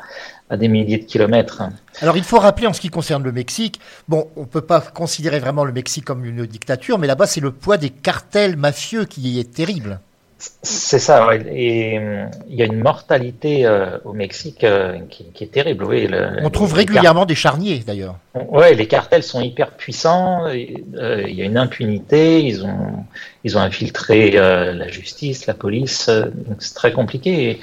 à 0.51 0.57
des 0.57 0.69
milliers 0.69 0.99
de 0.99 1.05
kilomètres. 1.05 1.63
Alors 2.01 2.17
il 2.17 2.25
faut 2.25 2.39
rappeler 2.39 2.67
en 2.67 2.73
ce 2.73 2.81
qui 2.81 2.89
concerne 2.89 3.23
le 3.23 3.33
Mexique, 3.33 3.81
bon, 4.09 4.29
on 4.37 4.45
peut 4.45 4.61
pas 4.61 4.81
considérer 4.81 5.39
vraiment 5.39 5.65
le 5.65 5.73
Mexique 5.73 6.05
comme 6.05 6.25
une 6.25 6.47
dictature, 6.47 6.99
mais 6.99 7.07
là-bas 7.07 7.27
c'est 7.27 7.41
le 7.41 7.53
poids 7.53 7.77
des 7.77 7.91
cartels 7.91 8.57
mafieux 8.57 9.05
qui 9.05 9.41
est 9.41 9.53
terrible. 9.53 10.01
C'est 10.39 10.99
ça, 10.99 11.31
et 11.35 11.99
euh, 11.99 12.27
il 12.47 12.57
y 12.57 12.63
a 12.63 12.67
une 12.67 12.83
mortalité 12.83 13.65
euh, 13.65 13.97
au 14.05 14.13
Mexique 14.13 14.65
euh, 14.65 14.99
qui, 15.09 15.25
est 15.41 15.51
terrible. 15.51 15.85
Oui, 15.85 16.11
on 16.43 16.51
trouve 16.51 16.75
régulièrement 16.75 17.25
des 17.25 17.35
charniers 17.35 17.79
d'ailleurs. 17.79 18.17
Oui, 18.51 18.75
les 18.75 18.87
cartels 18.87 19.23
sont 19.23 19.41
hyper 19.41 19.71
puissants, 19.71 20.47
il 20.49 20.85
y 20.93 21.41
a 21.41 21.45
une 21.45 21.57
impunité, 21.57 22.45
ils 22.45 22.67
ont, 22.67 23.05
ils 23.45 23.57
ont 23.57 23.63
infiltré 23.63 24.33
la 24.33 24.89
justice, 24.89 25.47
la 25.47 25.55
police, 25.55 26.09
donc 26.09 26.57
c'est 26.59 26.75
très 26.75 26.93
compliqué. 26.93 27.61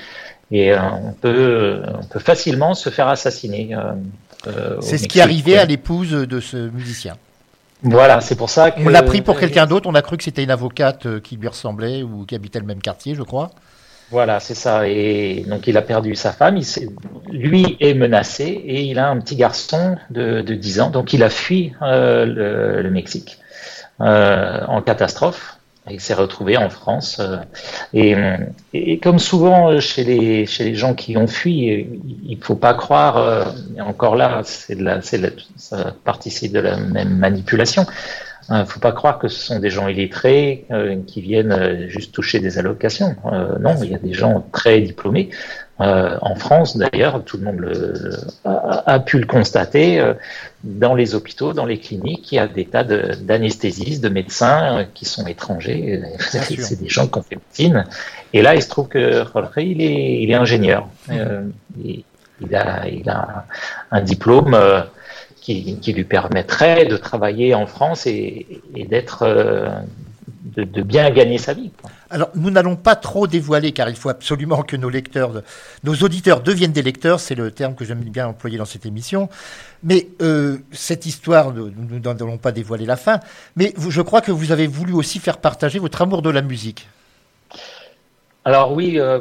Et 0.51 0.74
on, 0.76 1.13
peut, 1.13 1.84
on 1.93 2.05
peut 2.05 2.19
facilement 2.19 2.74
se 2.74 2.89
faire 2.89 3.07
assassiner. 3.07 3.76
C'est 4.82 4.97
ce 4.97 5.07
qui 5.07 5.21
arrivait 5.21 5.57
à 5.57 5.65
l'épouse 5.65 6.11
de 6.11 6.39
ce 6.39 6.69
musicien. 6.69 7.17
Voilà, 7.84 8.21
c'est 8.21 8.36
pour 8.36 8.49
ça 8.49 8.71
que. 8.71 8.81
On 8.81 8.89
l'a 8.89 9.03
pris 9.03 9.21
pour 9.21 9.38
quelqu'un 9.39 9.65
d'autre, 9.65 9.89
on 9.89 9.95
a 9.95 10.01
cru 10.01 10.17
que 10.17 10.23
c'était 10.23 10.43
une 10.43 10.51
avocate 10.51 11.19
qui 11.21 11.38
lui 11.38 11.47
ressemblait 11.47 12.01
ou 12.01 12.25
qui 12.25 12.36
habitait 12.36 12.59
le 12.59 12.65
même 12.65 12.81
quartier, 12.81 13.13
je 13.15 13.23
crois. 13.23 13.51
Voilà, 14.09 14.39
c'est 14.39 14.55
ça. 14.55 14.88
Et 14.88 15.43
donc 15.47 15.67
il 15.67 15.75
a 15.75 15.81
perdu 15.81 16.15
sa 16.15 16.31
femme, 16.31 16.57
il 16.57 17.41
lui 17.41 17.77
est 17.79 17.93
menacé 17.93 18.43
et 18.43 18.84
il 18.84 18.99
a 18.99 19.09
un 19.09 19.19
petit 19.19 19.36
garçon 19.36 19.97
de, 20.09 20.41
de 20.41 20.53
10 20.53 20.81
ans. 20.81 20.89
Donc 20.89 21.13
il 21.13 21.23
a 21.23 21.29
fui 21.29 21.73
le, 21.81 22.89
Mexique 22.89 23.39
en 23.99 24.81
catastrophe. 24.81 25.57
Il 25.89 25.99
s'est 25.99 26.13
retrouvé 26.13 26.55
en 26.55 26.69
France. 26.69 27.19
Euh, 27.93 28.38
et, 28.73 28.99
comme 28.99 29.19
souvent 29.19 29.79
chez 29.81 30.03
les, 30.03 30.45
chez 30.45 30.63
les 30.63 30.75
gens 30.75 30.93
qui 30.93 31.17
ont 31.17 31.27
fui, 31.27 31.88
il 32.25 32.38
faut 32.41 32.55
pas 32.55 32.73
croire, 32.73 33.17
euh, 33.17 33.45
encore 33.81 34.15
là, 34.15 34.41
c'est 34.45 34.75
de 34.75 34.84
la, 34.84 35.01
c'est 35.01 35.21
ça 35.57 35.93
participe 36.05 36.53
de 36.53 36.59
la 36.59 36.77
même 36.77 37.17
manipulation. 37.17 37.86
Il 38.49 38.65
faut 38.65 38.81
pas 38.81 38.91
croire 38.91 39.19
que 39.19 39.29
ce 39.29 39.39
sont 39.39 39.59
des 39.59 39.69
gens 39.69 39.88
illettrés 39.88 40.65
euh, 40.69 40.97
qui 41.07 41.21
viennent 41.21 41.88
juste 41.88 42.13
toucher 42.13 42.39
des 42.39 42.57
allocations. 42.57 43.15
non, 43.59 43.75
il 43.81 43.91
y 43.91 43.95
a 43.95 43.99
des 43.99 44.13
gens 44.13 44.45
très 44.51 44.81
diplômés 44.81 45.29
euh, 45.82 46.17
en 46.21 46.36
France, 46.36 46.78
d'ailleurs, 46.78 47.24
tout 47.24 47.38
le 47.38 47.45
monde 47.45 47.59
le, 47.59 48.11
a, 48.45 48.99
pu 48.99 49.17
le 49.17 49.26
constater, 49.26 49.99
euh, 49.99 50.13
dans 50.63 50.93
les 50.93 51.15
hôpitaux, 51.15 51.53
dans 51.53 51.65
les 51.65 51.80
cliniques, 51.80 52.32
il 52.32 52.36
y 52.36 52.39
a 52.39 52.47
des 52.47 52.65
tas 52.65 52.84
d'anesthésistes, 52.84 54.03
de, 54.03 54.09
médecins 54.09 54.80
euh, 54.80 54.84
qui 54.93 55.05
sont 55.05 55.26
étrangers. 55.26 56.01
C'est 56.19 56.80
des 56.80 56.89
gens 56.89 57.07
qui 57.07 57.17
ont 57.17 57.24
fait 57.24 57.38
médecine. 57.38 57.86
Et 58.34 58.43
là, 58.43 58.53
il 58.53 58.61
se 58.61 58.69
trouve 58.69 58.88
que 58.88 59.26
Jorge, 59.34 59.49
il 59.57 59.82
est, 59.82 60.21
il 60.21 60.30
est 60.30 60.36
ingénieur. 60.36 60.88
Il, 61.09 62.03
il, 62.41 62.55
a, 62.55 62.88
il 62.88 63.09
a 63.09 63.45
un 63.89 64.01
diplôme 64.01 64.57
qui, 65.41 65.78
qui, 65.80 65.93
lui 65.93 66.03
permettrait 66.03 66.86
de 66.86 66.97
travailler 66.97 67.55
en 67.55 67.65
France 67.65 68.05
et, 68.05 68.61
et 68.76 68.86
d'être 68.86 69.24
de, 70.43 70.81
bien 70.81 71.09
gagner 71.09 71.37
sa 71.37 71.53
vie. 71.53 71.71
Alors, 72.09 72.29
nous 72.35 72.51
n'allons 72.51 72.75
pas 72.75 72.95
trop 72.95 73.27
dévoiler, 73.27 73.71
car 73.71 73.89
il 73.89 73.95
faut 73.95 74.09
absolument 74.09 74.63
que 74.63 74.75
nos 74.75 74.89
lecteurs, 74.89 75.41
nos 75.83 75.95
auditeurs 75.95 76.41
deviennent 76.41 76.73
des 76.73 76.81
lecteurs, 76.81 77.19
c'est 77.19 77.35
le 77.35 77.51
terme 77.51 77.75
que 77.75 77.85
j'aime 77.85 78.01
bien 78.01 78.27
employer 78.27 78.57
dans 78.57 78.65
cette 78.65 78.85
émission. 78.85 79.29
Mais 79.83 80.07
euh, 80.21 80.57
cette 80.71 81.05
histoire, 81.05 81.53
nous 81.53 81.99
n'allons 81.99 82.37
pas 82.37 82.51
dévoiler 82.51 82.85
la 82.85 82.97
fin, 82.97 83.19
mais 83.55 83.73
je 83.77 84.01
crois 84.01 84.21
que 84.21 84.31
vous 84.31 84.51
avez 84.51 84.67
voulu 84.67 84.93
aussi 84.93 85.19
faire 85.19 85.37
partager 85.37 85.79
votre 85.79 86.01
amour 86.01 86.21
de 86.21 86.29
la 86.29 86.41
musique. 86.41 86.87
Alors 88.45 88.73
oui, 88.73 88.99
euh, 88.99 89.19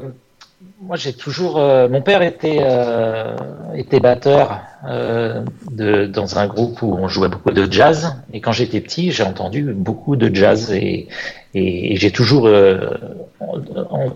moi, 0.82 0.96
j'ai 0.96 1.12
toujours. 1.12 1.58
euh, 1.58 1.88
mon 1.88 2.02
père 2.02 2.22
était 2.22 2.58
euh, 2.60 3.36
était 3.74 4.00
batteur 4.00 4.60
euh, 4.84 5.44
dans 5.70 6.38
un 6.38 6.46
groupe 6.48 6.82
où 6.82 6.94
on 6.94 7.06
jouait 7.06 7.28
beaucoup 7.28 7.52
de 7.52 7.70
jazz. 7.70 8.16
Et 8.32 8.40
quand 8.40 8.52
j'étais 8.52 8.80
petit, 8.80 9.12
j'ai 9.12 9.22
entendu 9.22 9.72
beaucoup 9.74 10.16
de 10.16 10.34
jazz 10.34 10.72
et 10.72 11.08
j'ai 11.54 12.10
toujours 12.10 12.50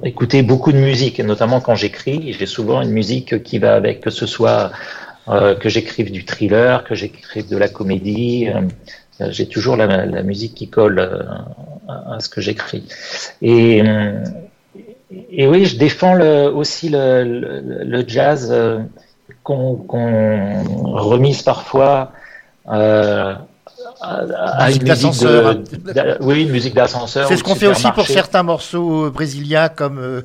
écouté 0.03 0.43
beaucoup 0.43 0.73
de 0.73 0.79
musique, 0.79 1.21
et 1.21 1.23
notamment 1.23 1.61
quand 1.61 1.77
j'écris. 1.77 2.33
J'ai 2.33 2.47
souvent 2.47 2.83
une 2.83 2.91
musique 2.91 3.43
qui 3.43 3.59
va 3.59 3.75
avec, 3.75 4.01
que 4.01 4.11
ce 4.11 4.27
soit 4.27 4.73
que 5.27 5.69
j'écrive 5.69 6.11
du 6.11 6.25
thriller, 6.25 6.83
que 6.85 6.95
j'écrive 6.95 7.49
de 7.49 7.57
la 7.57 7.69
comédie. 7.69 8.49
j'ai 9.21 9.47
toujours 9.47 9.77
la, 9.77 10.23
musique 10.23 10.55
qui 10.55 10.69
colle 10.69 10.99
à, 11.89 12.15
à 12.15 12.21
ce 12.21 12.29
que 12.29 12.41
j'écris. 12.41 12.85
Et 13.43 13.83
et 15.11 15.47
oui, 15.47 15.65
je 15.67 15.77
défends 15.79 16.15
le, 16.15 16.49
aussi 16.53 16.89
le, 16.89 17.23
le, 17.25 17.85
le 17.85 18.05
jazz 18.09 18.49
euh, 18.51 18.81
qu'on 19.45 19.77
remise 20.85 21.43
parfois 21.43 22.13
euh, 22.69 23.35
à, 24.01 24.15
à 24.17 24.67
Musique 24.67 24.83
une 24.83 24.89
musique 24.89 25.13
d'ascenseur. 25.13 25.55
de, 25.55 25.93
d'a- 25.93 26.17
oui, 26.21 26.43
une 26.43 26.51
musique 26.51 26.75
d'ascenseur. 26.75 27.29
C'est 27.29 27.37
ce 27.37 27.45
qu'on 27.45 27.55
fait 27.55 27.69
aussi 27.69 27.91
pour 27.93 28.07
certains 28.07 28.43
morceaux 28.43 29.07
euh, 29.07 29.11
brésiliens 29.11 29.69
comme 29.69 29.99
euh, 29.99 30.23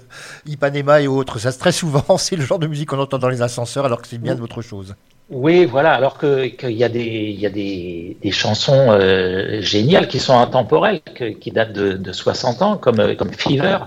Ipanema 0.47 1.01
et 1.01 1.07
autres. 1.07 1.37
Ça, 1.39 1.51
très 1.53 1.71
souvent, 1.71 2.03
c'est 2.17 2.35
le 2.35 2.43
genre 2.43 2.59
de 2.59 2.67
musique 2.67 2.89
qu'on 2.89 2.99
entend 2.99 3.19
dans 3.19 3.29
les 3.29 3.41
ascenseurs 3.41 3.85
alors 3.85 4.01
que 4.01 4.07
c'est 4.07 4.17
bien 4.17 4.39
autre 4.39 4.61
chose. 4.61 4.95
Oui, 5.29 5.65
voilà. 5.65 5.93
Alors 5.93 6.17
que 6.17 6.47
qu'il 6.47 6.71
y 6.71 6.83
a 6.83 6.89
des 6.89 7.05
il 7.05 7.39
y 7.39 7.45
a 7.45 7.49
des, 7.49 8.17
des 8.21 8.31
chansons 8.31 8.99
géniales 9.61 10.07
qui 10.07 10.19
sont 10.19 10.37
intemporelles, 10.37 10.99
que- 11.15 11.31
qui 11.31 11.51
datent 11.51 11.71
de, 11.73 11.93
de 11.93 12.11
60 12.11 12.61
ans, 12.63 12.77
comme 12.77 13.15
comme 13.15 13.31
Fever, 13.31 13.77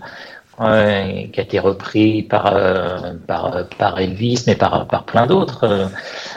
euh, 0.60 1.26
qui 1.32 1.40
a 1.40 1.42
été 1.42 1.58
repris 1.58 2.22
par 2.22 2.54
euh, 2.54 3.12
par 3.26 3.66
par 3.78 3.98
Elvis, 3.98 4.44
mais 4.46 4.54
par 4.54 4.86
par 4.86 5.04
plein 5.04 5.26
d'autres. 5.26 5.64
euh, 5.64 5.86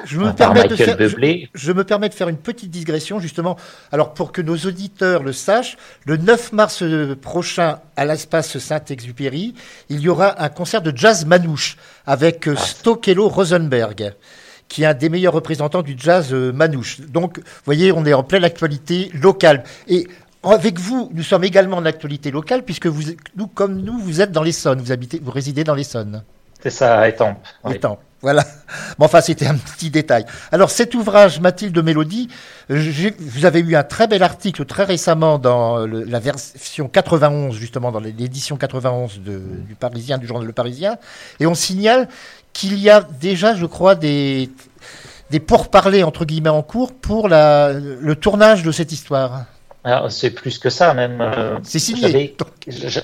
Je 0.05 0.17
me, 0.17 0.25
par 0.25 0.35
permets 0.35 0.63
de 0.63 0.69
Michael 0.69 1.09
faire, 1.09 1.47
je, 1.53 1.71
me 1.71 1.83
permets 1.83 2.09
de 2.09 2.13
faire 2.13 2.29
une 2.29 2.37
petite 2.37 2.71
digression, 2.71 3.19
justement. 3.19 3.57
Alors, 3.91 4.13
pour 4.13 4.31
que 4.31 4.41
nos 4.41 4.57
auditeurs 4.57 5.23
le 5.23 5.33
sachent, 5.33 5.77
le 6.05 6.17
9 6.17 6.53
mars 6.53 6.81
euh, 6.81 7.15
prochain, 7.15 7.79
à 7.95 8.05
l'espace 8.05 8.57
Saint-Exupéry, 8.57 9.53
il 9.89 9.99
y 9.99 10.09
aura 10.09 10.41
un 10.43 10.49
concert 10.49 10.81
de 10.81 10.95
jazz 10.95 11.25
manouche 11.25 11.77
avec 12.05 12.47
euh, 12.47 12.55
Stokelo 12.55 13.27
Rosenberg, 13.27 14.13
qui 14.67 14.83
est 14.83 14.85
un 14.85 14.93
des 14.93 15.09
meilleurs 15.09 15.33
représentants 15.33 15.81
du 15.81 15.95
jazz 15.97 16.33
euh, 16.33 16.51
manouche. 16.51 17.01
Donc, 17.01 17.37
vous 17.39 17.43
voyez, 17.65 17.91
on 17.91 18.05
est 18.05 18.13
en 18.13 18.23
pleine 18.23 18.43
actualité 18.43 19.09
locale. 19.13 19.63
Et 19.87 20.07
avec 20.51 20.79
vous, 20.79 21.09
nous 21.13 21.23
sommes 21.23 21.43
également 21.43 21.77
en 21.77 21.85
actualité 21.85 22.31
locale, 22.31 22.63
puisque 22.63 22.87
vous, 22.87 23.03
nous, 23.35 23.47
comme 23.47 23.81
nous, 23.81 23.97
vous 23.99 24.21
êtes 24.21 24.31
dans 24.31 24.43
l'Essonne, 24.43 24.79
vous 24.81 24.91
habitez, 24.91 25.19
vous 25.23 25.31
résidez 25.31 25.63
dans 25.63 25.75
l'Essonne. 25.75 26.23
C'est 26.61 26.69
ça, 26.71 26.99
à 26.99 27.07
Étampes. 27.07 27.37
oui. 27.65 27.75
Étampes, 27.75 27.99
Voilà. 28.21 28.43
Bon, 28.97 29.05
enfin, 29.05 29.21
c'était 29.21 29.45
un 29.45 29.55
petit 29.55 29.91
détail. 29.91 30.25
Alors, 30.51 30.71
cet 30.71 30.95
ouvrage, 30.95 31.39
Mathilde 31.39 31.77
Mélodie, 31.83 32.29
vous 32.67 33.45
avez 33.45 33.59
eu 33.59 33.75
un 33.75 33.83
très 33.83 34.07
bel 34.07 34.23
article 34.23 34.65
très 34.65 34.83
récemment 34.83 35.37
dans 35.37 35.85
le- 35.85 36.03
la 36.03 36.19
version 36.19 36.87
91, 36.87 37.55
justement, 37.55 37.91
dans 37.91 37.99
l'édition 37.99 38.57
91 38.57 39.19
de- 39.21 39.39
du 39.67 39.75
Parisien, 39.75 40.17
du 40.17 40.25
journal 40.25 40.47
Le 40.47 40.53
Parisien. 40.53 40.97
Et 41.39 41.45
on 41.45 41.53
signale 41.53 42.07
qu'il 42.53 42.79
y 42.79 42.89
a 42.89 43.01
déjà, 43.21 43.53
je 43.55 43.67
crois, 43.67 43.93
des, 43.93 44.49
des 45.29 45.39
pourparlers, 45.39 46.03
entre 46.03 46.25
guillemets, 46.25 46.49
en 46.49 46.63
cours 46.63 46.93
pour 46.95 47.27
la, 47.29 47.71
le 47.73 48.15
tournage 48.15 48.63
de 48.63 48.71
cette 48.71 48.91
histoire. 48.91 49.45
Alors, 49.87 50.11
c'est 50.11 50.31
plus 50.31 50.59
que 50.59 50.69
ça, 50.69 50.93
même. 50.93 51.21
euh, 51.21 51.57
C'est 51.63 51.79
signé. 51.79 52.35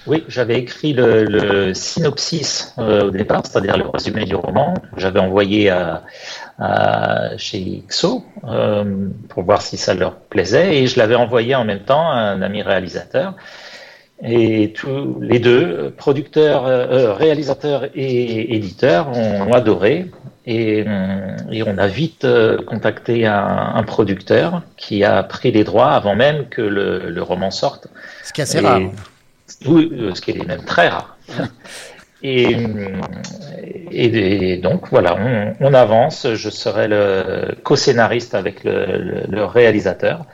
Oui, 0.05 0.23
j'avais 0.27 0.55
écrit 0.59 0.91
le, 0.93 1.23
le 1.23 1.73
synopsis 1.73 2.73
euh, 2.77 3.05
au 3.07 3.09
départ, 3.11 3.41
c'est-à-dire 3.45 3.77
le 3.77 3.87
résumé 3.87 4.25
du 4.25 4.35
roman. 4.35 4.73
que 4.93 4.99
J'avais 4.99 5.19
envoyé 5.21 5.69
à, 5.69 6.03
à- 6.59 7.37
chez 7.37 7.83
XO 7.89 8.23
euh, 8.47 9.07
pour 9.29 9.43
voir 9.43 9.61
si 9.61 9.77
ça 9.77 9.93
leur 9.93 10.15
plaisait, 10.15 10.75
et 10.77 10.87
je 10.87 10.99
l'avais 10.99 11.15
envoyé 11.15 11.55
en 11.55 11.63
même 11.63 11.79
temps 11.83 12.11
à 12.11 12.15
un 12.15 12.41
ami 12.41 12.61
réalisateur. 12.61 13.33
Et 14.21 14.73
tous 14.73 15.17
les 15.21 15.39
deux, 15.39 15.93
producteurs, 15.97 16.65
euh, 16.65 17.13
réalisateurs 17.13 17.85
et 17.95 18.55
éditeurs, 18.55 19.07
ont, 19.17 19.49
ont 19.49 19.53
adoré. 19.53 20.11
Et, 20.45 20.83
euh, 20.85 21.37
et 21.51 21.63
on 21.63 21.77
a 21.77 21.87
vite 21.87 22.25
euh, 22.25 22.57
contacté 22.65 23.25
un, 23.25 23.71
un 23.75 23.83
producteur 23.83 24.61
qui 24.75 25.03
a 25.05 25.23
pris 25.23 25.51
les 25.53 25.63
droits 25.63 25.91
avant 25.91 26.15
même 26.15 26.47
que 26.49 26.61
le, 26.61 27.09
le 27.09 27.21
roman 27.23 27.49
sorte. 27.49 27.87
Ce 28.25 28.33
qui 28.33 28.41
est 28.41 28.43
assez 28.43 28.57
Et- 28.57 28.61
rare. 28.61 28.81
Oui, 29.65 29.89
euh, 29.93 30.13
ce 30.15 30.21
qui 30.21 30.31
est 30.31 30.45
même 30.45 30.63
très 30.65 30.89
rare. 30.89 31.17
Et, 32.25 32.55
et, 33.91 34.53
et 34.53 34.57
donc 34.57 34.87
voilà, 34.89 35.15
on, 35.19 35.55
on 35.59 35.73
avance. 35.73 36.25
Je 36.33 36.49
serai 36.49 36.87
le 36.87 37.53
co-scénariste 37.63 38.33
avec 38.33 38.63
le, 38.63 38.85
le- 38.97 39.23
le 39.29 39.43
réalisateur, 39.43 40.25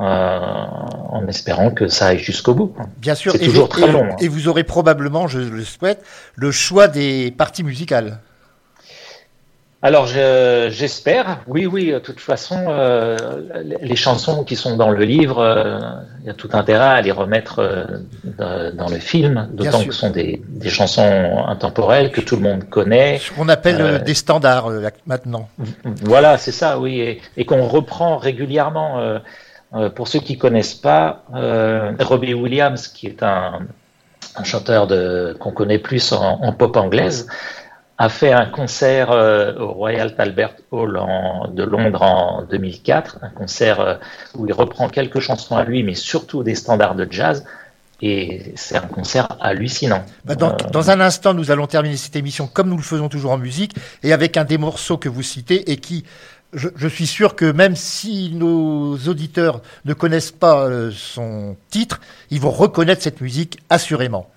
euh, 0.00 0.02
en 0.02 1.24
espérant 1.28 1.70
que 1.70 1.86
ça 1.86 2.08
aille 2.08 2.18
jusqu'au 2.18 2.54
bout. 2.54 2.74
Bien 2.98 3.14
sûr. 3.14 3.30
C'est 3.32 3.38
toujours 3.38 3.66
vous, 3.66 3.68
très 3.70 3.86
long. 3.92 4.04
hein. 4.10 4.16
Et 4.20 4.26
vous 4.26 4.48
aurez 4.48 4.64
probablement, 4.64 5.28
je 5.28 5.38
le 5.38 5.62
souhaite, 5.62 6.04
le 6.34 6.50
choix 6.50 6.88
des 6.88 7.30
parties 7.30 7.62
musicales. 7.62 8.18
Alors 9.84 10.06
je- 10.06 10.68
j'espère, 10.70 11.40
oui, 11.48 11.66
oui, 11.66 11.90
de 11.90 11.98
toute 11.98 12.20
façon, 12.20 12.66
euh, 12.68 13.16
les 13.80 13.96
chansons 13.96 14.44
qui 14.44 14.54
sont 14.54 14.76
dans 14.76 14.90
le 14.90 15.02
livre, 15.04 15.40
euh, 15.40 15.80
il 16.20 16.26
y 16.28 16.30
a 16.30 16.34
tout 16.34 16.50
intérêt 16.52 16.84
à 16.84 17.00
les 17.00 17.10
remettre 17.10 17.58
euh, 17.58 18.70
dans- 18.70 18.88
le 18.88 18.98
film, 18.98 19.48
d'autant 19.52 19.82
que 19.84 19.92
ce 19.92 20.00
sont 20.00 20.10
des, 20.10 20.40
des 20.48 20.68
chansons 20.68 21.44
intemporelles 21.48 22.12
que 22.12 22.20
tout 22.20 22.36
le 22.36 22.42
monde 22.42 22.68
connaît. 22.68 23.18
Ce 23.18 23.32
qu'on 23.32 23.48
appelle 23.48 24.02
des 24.04 24.14
standards 24.14 24.68
maintenant. 25.06 25.48
Voilà, 26.02 26.38
c'est 26.38 26.52
ça, 26.52 26.78
oui, 26.78 27.00
et, 27.00 27.20
et 27.36 27.44
qu'on 27.44 27.66
reprend 27.66 28.18
régulièrement. 28.18 29.00
pour 29.96 30.06
ceux 30.06 30.20
qui 30.20 30.36
connaissent 30.38 30.74
pas, 30.74 31.24
Robbie 31.98 32.34
Williams, 32.34 32.86
qui 32.88 33.06
est 33.08 33.22
un, 33.22 33.60
un 34.36 34.44
chanteur 34.44 34.86
qu'on 35.40 35.50
connaît 35.50 35.78
plus 35.78 36.12
en, 36.12 36.38
en 36.42 36.52
pop 36.52 36.76
anglaise, 36.76 37.26
a 37.98 38.08
fait 38.08 38.32
un 38.32 38.46
concert 38.46 39.10
euh, 39.10 39.54
au 39.58 39.68
Royal 39.72 40.14
Albert 40.18 40.54
Hall 40.70 40.96
en- 40.96 41.48
de 41.48 41.62
Londres 41.62 42.02
en 42.02 42.42
2004, 42.42 43.18
un 43.22 43.28
concert 43.28 43.80
euh, 43.80 43.94
où 44.34 44.46
il 44.46 44.52
reprend 44.52 44.88
quelques 44.88 45.20
chansons 45.20 45.56
à 45.56 45.64
lui, 45.64 45.82
mais 45.82 45.94
surtout 45.94 46.42
des 46.42 46.54
standards 46.54 46.94
de 46.94 47.06
jazz. 47.10 47.44
Et 48.04 48.52
c'est 48.56 48.76
un 48.76 48.80
concert 48.88 49.28
hallucinant. 49.40 50.02
Bah, 50.24 50.34
dans, 50.34 50.50
Euh, 50.54 50.56
dans 50.72 50.90
un 50.90 51.00
instant, 51.00 51.34
nous 51.34 51.52
allons 51.52 51.68
terminer 51.68 51.96
cette 51.96 52.16
émission 52.16 52.48
comme 52.48 52.68
nous 52.68 52.76
le 52.76 52.82
faisons 52.82 53.08
toujours 53.08 53.30
en 53.30 53.38
musique 53.38 53.76
et 54.02 54.12
avec 54.12 54.36
un 54.36 54.42
des 54.44 54.58
morceaux 54.58 54.96
que 54.98 55.08
vous 55.08 55.22
citez 55.22 55.70
et 55.70 55.76
qui, 55.76 56.04
je, 56.52 56.88
suis 56.88 57.06
sûr 57.06 57.34
que 57.34 57.50
même 57.50 57.76
si 57.76 58.30
nos 58.34 58.96
auditeurs 59.08 59.62
ne 59.84 59.94
connaissent 59.94 60.32
pas 60.32 60.66
euh, 60.66 60.90
son 60.94 61.56
titre, 61.70 62.00
ils 62.30 62.40
vont 62.40 62.50
reconnaître 62.50 63.02
cette 63.02 63.20
musique 63.20 63.58
assurément. 63.70 64.28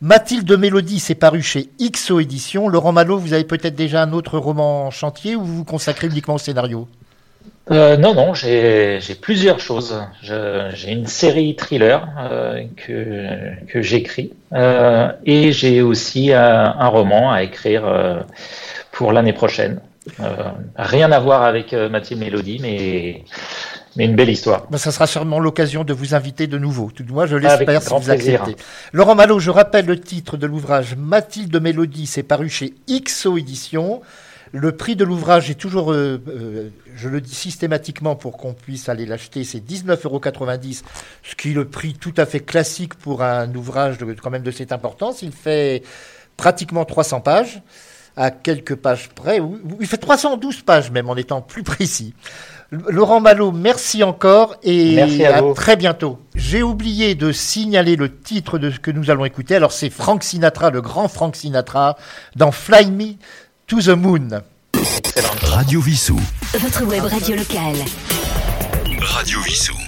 Mathilde 0.00 0.50
Mélodie, 0.52 1.00
c'est 1.00 1.14
paru 1.14 1.42
chez 1.42 1.68
XO 1.80 2.20
Éditions. 2.20 2.68
Laurent 2.68 2.92
Malo, 2.92 3.18
vous 3.18 3.32
avez 3.32 3.44
peut-être 3.44 3.74
déjà 3.74 4.02
un 4.02 4.12
autre 4.12 4.38
roman 4.38 4.86
en 4.86 4.90
chantier 4.90 5.36
ou 5.36 5.44
vous 5.44 5.64
consacrez 5.64 6.06
uniquement 6.06 6.34
au 6.36 6.38
scénario? 6.38 6.88
Euh, 7.70 7.96
non, 7.98 8.14
non, 8.14 8.32
j'ai 8.32 9.00
plusieurs 9.20 9.60
choses. 9.60 10.00
J'ai 10.22 10.92
une 10.92 11.06
série 11.06 11.54
thriller 11.54 12.08
euh, 12.18 12.64
que, 12.76 13.26
que 13.66 13.82
j'écris 13.82 14.32
euh, 14.54 15.12
et 15.26 15.52
j'ai 15.52 15.82
aussi 15.82 16.32
un, 16.32 16.74
un 16.78 16.88
roman 16.88 17.30
à 17.30 17.42
écrire 17.42 17.86
euh, 17.86 18.20
pour 18.90 19.12
l'année 19.12 19.34
prochaine. 19.34 19.80
Euh, 20.20 20.50
rien 20.76 21.10
à 21.12 21.20
voir 21.20 21.42
avec 21.42 21.72
euh, 21.72 21.88
Mathilde 21.88 22.20
Mélodie, 22.20 22.58
mais, 22.60 23.24
mais 23.96 24.04
une 24.06 24.16
belle 24.16 24.30
histoire. 24.30 24.66
Ben, 24.70 24.78
ça 24.78 24.92
sera 24.92 25.06
sûrement 25.06 25.40
l'occasion 25.40 25.84
de 25.84 25.92
vous 25.92 26.14
inviter 26.14 26.46
de 26.46 26.58
nouveau. 26.58 26.90
Tout 26.94 27.02
du 27.02 27.12
moins, 27.12 27.26
je 27.26 27.36
l'espère 27.36 27.82
si 27.82 27.88
vous 27.88 28.00
plaisir. 28.00 28.42
acceptez. 28.42 28.62
Laurent 28.92 29.14
Malo, 29.14 29.38
je 29.38 29.50
rappelle 29.50 29.86
le 29.86 29.98
titre 29.98 30.36
de 30.36 30.46
l'ouvrage 30.46 30.96
Mathilde 30.96 31.60
Mélodie, 31.60 32.06
c'est 32.06 32.22
paru 32.22 32.48
chez 32.48 32.74
XO 32.88 33.36
Éditions. 33.36 34.02
Le 34.52 34.72
prix 34.72 34.96
de 34.96 35.04
l'ouvrage 35.04 35.50
est 35.50 35.54
toujours, 35.54 35.92
euh, 35.92 36.22
euh, 36.28 36.70
je 36.96 37.08
le 37.08 37.20
dis 37.20 37.34
systématiquement 37.34 38.16
pour 38.16 38.38
qu'on 38.38 38.54
puisse 38.54 38.88
aller 38.88 39.04
l'acheter, 39.04 39.44
c'est 39.44 39.58
19,90 39.58 40.06
euros, 40.06 40.20
ce 41.22 41.34
qui 41.34 41.50
est 41.50 41.54
le 41.54 41.66
prix 41.66 41.94
tout 41.94 42.14
à 42.16 42.24
fait 42.24 42.40
classique 42.40 42.94
pour 42.94 43.22
un 43.22 43.54
ouvrage 43.54 43.98
de, 43.98 44.06
quand 44.14 44.30
même 44.30 44.42
de 44.42 44.50
cette 44.50 44.72
importance. 44.72 45.22
Il 45.22 45.32
fait 45.32 45.82
pratiquement 46.36 46.84
300 46.84 47.20
pages, 47.20 47.60
à 48.18 48.30
quelques 48.32 48.74
pages 48.74 49.08
près. 49.14 49.40
Il 49.80 49.86
fait 49.86 49.96
312 49.96 50.62
pages 50.62 50.90
même, 50.90 51.08
en 51.08 51.16
étant 51.16 51.40
plus 51.40 51.62
précis. 51.62 52.14
Laurent 52.70 53.20
Malo, 53.20 53.50
merci 53.50 54.02
encore 54.02 54.56
et 54.62 54.96
Merci 54.96 55.24
à 55.24 55.42
très 55.54 55.76
bientôt. 55.76 56.18
J'ai 56.34 56.62
oublié 56.62 57.14
de 57.14 57.32
signaler 57.32 57.96
le 57.96 58.20
titre 58.20 58.58
de 58.58 58.70
ce 58.70 58.78
que 58.78 58.90
nous 58.90 59.10
allons 59.10 59.24
écouter. 59.24 59.56
Alors 59.56 59.72
c'est 59.72 59.88
Frank 59.88 60.22
Sinatra, 60.22 60.68
le 60.70 60.82
grand 60.82 61.08
Frank 61.08 61.34
Sinatra, 61.34 61.96
dans 62.36 62.52
Fly 62.52 62.90
Me 62.90 63.14
to 63.66 63.80
the 63.80 63.88
Moon. 63.88 64.28
Radio 65.42 65.80
Vissou. 65.80 66.20
Votre 66.58 66.84
web 66.84 67.04
radio 67.04 67.36
locale. 67.36 67.76
Radio 69.00 69.40
Vissou. 69.40 69.87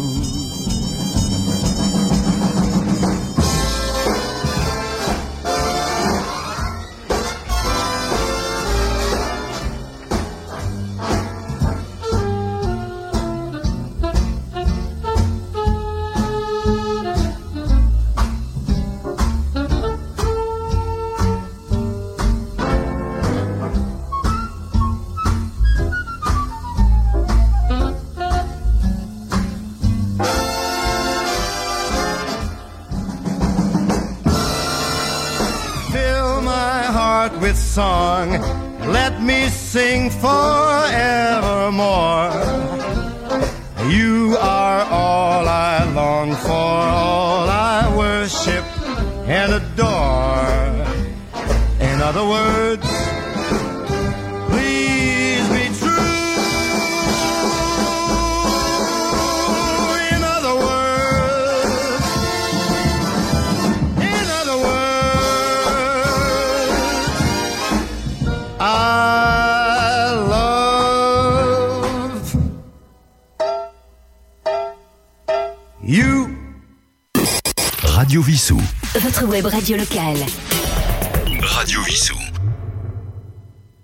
Radio 79.71 79.77
locale. 79.77 80.50